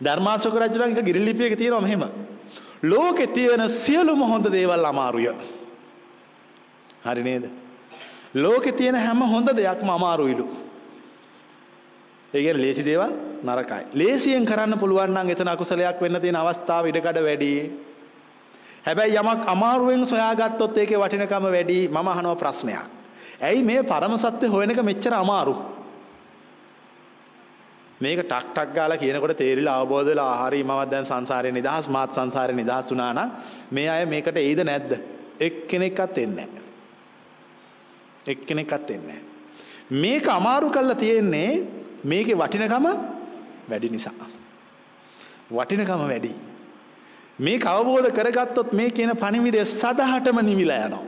ධර්මාශෝක 0.00 0.54
රජුණන් 0.56 0.92
එක 0.92 1.04
ගිරිලිපියක 1.04 1.56
තියෙනවා 1.56 1.80
මෙහෙම. 1.80 2.04
ලෝකේ 2.82 3.26
තියෙන 3.28 3.68
සියලුම 3.70 4.20
හොඳ 4.22 4.46
දේවල් 4.46 4.84
අමාරුය. 4.84 5.28
හරි 7.02 7.22
නේද? 7.22 7.50
ලෝකේ 8.34 8.72
තියෙන 8.72 8.94
හැම 8.96 9.20
හොඳ 9.22 9.48
දෙයක්ම 9.48 9.90
අමාරුයිලු. 9.90 10.46
ඒ 12.34 12.42
කියන්නේ 12.42 12.62
ලේසි 12.62 12.84
දේවල් 12.84 13.12
නරකයි. 13.44 13.82
ලේසියෙන් 13.94 14.46
කරන්න 14.46 14.78
පුළුවන් 14.78 15.12
නම් 15.12 15.30
එතන 15.30 15.48
අකුසලයක් 15.48 16.00
වෙන්න 16.00 16.20
තියෙන 16.20 16.36
අවස්ථාව 16.36 16.86
ඉඩකඩ 16.86 17.18
වැඩි. 17.20 17.52
හැබැයි 18.86 19.16
යමක් 19.16 19.42
අමාරුවෙන් 19.46 20.06
සොයාගත්තොත් 20.06 20.78
ඒකේ 20.78 20.98
වටිනකම 20.98 21.46
වැඩි 21.46 21.78
මම 21.88 22.08
අහනවා 22.08 22.36
ප්‍රශ්නයක්. 22.36 22.86
ඇයි 23.40 23.62
මේ 23.62 23.82
පරම 23.82 24.14
සත්‍ය 24.16 24.46
හොයන 24.46 24.70
එක 24.70 24.80
මෙච්චර 24.82 25.14
අමාරු? 25.14 25.54
මේක 28.00 28.22
ටක් 28.22 28.46
ටක් 28.48 28.74
ගාලා 28.74 28.96
කියනකොට 28.96 29.36
තේරිලා 29.36 29.76
අවබෝධ 29.80 30.08
වෙලා 30.08 30.32
හරි 30.40 30.62
මම 30.62 30.80
දැන් 30.86 31.06
සංසාරේ 31.06 31.52
නිදහස් 31.52 31.88
මාත් 31.88 32.14
සංසාරේ 32.14 32.56
නිදහස් 32.56 32.90
වුණා 32.90 33.12
නම් 33.12 33.30
මේ 33.70 33.88
අය 33.88 34.06
මේකට 34.06 34.36
එයිද 34.36 34.64
නැද්ද? 34.64 34.92
එක්කෙනෙක්වත් 35.40 36.18
එන්නේ 36.18 36.46
නැහැ. 36.46 36.64
එක්කෙනෙක්වත් 38.26 38.90
එන්නේ 38.90 39.06
නැහැ. 39.10 39.30
මේක 39.96 40.26
අමාරු 40.30 40.70
කරලා 40.70 40.96
තියෙන්නේ 40.96 41.81
මේකේ 42.04 42.36
වටිනකම 42.36 42.86
වැඩි 43.70 43.88
නිසා. 43.88 44.28
වටිනකම 45.50 46.02
වැඩි. 46.10 46.32
මේක 47.38 47.66
අවබෝධ 47.66 48.10
කරගත්තොත් 48.12 48.72
මේ 48.72 48.90
කියන 48.90 49.16
පණිවිඩය 49.16 49.64
සදහටම 49.64 50.38
නිවිලා 50.42 50.86
යනවා. 50.86 51.04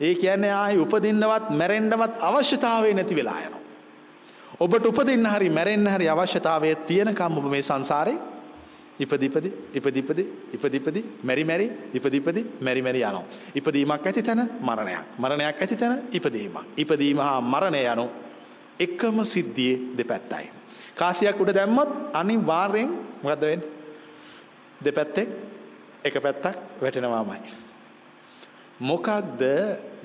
ඒ 0.00 0.14
කියන්නේ 0.14 0.52
ආයි 0.52 0.78
උපදින්නවත් 0.78 1.50
මැරෙන්නවත් 1.50 2.14
අවශ්‍යතාවය 2.20 2.94
නැති 2.94 3.16
වෙලා 3.16 3.40
යනවා. 3.46 3.60
ඔබට 4.60 4.86
උපදින්න 4.86 5.26
හරි 5.26 5.50
මැරෙන්න 5.50 5.86
හරි 5.88 6.08
අවශ්‍යතාවය 6.08 6.74
තියෙනකම් 6.86 7.38
ඔබ 7.38 7.50
මේ 7.50 7.62
සංසාරේ 7.62 8.18
ඉපදිපදි 9.00 9.50
ඉපදිපදි 9.74 10.24
ඉපදිපදි 10.54 11.00
මෙරි 11.24 11.44
මෙරි 11.44 11.66
ඉපදිපදි 11.94 12.42
මෙරි 12.60 12.82
මෙරි 12.82 13.00
යනවා. 13.02 13.24
ඉපදීමක් 13.54 14.06
ඇති 14.06 14.22
තැන 14.22 14.48
මරණයක්. 14.60 15.04
මරණයක් 15.18 15.62
ඇති 15.62 15.76
තැන 15.76 16.02
ඉපදීමක්. 16.12 16.64
ඉපදීම 16.76 17.18
හා 17.18 17.40
මරණය 17.40 17.84
යනු 17.92 18.06
එකම 18.86 19.24
සිද්ධියේ 19.24 19.96
දෙපැත්තයි. 19.98 20.46
කාසියක් 20.96 21.40
උඩ 21.40 21.54
දැම්මොත් 21.54 21.90
අනිවාර්යෙන් 22.12 22.90
මොකද්ද 23.22 23.42
වෙන්නේ? 23.42 23.68
දෙපැත්තේ 24.84 25.26
එක 26.04 26.14
පැත්තක් 26.22 26.56
වැටෙනවාමයි. 26.82 27.40
මොකක්ද 28.80 29.42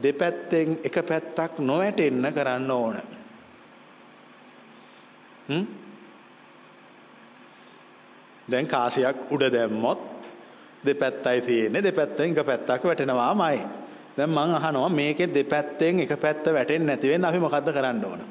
දෙපැත්තෙන් 0.03 0.79
එක 0.83 0.97
පැත්තක් 1.09 1.59
නොවැටෙන්න 1.59 2.33
කරන්න 2.35 2.71
ඕන. 2.71 2.97
දැන් 8.51 8.67
කාසියක් 8.67 9.31
උඩ 9.31 9.49
දැම්මොත් 9.53 10.29
දෙපැත්තයි 10.85 11.41
තියෙන්නේ 11.41 11.83
දෙපැත්තෙන් 11.83 12.31
එක 12.31 12.45
පැත්තක් 12.45 12.83
වැටෙනවාමයි. 12.83 13.59
දැන් 14.17 14.29
මං 14.29 14.55
අහනවා 14.57 14.89
මේකේ 14.89 15.33
දෙපැත්තෙන් 15.33 15.99
එක 15.99 16.19
පැත්ත 16.21 16.45
වැටෙන්නේ 16.53 16.87
නැති 16.87 17.09
වෙන්න 17.09 17.25
අපි 17.25 17.39
මොකද්ද 17.39 17.71
කරන්න 17.73 18.05
ඕන? 18.05 18.21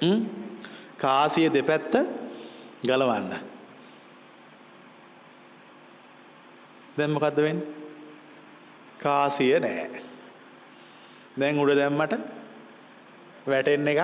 හ්ම් 0.00 0.20
කාසිය 0.98 1.48
දෙපැත්ත 1.52 1.94
ගලවන්න. 2.82 3.34
දැන් 6.96 7.10
මොකද්ද 7.10 7.38
වෙන්නේ? 7.38 7.66
කාසිය 8.98 9.58
නෑ. 9.60 10.02
දැන් 11.38 11.58
උඩ 11.58 11.76
දැම්මට 11.76 12.14
වැටෙන්න 13.46 13.88
එකක් 13.88 14.02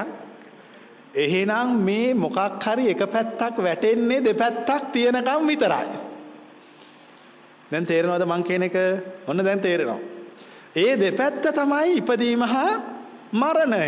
එහෙනම් 1.15 1.69
මේ 1.85 2.15
මොකක් 2.15 2.39
හරි 2.65 2.91
එක 2.91 3.03
පැත්තක් 3.11 3.59
වැටෙන්නේ 3.59 4.25
දෙපැත්තක් 4.25 4.93
තියෙනකම් 4.93 5.47
විතරයි. 5.47 5.89
දැන් 7.71 7.87
තේරෙනවද 7.87 8.27
මං 8.27 8.45
කියන 8.45 8.63
එක? 8.63 8.77
ඔන්න 9.27 9.45
දැන් 9.45 9.61
තේරෙනවා. 9.61 9.99
ඒ 10.77 10.97
දෙපැත්ත 10.97 11.43
තමයි 11.55 11.99
ඉපදීම 11.99 12.43
හා 12.43 12.73
මරණය. 13.33 13.85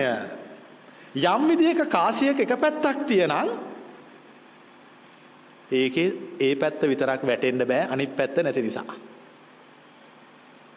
යම් 1.14 1.48
විදියක 1.48 1.88
කාසියක 1.88 2.40
එක 2.40 2.56
පැත්තක් 2.56 3.06
තියෙනම් 3.06 3.48
ඒකේ 5.70 6.12
ඒ 6.40 6.54
පැත්ත 6.56 6.82
විතරක් 6.82 7.26
වැටෙන්න 7.26 7.66
බෑ 7.66 7.88
අනිත් 7.90 8.16
පැත්ත 8.16 8.36
නැති 8.38 8.62
නිසා. 8.62 8.84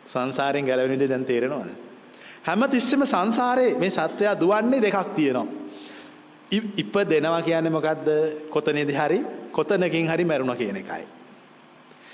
සංසාරයෙන් 0.06 0.66
ගැලවෙන 0.66 0.92
විදිහ 0.92 1.10
දැන් 1.10 1.26
තේරෙනවද? 1.26 1.70
හැම 2.44 2.64
තිස්සෙම 2.70 3.06
සංසාරේ 3.06 3.78
මේ 3.80 3.90
සත්වයා 3.90 4.40
දුවන්නේ 4.40 4.82
දෙකක් 4.82 5.16
තියෙනවා. 5.16 5.48
ඉපදෙනවා 6.52 7.42
කියන්නේ 7.42 7.72
මොකද්ද? 7.72 8.08
කොතනේදී 8.50 8.96
හරි 8.96 9.20
කොතනකින් 9.52 10.08
හරි 10.08 10.26
මැරුණා 10.26 10.56
කියන 10.56 10.76
එකයි. 10.76 11.04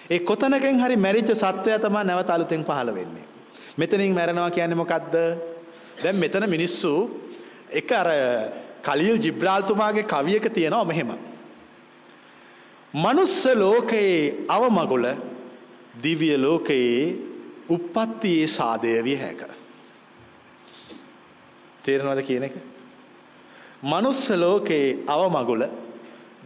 ඒ 0.09 0.19
කොතනකින් 0.21 0.79
හරි 0.79 0.95
මැරිච්ච 0.97 1.33
සත්වයා 1.33 1.79
තමයි 1.79 2.03
නැවත 2.03 2.29
අලුතෙන් 2.29 2.63
පහළ 2.63 2.93
වෙන්නේ. 2.93 3.25
මෙතනින් 3.77 4.13
මැරෙනවා 4.13 4.51
කියන්නේ 4.51 4.77
මොකද්ද? 4.77 5.15
දැන් 6.03 6.15
මෙතන 6.15 6.49
මිනිස්සු 6.49 6.93
එක 7.71 7.91
අර 7.91 8.07
කලිල් 8.83 9.17
ජිබ්‍රාල්තුමාගේ 9.17 10.03
කවියක 10.03 10.53
තියෙනවා 10.53 10.85
මෙහෙම. 10.85 11.11
මනුස්ස 12.93 13.45
ලෝකයේ 13.55 14.45
අවමගුල 14.47 15.05
දිව්‍ය 16.03 16.37
ලෝකයේ 16.37 17.15
උප්පත්තියේ 17.69 18.47
සාදය 18.47 19.03
විය 19.03 19.15
හැක. 19.15 19.41
තේරෙනවද 21.83 22.23
කියන 22.27 22.43
එක? 22.43 22.55
මනුස්ස 23.83 24.29
ලෝකයේ 24.29 25.03
අවමගුල 25.07 25.63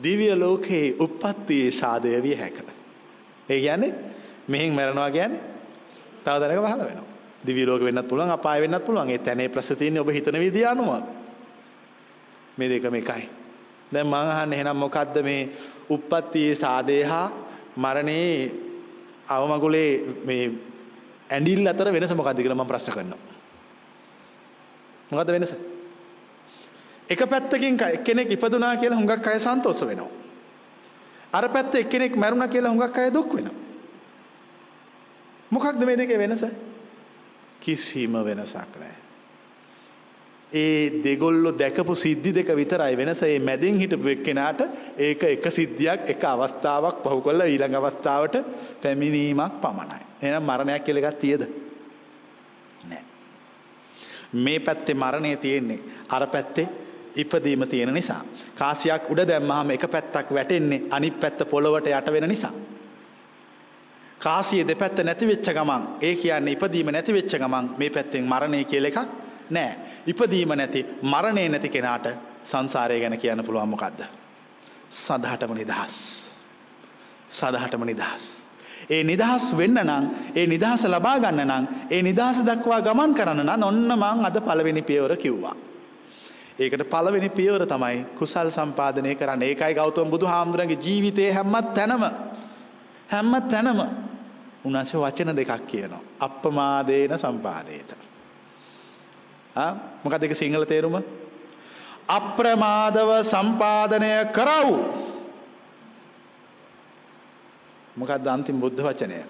දිව්‍ය 0.03 0.29
ලෝකයේ 0.35 0.95
උප්පත්තියේ 0.99 1.71
සාදය 1.71 2.21
විය 2.21 2.35
හැක. 2.35 2.57
ඒ 3.49 3.59
කියන්නේ 3.59 3.93
මෙහෙන් 4.47 4.73
මැරෙනවා 4.73 5.11
කියන්නේ 5.11 5.41
තව 6.23 6.39
දැනක 6.39 6.61
පහළ 6.61 6.85
වෙනවා. 6.85 7.09
දිව්‍ය 7.45 7.65
ලෝක 7.65 7.81
වෙන්නත් 7.81 8.07
පුළුවන් 8.07 8.31
අපාය 8.31 8.61
වෙන්නත් 8.61 8.85
පුළුවන්. 8.85 9.09
ඒ 9.09 9.17
තැනේ 9.17 9.49
ප්‍රශ්න 9.49 9.77
තියෙන්නේ 9.77 10.01
ඔබ 10.01 10.09
හිතන 10.09 10.39
විදිය 10.39 10.65
අනුව. 10.65 11.14
මේ 12.57 12.69
දෙකම 12.69 12.95
එකයි. 12.95 13.29
දැන් 13.91 14.07
මම 14.07 14.13
අහන්නේ 14.13 14.59
එහෙනම් 14.59 14.77
මොකද්ද 14.77 15.15
මේ 15.23 15.49
උප්පත්තියේ 15.89 16.55
සාදේ 16.55 17.03
හා 17.03 17.29
මරණේ 17.77 18.51
අවමගුලේ 19.27 19.91
මේ 20.25 20.51
ඇඬිල්ල 21.29 21.67
අතර 21.67 21.91
වෙනස 21.91 22.13
මොකද්ද 22.13 22.41
කියලා 22.41 22.57
මම 22.57 22.67
ප්‍රශ්න 22.67 22.91
කරනවා. 22.91 23.21
මොකද්ද 25.11 25.31
වෙනස? 25.31 25.55
එක 27.09 27.21
පැත්තකින් 27.29 27.77
එක්කෙනෙක් 27.91 28.31
ඉපදුනා 28.31 28.75
කියලා 28.77 28.99
හුඟක් 28.99 29.27
අය 29.27 29.39
සන්තෝෂ 29.39 29.81
වෙනවා. 29.81 30.11
අර 31.33 31.49
පැත්ත 31.49 31.75
එක්කෙනෙක් 31.75 32.15
මැරුණා 32.15 32.47
කියලා 32.47 32.71
හුඟක් 32.71 32.97
අය 32.97 33.13
දුක් 33.13 33.33
වෙනවා. 33.33 33.55
මොකක්ද 35.51 35.85
මේ 35.85 35.97
දෙකේ 35.97 36.17
වෙනස? 36.17 36.45
කිසිම 37.59 38.13
වෙනසක් 38.25 38.79
නැහැ. 38.79 39.04
ඒ 40.55 41.03
දෙගොල්ලෝ 41.03 41.53
දැකපු 41.59 41.95
සිද්ධි 41.95 42.31
දෙක 42.33 42.49
විතරයි 42.55 42.97
වෙනස. 42.97 43.21
ඒ 43.23 43.39
මැදින් 43.39 43.79
හිටපු 43.79 44.07
එක්කෙනාට 44.07 44.61
ඒක 44.97 45.23
එක 45.25 45.45
සිද්ධියක් 45.51 46.09
එක 46.13 46.23
අවස්ථාවක් 46.25 46.97
පහු 47.03 47.19
කරලා 47.21 47.47
ඊළඟ 47.47 47.75
අවස්ථාවට 47.75 48.35
පැමිණීමක් 48.81 49.61
පමණයි. 49.61 49.99
එහෙනම් 50.21 50.43
මරණයක් 50.43 50.83
කියලා 50.85 51.03
එකක් 51.03 51.19
තියද? 51.19 51.41
නැහැ. 52.83 53.03
මේ 54.35 54.59
පැත්තේ 54.59 54.95
මරණය 54.95 55.35
තියෙන්නේ 55.37 55.79
අර 56.09 56.27
පැත්තේ 56.27 56.67
ඉපදීම 57.15 57.67
තියෙන 57.67 57.93
නිසා. 57.93 58.21
කාසියක් 58.55 59.11
උඩ 59.11 59.27
දැම්මහම 59.27 59.69
එක 59.71 59.85
පැත්තක් 59.87 60.31
වැටෙන්නේ 60.31 60.85
අනිත් 60.91 61.19
පැත්ත 61.19 61.39
පොළවට 61.49 61.87
යට 61.89 62.11
වෙන 62.11 62.29
නිසා. 62.29 62.53
කාසිය 64.19 64.63
දෙපැත්ත 64.67 65.03
නැති 65.03 65.27
වෙච්ච 65.27 65.47
ගමන් 65.53 65.83
ඒ 66.01 66.15
කියන්නේ 66.15 66.55
ඉපදීම 66.55 66.89
නැති 66.91 67.13
වෙච්ච 67.13 67.37
ගමන් 67.37 67.65
මේ 67.77 67.89
පැත්තෙන් 67.89 68.23
මරණය 68.23 68.63
කියලා 68.63 68.91
එකක් 68.91 68.99
නෑ. 69.49 69.71
ඉපදීම 70.05 70.51
නැති 70.51 70.85
මරණය 71.03 71.49
නැති 71.49 71.69
කෙනාට 71.69 72.07
සංසාරය 72.43 72.99
ගැන 72.99 73.17
කියන්න 73.17 73.43
පුළුවන් 73.43 73.69
මොකද්ද? 73.69 74.01
සදහටම 74.89 75.53
නිදහස්. 75.53 75.97
සදහටම 77.29 77.83
නිදහස්. 77.83 78.45
ඒ 78.89 79.03
නිදහස් 79.03 79.45
වෙන්න 79.53 79.77
නම් 79.81 80.05
ඒ 80.35 80.45
නිදහස 80.47 80.85
ලබා 80.85 81.17
ගන්න 81.19 81.47
නම් 81.47 81.63
ඒ 81.89 82.01
නිදහස 82.01 82.43
දක්වා 82.43 82.81
ගමන් 82.81 83.13
කරන්න 83.13 83.45
නම් 83.45 83.63
ඔන්න 83.63 83.81
මං 83.93 84.25
අද 84.25 84.37
පළවෙනි 84.39 84.81
පියවර 84.83 85.17
කිව්වා. 85.17 85.55
ඒකට 86.59 86.85
පළවෙනි 86.85 87.29
පියවර 87.31 87.65
තමයි 87.65 88.05
කුසල් 88.15 88.49
සම්පාදනය 88.49 89.15
කරන්න. 89.15 89.41
ඒකයි 89.43 89.73
ගෞතම 89.73 90.09
බුදුහාමුදුරන්ගේ 90.09 90.77
ජීවිතයේ 90.77 91.31
හැම 91.31 91.55
තැනම 91.73 92.03
හැම 93.07 93.33
තැනම 93.43 93.79
උන්වහන්සේ 94.65 94.99
වචන 94.99 95.35
දෙකක් 95.35 95.67
කියනවා. 95.67 96.03
අප්පමාදේන 96.19 97.17
සම්පාදේත. 97.17 98.04
ආ 99.55 99.71
මොකක්ද 100.03 100.23
ඒක 100.23 100.35
සිංහල 100.35 100.63
තේරුම? 100.63 100.97
අප්‍රමාදව 102.09 103.11
සම්පාදනය 103.23 104.11
කරව්. 104.37 104.69
මොකක්ද 107.95 108.27
අන්තිම 108.27 108.59
බුද්ධ 108.59 108.81
වචනය? 108.81 109.21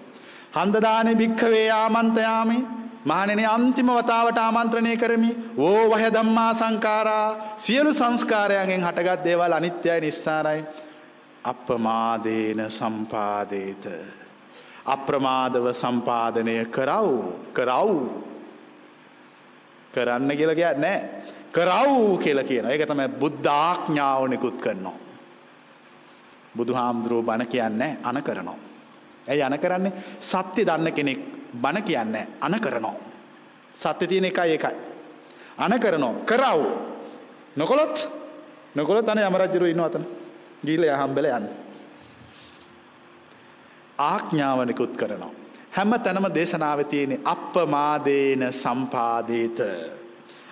හන්දදානේ 0.56 1.14
භික්ඛවේ 1.14 1.68
ආමන්තයාමි 1.72 2.58
මහණෙනි 3.06 3.44
අන්තිම 3.46 3.88
වතාවට 3.88 4.38
ආමන්ත්‍රණය 4.38 4.96
කරමි. 4.96 5.30
ඕ 5.58 5.82
වහ 5.90 6.04
ධම්මා 6.16 6.52
සංඛාරා 6.54 7.28
සියලු 7.56 7.92
සංස්කාරයන්ගෙන් 7.92 8.86
හටගත් 8.86 9.24
දේවල් 9.24 9.52
අනිත්‍යයි 9.52 10.00
නිස්සාරයි. 10.00 10.60
අප්‍රමාදේන 11.44 12.60
සම්පාදේත. 12.70 13.84
අප්‍රමාදව 14.86 15.66
සම්පාදනය 15.82 16.56
කරව් 16.76 17.10
කරව් 17.56 17.90
කරන්න 19.96 20.36
කියල 20.36 20.52
කියන්න 20.54 20.80
නෑ 20.80 20.96
කරව් 21.52 22.20
කියල 22.20 22.40
කියන 22.44 22.68
එක 22.68 22.84
තමයි 22.84 23.08
බුද්ධාඥාව 23.20 24.28
නිකුත් 24.28 24.60
කරනවා. 24.60 24.96
බුදු 26.56 26.72
හාමුදුරුව 26.74 27.24
බණ 27.24 27.46
කියන්නේ 27.46 27.98
අන 28.02 28.22
කරනවා. 28.22 28.58
ඇයි 29.28 29.42
අන 29.42 29.58
කරන්නේ 29.58 29.92
සත්‍ය 30.20 30.64
දන්න 30.64 30.92
කෙනෙක් 30.92 31.20
බණ 31.54 31.82
කියන්නේ 31.82 32.26
අන 32.40 32.60
කරනවා. 32.60 32.94
සත්‍ය 33.74 34.06
තියෙන 34.06 34.24
එකයි 34.24 34.54
එකයි. 34.54 34.76
අන 35.58 35.80
කරනෝ 35.80 36.14
කරව් 36.24 36.60
නොකොළොත් 37.56 37.96
නොකොළොත් 38.74 39.08
අන 39.08 39.18
යමරජ්ජුරු 39.18 39.66
ඉන්න 39.66 39.80
අතන 39.80 40.04
ගීල 40.64 40.84
යහම්බල 40.84 41.26
යන්න. 41.28 41.48
ආඥාවනිකුත් 43.98 44.96
කරනවා. 44.96 45.45
හැම 45.76 45.92
තැනම 45.98 46.26
දේශනාව 46.34 46.84
තියෙන 46.84 47.20
අප්පමාදේන 47.24 48.52
සම්පාදේත. 48.52 49.60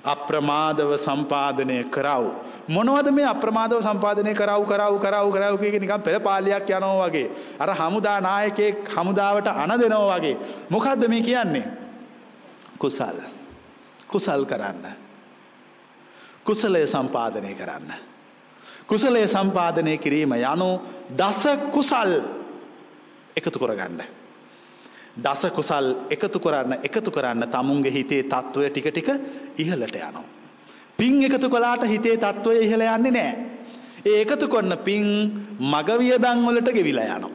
අප්‍රමාදව 0.04 0.90
සම්පාදනය 0.98 1.84
කරව්. 1.84 2.24
මොනවද 2.68 3.08
මේ 3.10 3.24
අප්‍රමාදව 3.24 3.80
සම්පාදනය 3.80 4.34
කරව් 4.34 4.66
කරව් 4.68 4.98
කරව් 5.00 5.28
කරව් 5.32 5.54
කියක 5.58 5.80
නිකම් 5.80 6.02
පෙළ 6.02 6.20
පාලියක් 6.20 6.68
යනෝ 6.70 6.96
වගේ. 7.00 7.30
අර 7.58 7.70
හමුදා 7.72 8.20
නායකෙක් 8.20 8.84
හමුදාවට 8.86 9.48
අන 9.48 9.72
දෙනෝ 9.80 10.08
වගේ. 10.10 10.36
මොකක්ද 10.70 11.08
මේ 11.08 11.22
කියන්නේ. 11.22 11.64
කුසල්. 12.78 13.16
කුසල් 14.06 14.44
කරන්න. 14.44 14.84
කුසලය 16.44 16.86
සම්පාදනය 16.86 17.54
කරන්න. 17.54 17.88
කුසලය 18.86 19.24
සම්පාදනය 19.26 19.96
කිරීම 19.98 20.32
යනු 20.34 20.68
දස 21.10 21.48
කුසල් 21.72 22.12
එකතු 23.36 23.58
කොරගන්න. 23.58 24.23
දස 25.16 25.42
කුසල් 25.50 25.86
එකතු 26.10 26.38
කරන්න 26.38 26.82
එකතු 26.82 27.10
කරන්න 27.10 27.46
තමුන්ගේ 27.46 27.92
හිතේ 27.92 28.22
තත්ත්වය 28.24 28.70
ටික 28.70 28.88
ටික 28.88 29.08
ඉහලට 29.56 29.96
යනවා. 29.96 30.24
පින් 30.98 31.22
එකතු 31.22 31.48
කලාට 31.48 31.84
හිතේ 31.84 32.16
තත්ත්වය 32.16 32.54
ඉහළ 32.60 32.82
යන්නේ 32.82 33.10
නෑ. 33.10 33.32
ඒ 34.04 34.22
එකතු 34.22 34.48
කොන්න 34.48 34.72
පින් 34.84 35.06
මගවියදංවලට 35.62 36.68
ගෙවිලා 36.70 37.06
යනවා. 37.08 37.30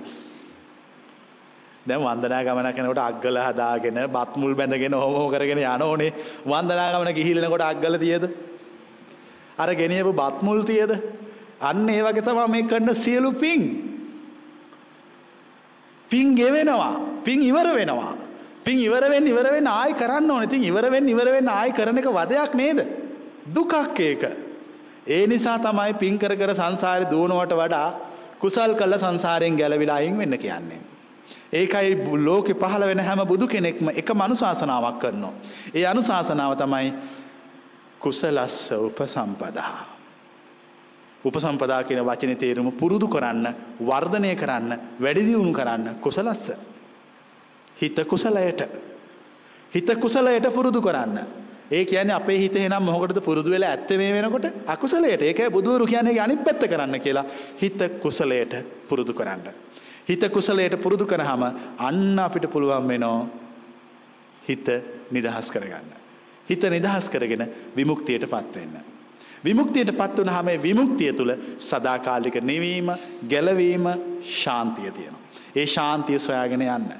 දැන් 1.88 2.01
වන්දනා 2.01 2.43
ගමන 2.43 2.73
කෙනකොට 2.73 2.99
අග්ගල 2.99 3.38
හදාගෙන 3.39 3.97
බත්මුල් 4.07 4.53
බැඳගෙන 4.55 4.93
හොමෝ 4.95 5.27
කරගෙන 5.30 5.59
යන 5.59 5.82
ඕනේ 5.82 6.11
වන්දනා 6.45 6.91
ගමන 6.93 7.13
ගිහිල්ලනකොට 7.13 7.63
අග්ගල 7.63 7.95
තියද 7.97 8.23
අර 9.57 9.69
ගෙනියපු 9.73 10.11
බත්මුල් 10.13 10.61
තියද 10.63 10.91
අන්න 11.61 11.89
ඒ 11.89 12.01
වගේ 12.01 12.21
තමයි 12.21 12.47
මේ 12.47 12.67
කරන 12.67 12.91
සියලු 12.95 13.32
පින් 13.34 13.88
පින් 16.10 16.36
ගෙවෙනවා 16.36 17.10
පින් 17.24 17.41
ඉවර 17.41 17.68
වෙනවා. 17.76 18.14
පින් 18.64 18.78
ඉවරවෙන් 18.80 19.28
ඉවරවෙන් 19.28 19.68
ආයි 19.68 19.93
කරන්න 19.93 20.32
ඕන. 20.32 20.43
ඉතින් 20.43 20.64
ඉවරවෙන් 20.64 21.10
ඉවරවෙන් 21.10 21.49
ආයි 21.49 21.72
කරන 21.72 21.97
එක 21.97 22.10
වදයක් 22.10 22.53
නේද? 22.55 22.80
දුකක් 23.47 23.99
ඒක. 24.01 24.24
ඒ 25.07 25.28
නිසා 25.28 25.57
තමයි 25.60 25.93
පින් 25.95 26.20
කර 26.20 26.36
කර 26.36 26.53
සංසාරේ 26.53 27.10
දුවනවට 27.10 27.53
වඩා 27.53 27.89
කුසල් 28.39 28.74
කළ 28.74 28.97
සංසාරයෙන් 28.97 29.57
ගැලවිලා 29.57 29.95
අයින් 29.95 30.18
වෙන්න 30.18 30.38
කියන්නේ. 30.38 30.82
ඒකයි 31.53 31.95
ලෝකෙ 32.20 32.53
පහළ 32.55 32.84
වෙන 32.84 32.99
හැම 33.01 33.22
බුදු 33.26 33.47
කෙනෙක්ම 33.47 33.89
එක 33.91 34.10
මනුශාසනාවක් 34.14 34.99
කරනවා. 34.99 35.34
ඒ 35.76 35.86
අනුශාසනාව 35.86 36.57
තමයි 36.57 36.93
කුසලස්ස 37.99 38.72
උපසම්පදා. 38.80 39.99
උපසම්පදා 41.24 41.84
කියන 41.84 42.01
වචන 42.01 42.36
තේරුම 42.38 42.72
පුරුදු 42.74 43.07
කරන්න 43.07 43.47
වර්ධනය 43.82 44.36
කරන්න 44.36 44.72
වැඩිදිවුණු 44.99 45.53
කරන්න 45.53 45.95
කුසලස්ස. 45.97 46.51
හිත 47.76 47.99
කුසලයට. 48.05 48.61
හිත 49.74 49.89
කුසලයට 49.97 50.47
පුරුදු 50.49 50.82
කරන්න. 50.82 51.20
ඒ 51.72 51.86
කියන්නේ 51.86 52.15
අපේ 52.15 52.38
හිත 52.38 52.55
එනම් 52.57 52.84
මොහොකටද 52.84 53.22
පුරුදු 53.22 53.49
වෙලා 53.49 53.70
ඇත්ත 53.70 53.89
මේ 53.91 54.13
වෙනකොට 54.13 54.45
අකුසලයට 54.67 55.22
ඒකයි 55.22 55.49
බුදුවරු 55.49 55.86
කියන්නේ 55.86 56.20
අනිත් 56.20 56.43
පැත්ත 56.43 56.63
කරන්න 56.65 56.99
කියලා 56.99 57.26
හිත 57.61 57.80
කුසලයට 58.01 58.53
පුරුදු 58.88 59.13
කරන්න. 59.13 59.43
හිත 60.07 60.24
කුසලයට 60.30 60.76
පුරුදු 60.78 61.05
කරාම 61.05 61.43
අන්න 61.80 62.20
අපිට 62.20 62.47
පුළුවන් 62.47 62.88
වෙනවා 62.88 63.28
හිත 64.43 64.67
නිදහස් 65.11 65.51
කරගන්න. 65.51 65.91
හිත 66.47 66.63
නිදහස් 66.65 67.09
කරගෙන 67.09 67.43
විමුක්තියට 67.76 68.26
පත් 68.26 68.55
වෙන්න. 68.55 68.99
විමුක්තියට 69.45 69.91
පත් 69.97 70.17
වුණාම 70.17 70.45
මේ 70.45 70.61
විමුක්තිය 70.63 71.13
තුළ 71.13 71.33
සදාකාලික 71.59 72.41
නිවීම, 72.41 72.91
ගැලවීම, 73.29 73.85
ශාන්තිය 74.23 74.91
තියෙනවා. 74.91 75.21
ඒ 75.55 75.65
ශාන්තිය 75.65 76.19
සොයාගෙන 76.19 76.61
යන්න. 76.61 76.91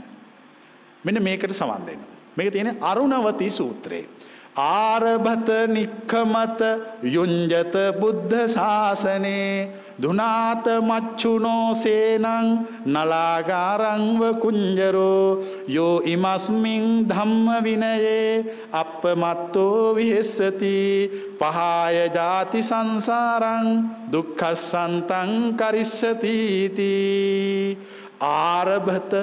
මෙන්න 1.04 1.24
මේකට 1.24 1.52
සවන් 1.52 1.86
දෙන්න. 1.88 2.06
මේක 2.36 2.52
තියෙන්නේ 2.52 2.78
අරුණවති 2.82 3.50
සූත්‍රයේ. 3.52 4.10
ආරභත 4.60 5.50
නික්කමත 5.70 6.62
යුංජත 7.08 7.76
බුද්ධ 7.96 8.36
ශාසනේ 8.48 9.52
දුනාත 9.98 10.66
මච්චුනෝ 10.82 11.68
සේනං 11.76 12.48
නලාගාරංව 12.88 14.22
කුංජරෝ 14.42 15.26
යෝ 15.70 15.96
ඉමස්මින් 16.06 16.86
ධම්ම 17.06 17.48
විනයේ 17.64 18.46
අපමත්තෝ 18.74 19.96
විහෙස්සති 19.96 20.76
පහාය 21.40 21.98
ජාති 22.10 22.64
සංසාරං 22.64 23.68
දුක්ඛසන්තං 24.12 25.32
කරිස්සතිති 25.56 26.92
ආරභත 28.32 29.14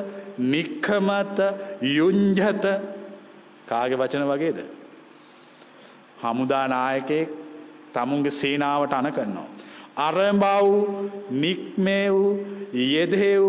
නික්කමත 0.47 1.39
යුංජත 1.91 2.65
කාගේ 3.67 3.99
වචන 3.99 4.27
වගේද? 4.27 4.76
හමුදා 6.19 6.67
නායකයෙක් 6.69 7.29
තමුන්ගේ 7.93 8.31
සේනාවට 8.33 8.93
අන 8.93 9.09
කරනවා. 9.13 9.49
අරඹව් 9.99 10.67
නික්මෙව් 11.35 12.17
යෙදෙව් 12.87 13.45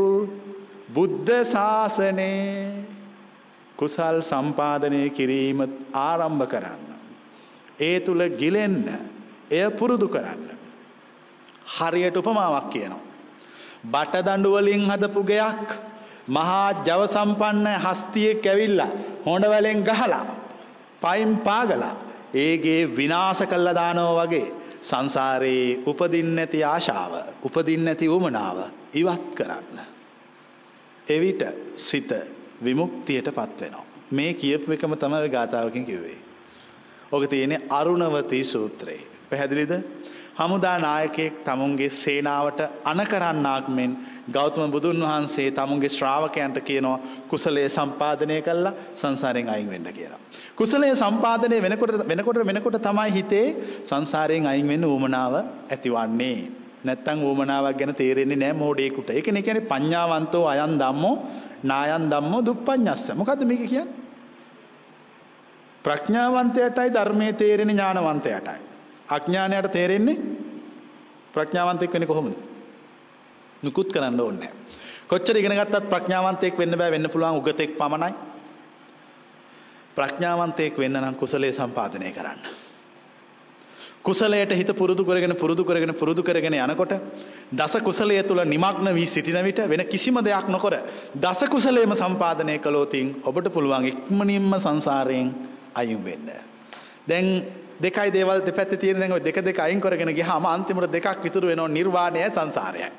බුද්ධ 0.89 1.31
ශාසනයේ 1.45 2.85
කුසල් 3.77 4.19
සම්පාදනය 4.23 5.01
කිරීම 5.09 5.59
ආරම්භ 6.01 6.45
කරන්න. 6.47 6.85
ඒ 7.79 7.99
තුළ 7.99 8.23
ගිලෙන්න 8.39 8.85
එය 9.51 9.65
පුරුදු 9.71 10.07
කරන්න. 10.07 10.47
හරියට 11.75 12.17
උපමාවක් 12.17 12.71
කියනවා. 12.71 13.03
බටදඩුවලින් 13.85 14.83
හදපු 14.89 15.21
ගෙයක් 15.25 15.67
මහා 16.29 16.83
ජව 16.83 17.01
සම්පන්න 17.07 17.67
හස්තියෙක් 17.77 18.45
ඇවිල්ලා 18.45 18.91
හොඬවලෙන් 19.25 19.79
ගහලා 19.83 20.25
පයිම් 21.01 21.31
පාගලා 21.39 21.95
ඒගේ 22.33 22.95
විනාස 22.95 23.41
කල්ල 23.41 23.73
දානෝ 23.75 24.11
වගේ 24.19 24.47
සංසාරයේ 24.81 25.79
උපදින්න 25.85 26.39
ඇති 26.39 26.63
ආශාව 26.63 27.13
උපදින්න 27.43 27.87
ඇති 27.87 28.07
උමනාව 28.07 28.57
ඉවත් 28.93 29.27
කරන්න. 29.35 29.79
එවිට 31.07 31.43
සිත 31.75 32.11
විමුක්තියට 32.63 33.29
පත්වෙනවා. 33.29 33.85
මේ 34.11 34.33
කියපු 34.33 34.71
එකම 34.71 34.93
තමයි 34.93 35.29
ගාථාවකින් 35.29 35.85
කිව්වේ. 35.85 36.17
ඕක 37.11 37.29
තියෙන්නේ 37.29 37.61
අරුණවතී 37.69 38.43
සූත්‍රයේ. 38.43 39.07
පැහැදිලිද? 39.29 39.73
හමුදා 40.37 40.77
නායකයෙක් 40.79 41.33
තමුන්ගේ 41.43 41.89
සේනාවට 41.91 42.59
අන 42.85 42.99
කරන්නාක් 43.03 43.67
මෙන් 43.69 43.91
ගෞතම 44.31 44.71
බුදුන් 44.71 45.01
වහන්සේ 45.03 45.49
තමුන්ගේ 45.51 45.89
ශ්‍රාවකයන්ට 45.89 46.59
කියනවා 46.61 46.99
කුසලයේ 47.29 47.69
සම්පාදනය 47.69 48.37
කළා 48.41 48.73
සංසාරයෙන් 48.93 49.49
අයින් 49.49 49.69
වෙන්න 49.69 49.89
කියලා. 49.89 50.19
කුසලයේ 50.55 50.95
සම්පාදනය 50.95 51.57
වෙනකොට 51.61 52.07
වෙනකොට 52.07 52.39
වෙනකොට 52.45 52.79
තමයි 52.81 53.09
හිතේ 53.11 53.47
සංසාරයෙන් 53.83 54.47
අයින් 54.47 54.67
වෙන්න 54.67 54.85
උවමනාව 54.85 55.33
ඇතිවන්නේ. 55.41 56.39
නැත්තම් 56.83 57.19
උවමනාවක් 57.23 57.77
ගැන 57.77 57.95
තේරෙන්නේ 57.95 58.37
නැහැ 58.37 58.53
මෝඩයෙකුට. 58.55 59.09
ඒකනේ 59.09 59.41
කියන්නේ 59.41 59.69
පඤ්ඤාවන්තෝ 59.71 60.45
අයන් 60.47 60.79
ධම්මෝ 60.79 61.15
නායන් 61.63 62.05
ධම්මෝ 62.11 62.45
දුප්පඤ්ඤස්ස. 62.45 63.11
මොකද්ද 63.15 63.41
මේක 63.43 63.63
කියන්නේ? 63.65 64.05
ප්‍රඥාවන්තයටයි 65.83 66.93
ධර්මයේ 66.93 67.33
තේරෙන 67.33 67.69
ඥානවන්තයටයි. 67.69 68.59
අඥානයට 69.09 69.71
තේරෙන්නේ 69.71 70.17
ප්‍රඥාවන්තෙක් 71.33 71.93
වෙන්නේ 71.93 72.07
කොහොමද? 72.07 72.35
නිකුත් 73.63 73.91
කරන්න 73.91 74.19
ඕනේ. 74.19 74.51
කොච්චර 75.07 75.37
ඉගෙන 75.37 75.53
ගත්තත් 75.53 75.89
ප්‍රඥාවන්තයෙක් 75.89 76.57
වෙන්න 76.57 76.77
බෑ 76.77 76.91
වෙන්න 76.91 77.09
පුළුවන් 77.09 77.39
උගතෙක් 77.39 77.77
පමණයි. 77.77 78.13
ප්‍රඥාවන්තයෙක් 79.95 80.77
වෙන්න 80.77 80.97
නම් 80.97 81.15
කුසලයේ 81.15 81.53
සම්පාදනය 81.53 82.11
කරන්න. 82.11 82.41
කුසලයට 84.03 84.51
හිත 84.51 84.71
පුරුදු 84.73 85.03
කරගෙන 85.03 85.35
පුරුදු 85.35 85.63
කරගෙන 85.63 85.93
පුරුදු 85.93 86.23
කරගෙන 86.23 86.55
යනකොට 86.55 86.93
දස 87.51 87.73
කුසලය 87.79 88.19
තුළ 88.23 88.43
නිමක්න 88.45 88.89
වී 88.89 89.05
සිටින 89.05 89.39
විට 89.41 89.59
වෙන 89.65 89.83
කිසිම 89.85 90.19
දෙයක් 90.21 90.47
නොකර 90.47 90.75
දස 91.15 91.41
කුසලේම 91.45 91.93
සම්පාදනය 91.93 92.59
කළෝතින් 92.59 93.15
ඔබට 93.23 93.47
පුළුවන් 93.49 93.85
ඉක්මනින්ම 93.85 94.51
සංසාරයෙන් 94.57 95.33
අයුම් 95.73 96.03
වෙන්න. 96.03 96.29
දැන් 97.05 97.27
දෙකයි 97.81 98.13
දේවල් 98.13 98.45
දෙපැත්තේ 98.45 98.77
තියෙන 98.77 98.99
දැන් 98.99 99.11
ඔය 99.11 99.23
දෙක 99.23 99.43
දෙක 99.45 99.59
අයින් 99.59 99.81
කරගෙන 99.81 100.13
ගියාම 100.13 100.45
අන්තිමට 100.45 100.91
දෙකක් 100.91 101.25
ඉතුරු 101.25 101.47
වෙනවා 101.47 101.67
නිර්වාණයයි 101.67 102.29
සංසාරයයි. 102.29 102.91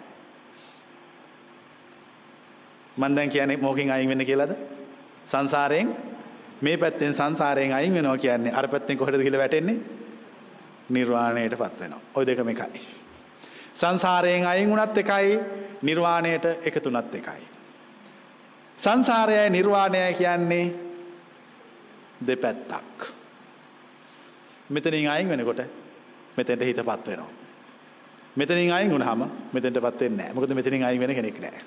මම 2.97 3.17
දැන් 3.17 3.31
කියන්නේ 3.31 3.57
මොකකින් 3.57 3.91
අයින් 3.91 4.09
වෙන්න 4.09 4.27
කියලාද? 4.27 4.53
සංසාරයෙන් 5.27 5.97
මේ 6.63 6.77
පැත්තෙන් 6.77 7.15
සංසාරයෙන් 7.15 7.73
අයින් 7.73 7.95
වෙනවා 7.95 8.19
කියන්නේ 8.19 8.55
අර 8.55 8.69
පැත්තෙන් 8.69 8.99
කොහෙටද 8.99 9.23
කියලා 9.23 9.41
වැටෙන්නේ? 9.41 9.77
නිර්වාණයටපත් 10.89 11.81
වෙනවා. 11.81 12.01
ওই 12.15 12.27
දෙකම 12.27 12.49
එකයි. 12.49 12.81
සංසාරයෙන් 13.75 14.47
අයින් 14.47 14.71
වුණත් 14.71 14.99
එකයි 14.99 15.41
නිර්වාණයට 15.83 16.45
එකතුනත් 16.67 17.15
එකයි. 17.15 17.43
සංසාරයයි 18.79 19.51
නිර්වාණයයි 19.51 20.15
කියන්නේ 20.15 20.75
දෙපැත්තක්. 22.27 23.18
මෙතනින් 24.71 25.09
අයින් 25.09 25.29
වෙනකොට 25.29 25.63
මෙතෙන්ට 26.37 26.63
හිතපත් 26.63 27.07
වෙනවා. 27.07 27.31
මෙතනින් 28.37 28.73
අයින් 28.73 28.91
වුණාම 28.91 29.31
මෙතෙන්ටපත් 29.53 30.01
වෙන්නේ 30.01 30.17
නැහැ. 30.19 30.35
මොකද 30.35 30.55
මෙතනින් 30.55 30.85
අයින් 30.85 31.01
වෙන 31.01 31.15
කෙනෙක් 31.15 31.41
නැහැ. 31.41 31.63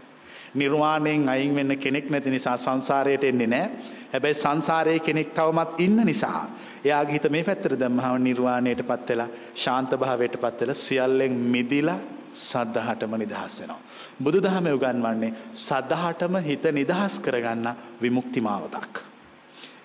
නිර්වාණයෙන් 0.53 1.29
අයින් 1.29 1.55
වෙන්න 1.55 1.77
කෙනෙක් 1.77 2.09
නැති 2.09 2.29
නිසා 2.29 2.57
සංසාරයට 2.57 3.23
එන්නේ 3.23 3.47
නැහැ. 3.47 3.71
හැබැයි 4.13 4.35
සංසාරයේ 4.35 4.99
කෙනෙක් 4.99 5.33
තවමත් 5.33 5.79
ඉන්න 5.79 6.05
නිසා 6.05 6.41
එයාගේ 6.85 7.13
හිත 7.13 7.29
මේ 7.29 7.43
පැත්තට 7.43 7.79
දැම්මහම 7.79 8.17
නිර්වාණයටපත් 8.19 9.09
වෙලා 9.09 9.29
ශාන්ත 9.55 9.91
භාවයටපත් 9.95 10.61
වෙලා 10.61 10.75
සියල්ලෙන් 10.77 11.37
මිදිලා 11.53 11.99
සද්ධාහටම 12.41 13.15
නිදහස් 13.17 13.61
වෙනවා. 13.61 13.79
බුදුදහම 14.23 14.67
උගන්වන්නේ 14.69 15.33
සද්ධාහටම 15.59 16.35
හිත 16.41 16.67
නිදහස් 16.71 17.19
කරගන්න 17.19 17.67
විමුක්ති 18.01 18.41
මාවතක්. 18.41 19.10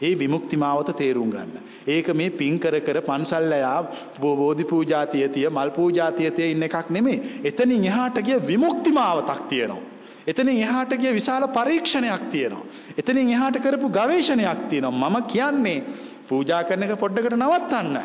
ඒ 0.01 0.15
විමුක්ති 0.15 0.57
මාවත 0.57 0.91
තේරුම් 0.97 1.31
ගන්න. 1.31 1.61
ඒක 1.87 2.09
මේ 2.15 2.31
පින් 2.31 2.59
කර 2.59 2.81
කර 2.81 3.01
පන්සල් 3.01 3.53
යා 3.55 3.83
බෝධි 4.21 4.65
පූජා 4.65 5.07
තිය 5.07 5.29
තිය 5.29 5.49
මල් 5.49 5.71
පූජා 5.71 6.11
තිය 6.13 6.31
තිය 6.31 6.51
ඉන්න 6.51 6.63
එකක් 6.63 6.91
නෙමෙයි. 6.91 7.41
එතනින් 7.45 7.85
එහාට 7.85 8.19
ගිය 8.21 8.41
විමුක්ති 8.43 8.93
මාවතක් 8.93 9.49
තියෙනවා. 9.49 9.81
එතනින් 10.27 10.59
එහාට 10.59 10.93
ගිය 10.95 11.15
විශාල 11.15 11.49
පරීක්ෂණයක් 11.49 12.29
තියෙනවා. 12.31 12.67
එතනින් 12.99 13.29
එහාට 13.29 13.57
කරපු 13.59 13.89
ගවේෂණයක් 13.91 14.69
තියෙනවා. 14.69 15.11
මම 15.11 15.17
කියන්නේ 15.25 15.85
පූජා 16.29 16.63
කරන 16.65 16.83
එක 16.83 16.99
පොඩ්ඩකට 16.99 17.37
නවත්තන්න. 17.37 17.99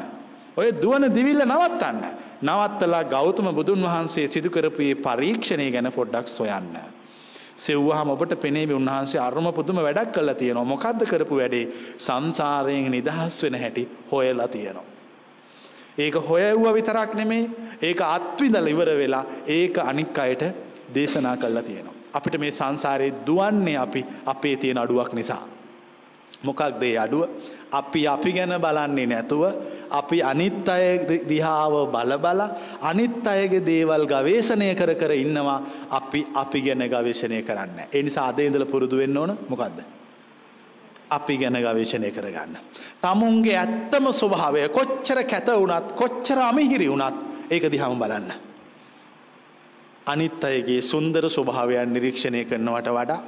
ඔය 0.58 0.72
දුවන 0.82 1.10
දිවිල්ල 1.10 1.44
නවත්තන්න. 1.44 2.02
නවත්තලා 2.44 3.04
ගෞතම 3.06 3.52
බුදුන් 3.52 3.84
වහන්සේ 3.84 4.28
සිදු 4.28 4.50
කරපු 4.50 4.80
මේ 4.80 4.96
පරීක්ෂණය 4.98 5.72
ගැන 5.72 5.92
පොඩ්ඩක් 5.92 6.28
සොයන්න. 6.30 6.76
සෙව්වහම 7.62 8.10
ඔබට 8.10 8.34
පෙනේවි 8.38 8.74
උන්වහන්සේ 8.74 9.20
අරුම 9.20 9.48
පුදුම 9.54 9.78
වැඩක් 9.78 10.12
කළා 10.14 10.36
තියෙනවා. 10.36 10.66
මොකද්ද 10.66 11.02
කරපු 11.06 11.36
වැඩේ? 11.36 11.66
සංසාරයෙන් 12.00 12.92
නිදහස් 12.92 13.44
වෙන 13.44 13.56
හැටි 13.56 13.84
හොයලා 14.12 14.48
තියෙනවා. 14.48 14.86
ඒක 15.98 16.16
හොයවුවා 16.30 16.74
විතරක් 16.74 17.14
නෙමෙයි. 17.14 17.50
ඒක 17.82 18.02
අත්විඳලා 18.08 18.68
ඉවර 18.68 18.90
වෙලා 18.98 19.26
ඒක 19.50 19.78
අනික් 19.80 20.20
අයට 20.20 20.44
දේශනා 20.96 21.38
කළා 21.38 21.64
තියෙනවා. 21.64 21.96
අපිට 22.14 22.40
මේ 22.40 22.52
සංසාරේ 22.52 23.14
දුවන්නේ 23.28 23.78
අපි 23.78 24.06
අපේ 24.26 24.56
තියෙන 24.56 24.78
අඩුවක් 24.78 25.14
නිසා. 25.14 25.44
මොකක්ද 26.44 26.84
ඒ 26.84 26.98
අඩුව? 26.98 27.24
අපි 27.72 28.08
අපි 28.08 28.32
ගැන 28.32 28.54
බලන්නේ 28.58 29.08
නැතුව 29.08 29.44
අපි 29.92 30.18
අනිත් 30.24 30.68
අය 30.68 30.86
දිහාව 31.28 31.74
බල 31.88 32.12
බල 32.18 32.42
අනිත් 32.82 33.28
අයගේ 33.28 33.64
දේවල් 33.64 34.06
ගවේෂණය 34.06 34.76
කර 34.76 34.92
කර 34.96 35.12
ඉන්නවා 35.14 35.58
අපි 35.90 36.28
අපි 36.34 36.60
ගැන 36.62 36.84
ගවේෂණය 36.86 37.42
කරන්න. 37.44 37.80
ඒ 37.94 38.04
නිසා 38.04 38.28
අද 38.28 38.40
ඉඳලා 38.40 38.66
පුරුදු 38.66 38.98
වෙන්න 38.98 39.18
ඕන 39.18 39.38
මොකද්ද? 39.50 39.80
අපි 41.10 41.38
ගැන 41.38 41.58
ගවේෂණය 41.58 42.12
කරගන්න. 42.12 42.56
තමුන්ගේ 43.02 43.58
ඇත්තම 43.58 44.06
ස්වභාවය 44.12 44.70
කොච්චර 44.70 45.24
කැත 45.24 45.48
වුණත් 45.54 45.92
කොච්චර 45.94 46.40
අමිහිරි 46.42 46.88
වුණත් 46.88 47.18
ඒක 47.50 47.68
දිහාම 47.68 48.00
බලන්න. 48.00 48.32
අනිත් 50.06 50.44
අයගේ 50.44 50.82
සුන්දර 50.82 51.30
ස්වභාවයන් 51.30 51.94
නිරීක්ෂණය 51.94 52.46
කරනවට 52.46 52.90
වඩා 52.90 53.20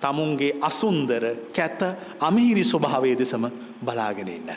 තමුන්ගේ 0.00 0.58
අසුන්දර 0.60 1.24
කැත 1.52 1.82
අමිහිරි 2.20 2.64
ස්වභාවය 2.64 3.12
දෙසම 3.14 3.44
බලාගෙන 3.80 4.28
ඉන්න. 4.28 4.50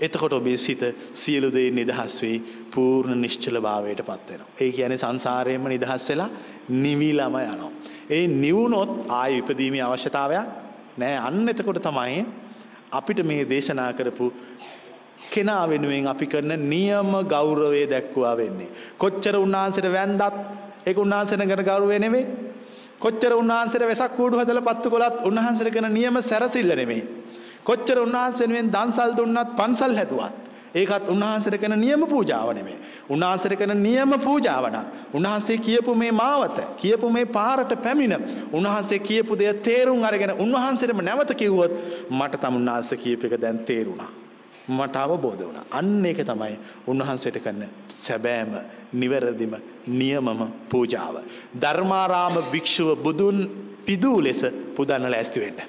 එතකොට 0.00 0.32
ඔබේ 0.32 0.56
සිත 0.56 0.82
සියලු 1.14 1.48
දේ 1.50 1.70
නිදහස් 1.70 2.14
වෙයි 2.22 2.38
පූර්ණ 2.70 3.20
නිශ්චල 3.20 3.56
භාවයට 3.58 4.02
පත් 4.02 4.28
වෙනවා. 4.28 4.50
ඒ 4.60 4.70
කියන්නේ 4.70 4.98
සංසාරයෙන්ම 4.98 5.66
නිදහස් 5.66 6.08
වෙලා 6.08 6.30
නිවිලම 6.70 7.36
යනවා. 7.38 7.70
ඒ 8.10 8.26
නිවුනොත් 8.36 8.90
ආය 9.10 9.38
ඉපදීමේ 9.38 9.82
අවශ්‍යතාවයක් 9.82 10.46
නෑ. 10.96 11.16
අන්න 11.18 11.48
එතකොට 11.48 11.80
තමයි 11.80 12.24
අපිට 12.92 13.20
මේ 13.22 13.44
දේශනා 13.44 13.92
කරපු 13.92 14.32
කෙනා 15.30 15.64
වෙනුවෙන් 15.66 16.08
අපි 16.08 16.26
කරන 16.26 16.52
නියම 16.68 17.12
ගෞරවය 17.26 17.84
දැක්වා 17.86 18.34
වෙන්නේ. 18.36 18.70
කොච්චර 18.98 19.36
උන්වහන්සේට 19.36 19.88
වැන්දත් 19.90 20.22
ඒක 20.86 20.96
උන්වහන්සේට 20.96 21.46
කරන 21.46 21.64
ගෞරවය 21.64 21.98
නෙමෙයි. 21.98 22.26
කොච්චර 23.02 23.32
උන්වහන්සේට 23.34 23.84
වෙසක් 23.84 24.14
කූඩු 24.16 24.40
හදලා 24.40 24.68
පත්තු 24.68 24.88
කළත් 24.90 25.26
උන්වහන්සේට 25.28 25.74
කරන 25.74 25.90
නියම 25.90 26.16
සැරසිල්ල 26.22 26.72
නෙමෙයි. 26.74 27.02
කොච්චර 27.64 27.98
උන්වහන්සේ 27.98 28.44
වෙනුවෙන් 28.44 28.70
දන්සල් 28.70 29.12
දුන්නත් 29.18 29.52
පන්සල් 29.58 29.94
හැදුවත් 29.98 30.42
ඒකත් 30.74 31.08
උන්වහන්සේට 31.08 31.58
කරන 31.58 31.76
නියම 31.76 32.02
පූජාව 32.06 32.48
නෙමෙයි. 32.50 32.78
උන්වහන්සේට 33.08 33.58
කරන 33.58 33.76
නියම 33.78 34.12
පූජාව 34.18 34.64
නම් 34.66 34.86
උන්වහන්සේ 35.12 35.58
කියපු 35.58 35.94
මේ 35.94 36.12
මාවත, 36.12 36.58
කියපු 36.76 37.10
මේ 37.10 37.26
පාරට 37.28 37.74
පැමිණ, 37.78 38.16
උන්වහන්සේ 38.52 38.98
කියපු 39.00 39.36
දේ 39.36 39.52
තේරුම් 39.60 40.02
අරගෙන 40.02 40.32
උන්වහන්සේටම 40.36 41.02
නැවත 41.02 41.34
කිව්වොත් 41.34 41.72
මට 42.10 42.40
තමුන්නාංශ 42.40 42.94
කියප 42.96 43.24
එක 43.24 43.36
දැන් 43.38 43.58
තේරුණා. 43.60 44.10
මට 44.68 44.96
අවබෝධ 44.96 45.42
වුණා. 45.42 45.66
අන්න 45.70 46.06
ඒක 46.06 46.24
තමයි 46.24 46.56
උන්වහන්සේට 46.86 47.38
කරන 47.38 47.62
සැබෑම 47.90 48.52
නිවැරදිම 48.94 49.54
නියමම 49.88 50.40
පූජාව. 50.68 51.16
ධර්මාරාම 51.54 52.34
භික්ෂුව 52.52 52.96
බුදුන් 52.96 53.36
පිදූ 53.84 54.22
ලෙස 54.22 54.42
පුදන්න 54.76 55.10
ලෑස්ති 55.10 55.40
වෙන්න. 55.40 55.60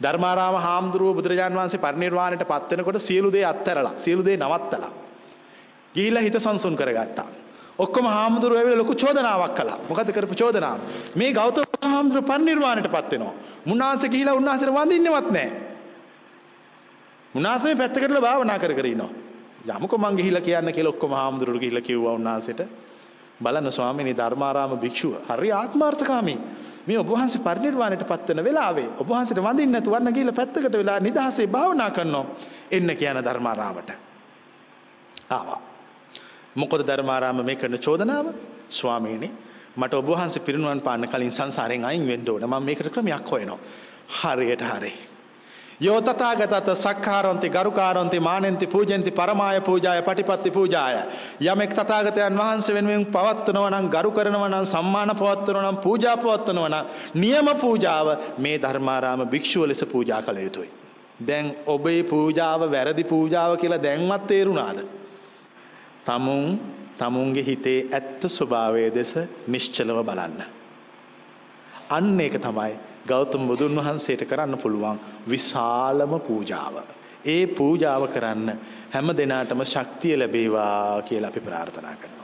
ධර්මාරාම 0.00 0.56
හාමුදුරුව 0.56 1.16
බුදුරජාන් 1.16 1.54
වහන්සේ 1.54 1.80
පරිනිර්වාණයට 1.80 2.44
පත් 2.44 2.70
වෙනකොට 2.70 2.98
සියලු 2.98 3.32
දේ 3.32 3.44
අත්හැරලා 3.44 3.94
සියලු 3.96 4.24
දේ 4.24 4.36
නවත්තලා 4.36 4.92
ගිහිල්ලා 5.94 6.22
හිත 6.22 6.36
සංසුන් 6.36 6.76
කරගත්තා. 6.76 7.28
ඔක්කොම 7.78 8.06
හාමුදුරුව 8.06 8.56
ඇවිල්ලා 8.56 8.78
ලොකු 8.78 8.94
චෝදනාවක් 8.94 9.54
කළා. 9.54 9.78
මොකද 9.88 10.12
කරපු 10.12 10.34
චෝදනාව? 10.34 10.78
මේ 11.16 11.32
ගෞතම 11.32 11.64
හාමුදුරුව 11.84 12.24
පරිනිර්වාණයට 12.24 12.92
පත් 12.92 13.10
වෙනවා. 13.12 13.34
මුන්නාන්සේ 13.64 14.10
ගිහිලා 14.10 14.34
උන්වහන්සේට 14.34 14.72
වඳින්නවත් 14.72 15.30
නැහැ. 15.30 15.50
උන්වහන්සේ 17.34 17.74
පැත්තකටලා 17.76 18.20
භාවනා 18.20 18.58
කර 18.58 18.74
කර 18.74 18.86
ඉනවා. 18.86 19.10
යමුකෝ 19.66 19.98
මං 19.98 20.16
ගිහිලා 20.16 20.40
කියන්න 20.40 20.72
කියලා 20.72 20.90
ඔක්කොම 20.90 21.12
හාමුදුරුවෝ 21.12 21.60
ගිහිලා 21.60 21.82
කිව්වා 21.82 22.12
උන්වහන්සේට. 22.12 22.60
බලන්න 23.42 23.72
ස්වාමීනි 23.72 24.16
ධර්මාරාම 24.16 24.78
භික්ෂුව 24.78 25.14
හරි 25.28 25.52
ආත්මාර්ථකාමී. 25.52 26.38
මේ 26.86 26.98
ඔබ 26.98 27.08
වහන්සේ 27.08 27.40
පරිනිර්වාණයට 27.40 28.06
පත් 28.08 28.28
වෙන 28.28 28.44
වෙලාවේ 28.44 28.88
ඔබ 28.98 29.08
වහන්සේට 29.08 29.42
වඳින්න 29.42 29.72
නැතුව 29.72 29.92
වන්න 29.92 30.12
ගිහිල්ලා 30.12 30.34
පැත්තකට 30.34 30.72
වෙලා 30.72 31.00
නිදහසේ 31.00 31.46
භාවනා 31.46 31.90
කරනවා. 31.90 32.24
එන්න 32.70 32.96
කියන 32.96 33.20
ධර්මාරාමට. 33.20 33.90
ආවා. 35.30 35.60
මොකද 36.54 36.86
ධර්මාරාම 36.86 37.44
මේ 37.44 37.56
කරන 37.56 37.78
චෝදනාව? 37.78 38.26
ස්වාමීනි 38.70 39.30
මට 39.76 39.94
ඔබ 39.94 40.08
වහන්සේ 40.08 40.42
පිරිනුවන් 40.42 40.80
පාන්න 40.80 41.08
කලින් 41.08 41.32
සංසාරයෙන් 41.32 41.84
අයින් 41.84 42.06
වෙන්න 42.06 42.28
ඕන. 42.28 42.42
මම 42.42 42.64
මේකට 42.64 42.88
ක්‍රමයක් 42.88 43.30
හොයනවා. 43.30 43.58
හරියට 44.18 44.62
හරියි 44.62 45.09
යෝතතාගතත 45.80 46.68
සක්කාරොන්ති 46.74 47.48
ගරුකාරොන්ති 47.48 48.20
මානෙන්ති 48.20 48.66
පූජෙන්ති 48.66 49.10
පරමාය 49.10 49.60
පූජාය 49.60 50.02
පටිපත්ති 50.02 50.50
පූජාය. 50.50 50.96
යමෙක් 51.42 51.72
තතාගතයන් 51.74 52.38
වහන්සේ 52.38 52.74
වෙනුවෙන් 52.74 53.06
පවත්වනවනම් 53.06 53.88
ගරු 53.88 54.10
කරනවනම් 54.10 54.66
සම්මාන 54.66 55.16
පවත්වනවනම් 55.16 55.76
පූජා 55.76 56.16
පවත්වනවන 56.16 56.76
නියම 57.14 57.48
පූජාව 57.60 58.08
මේ 58.38 58.58
ධර්මාරාම 58.58 59.24
භික්ෂුව 59.26 59.66
ලෙස 59.66 59.84
පූජා 59.84 60.22
කළ 60.22 60.38
යුතුයි. 60.38 60.70
දැන් 61.26 61.56
ඔබේ 61.66 62.02
පූජාව 62.04 62.60
වැරදි 62.70 63.04
පූජාව 63.04 63.56
කියලා 63.56 63.82
දැන්වත් 63.82 64.26
තේරුණාද. 64.26 64.78
තමුන් 66.04 66.60
තමුන්ගේ 66.98 67.44
හිතේ 67.44 67.80
ඇත්ත 67.90 68.22
ස්වභාවය 68.28 68.94
දෙස 68.94 69.12
නිශ්චලව 69.46 70.04
බලන්න. 70.04 70.38
අන්න 71.90 72.20
ඒක 72.20 72.36
තමයි 72.38 72.89
ගෞතම 73.10 73.46
බුදුන් 73.46 73.76
වහන්සේට 73.78 74.24
කරන්න 74.24 74.58
පුළුවන් 74.58 75.00
විශාලම 75.28 76.14
පූජාව. 76.22 76.76
ඒ 77.26 77.42
පූජාව 77.48 78.06
කරන්න 78.08 78.48
හැම 78.90 79.08
දෙනාටම 79.14 79.62
ශක්තිය 79.64 80.16
ලැබේවා 80.16 81.02
කියලා 81.02 81.30
අපි 81.30 81.40
ප්‍රාර්ථනා 81.40 81.94
කරනවා. 81.94 82.19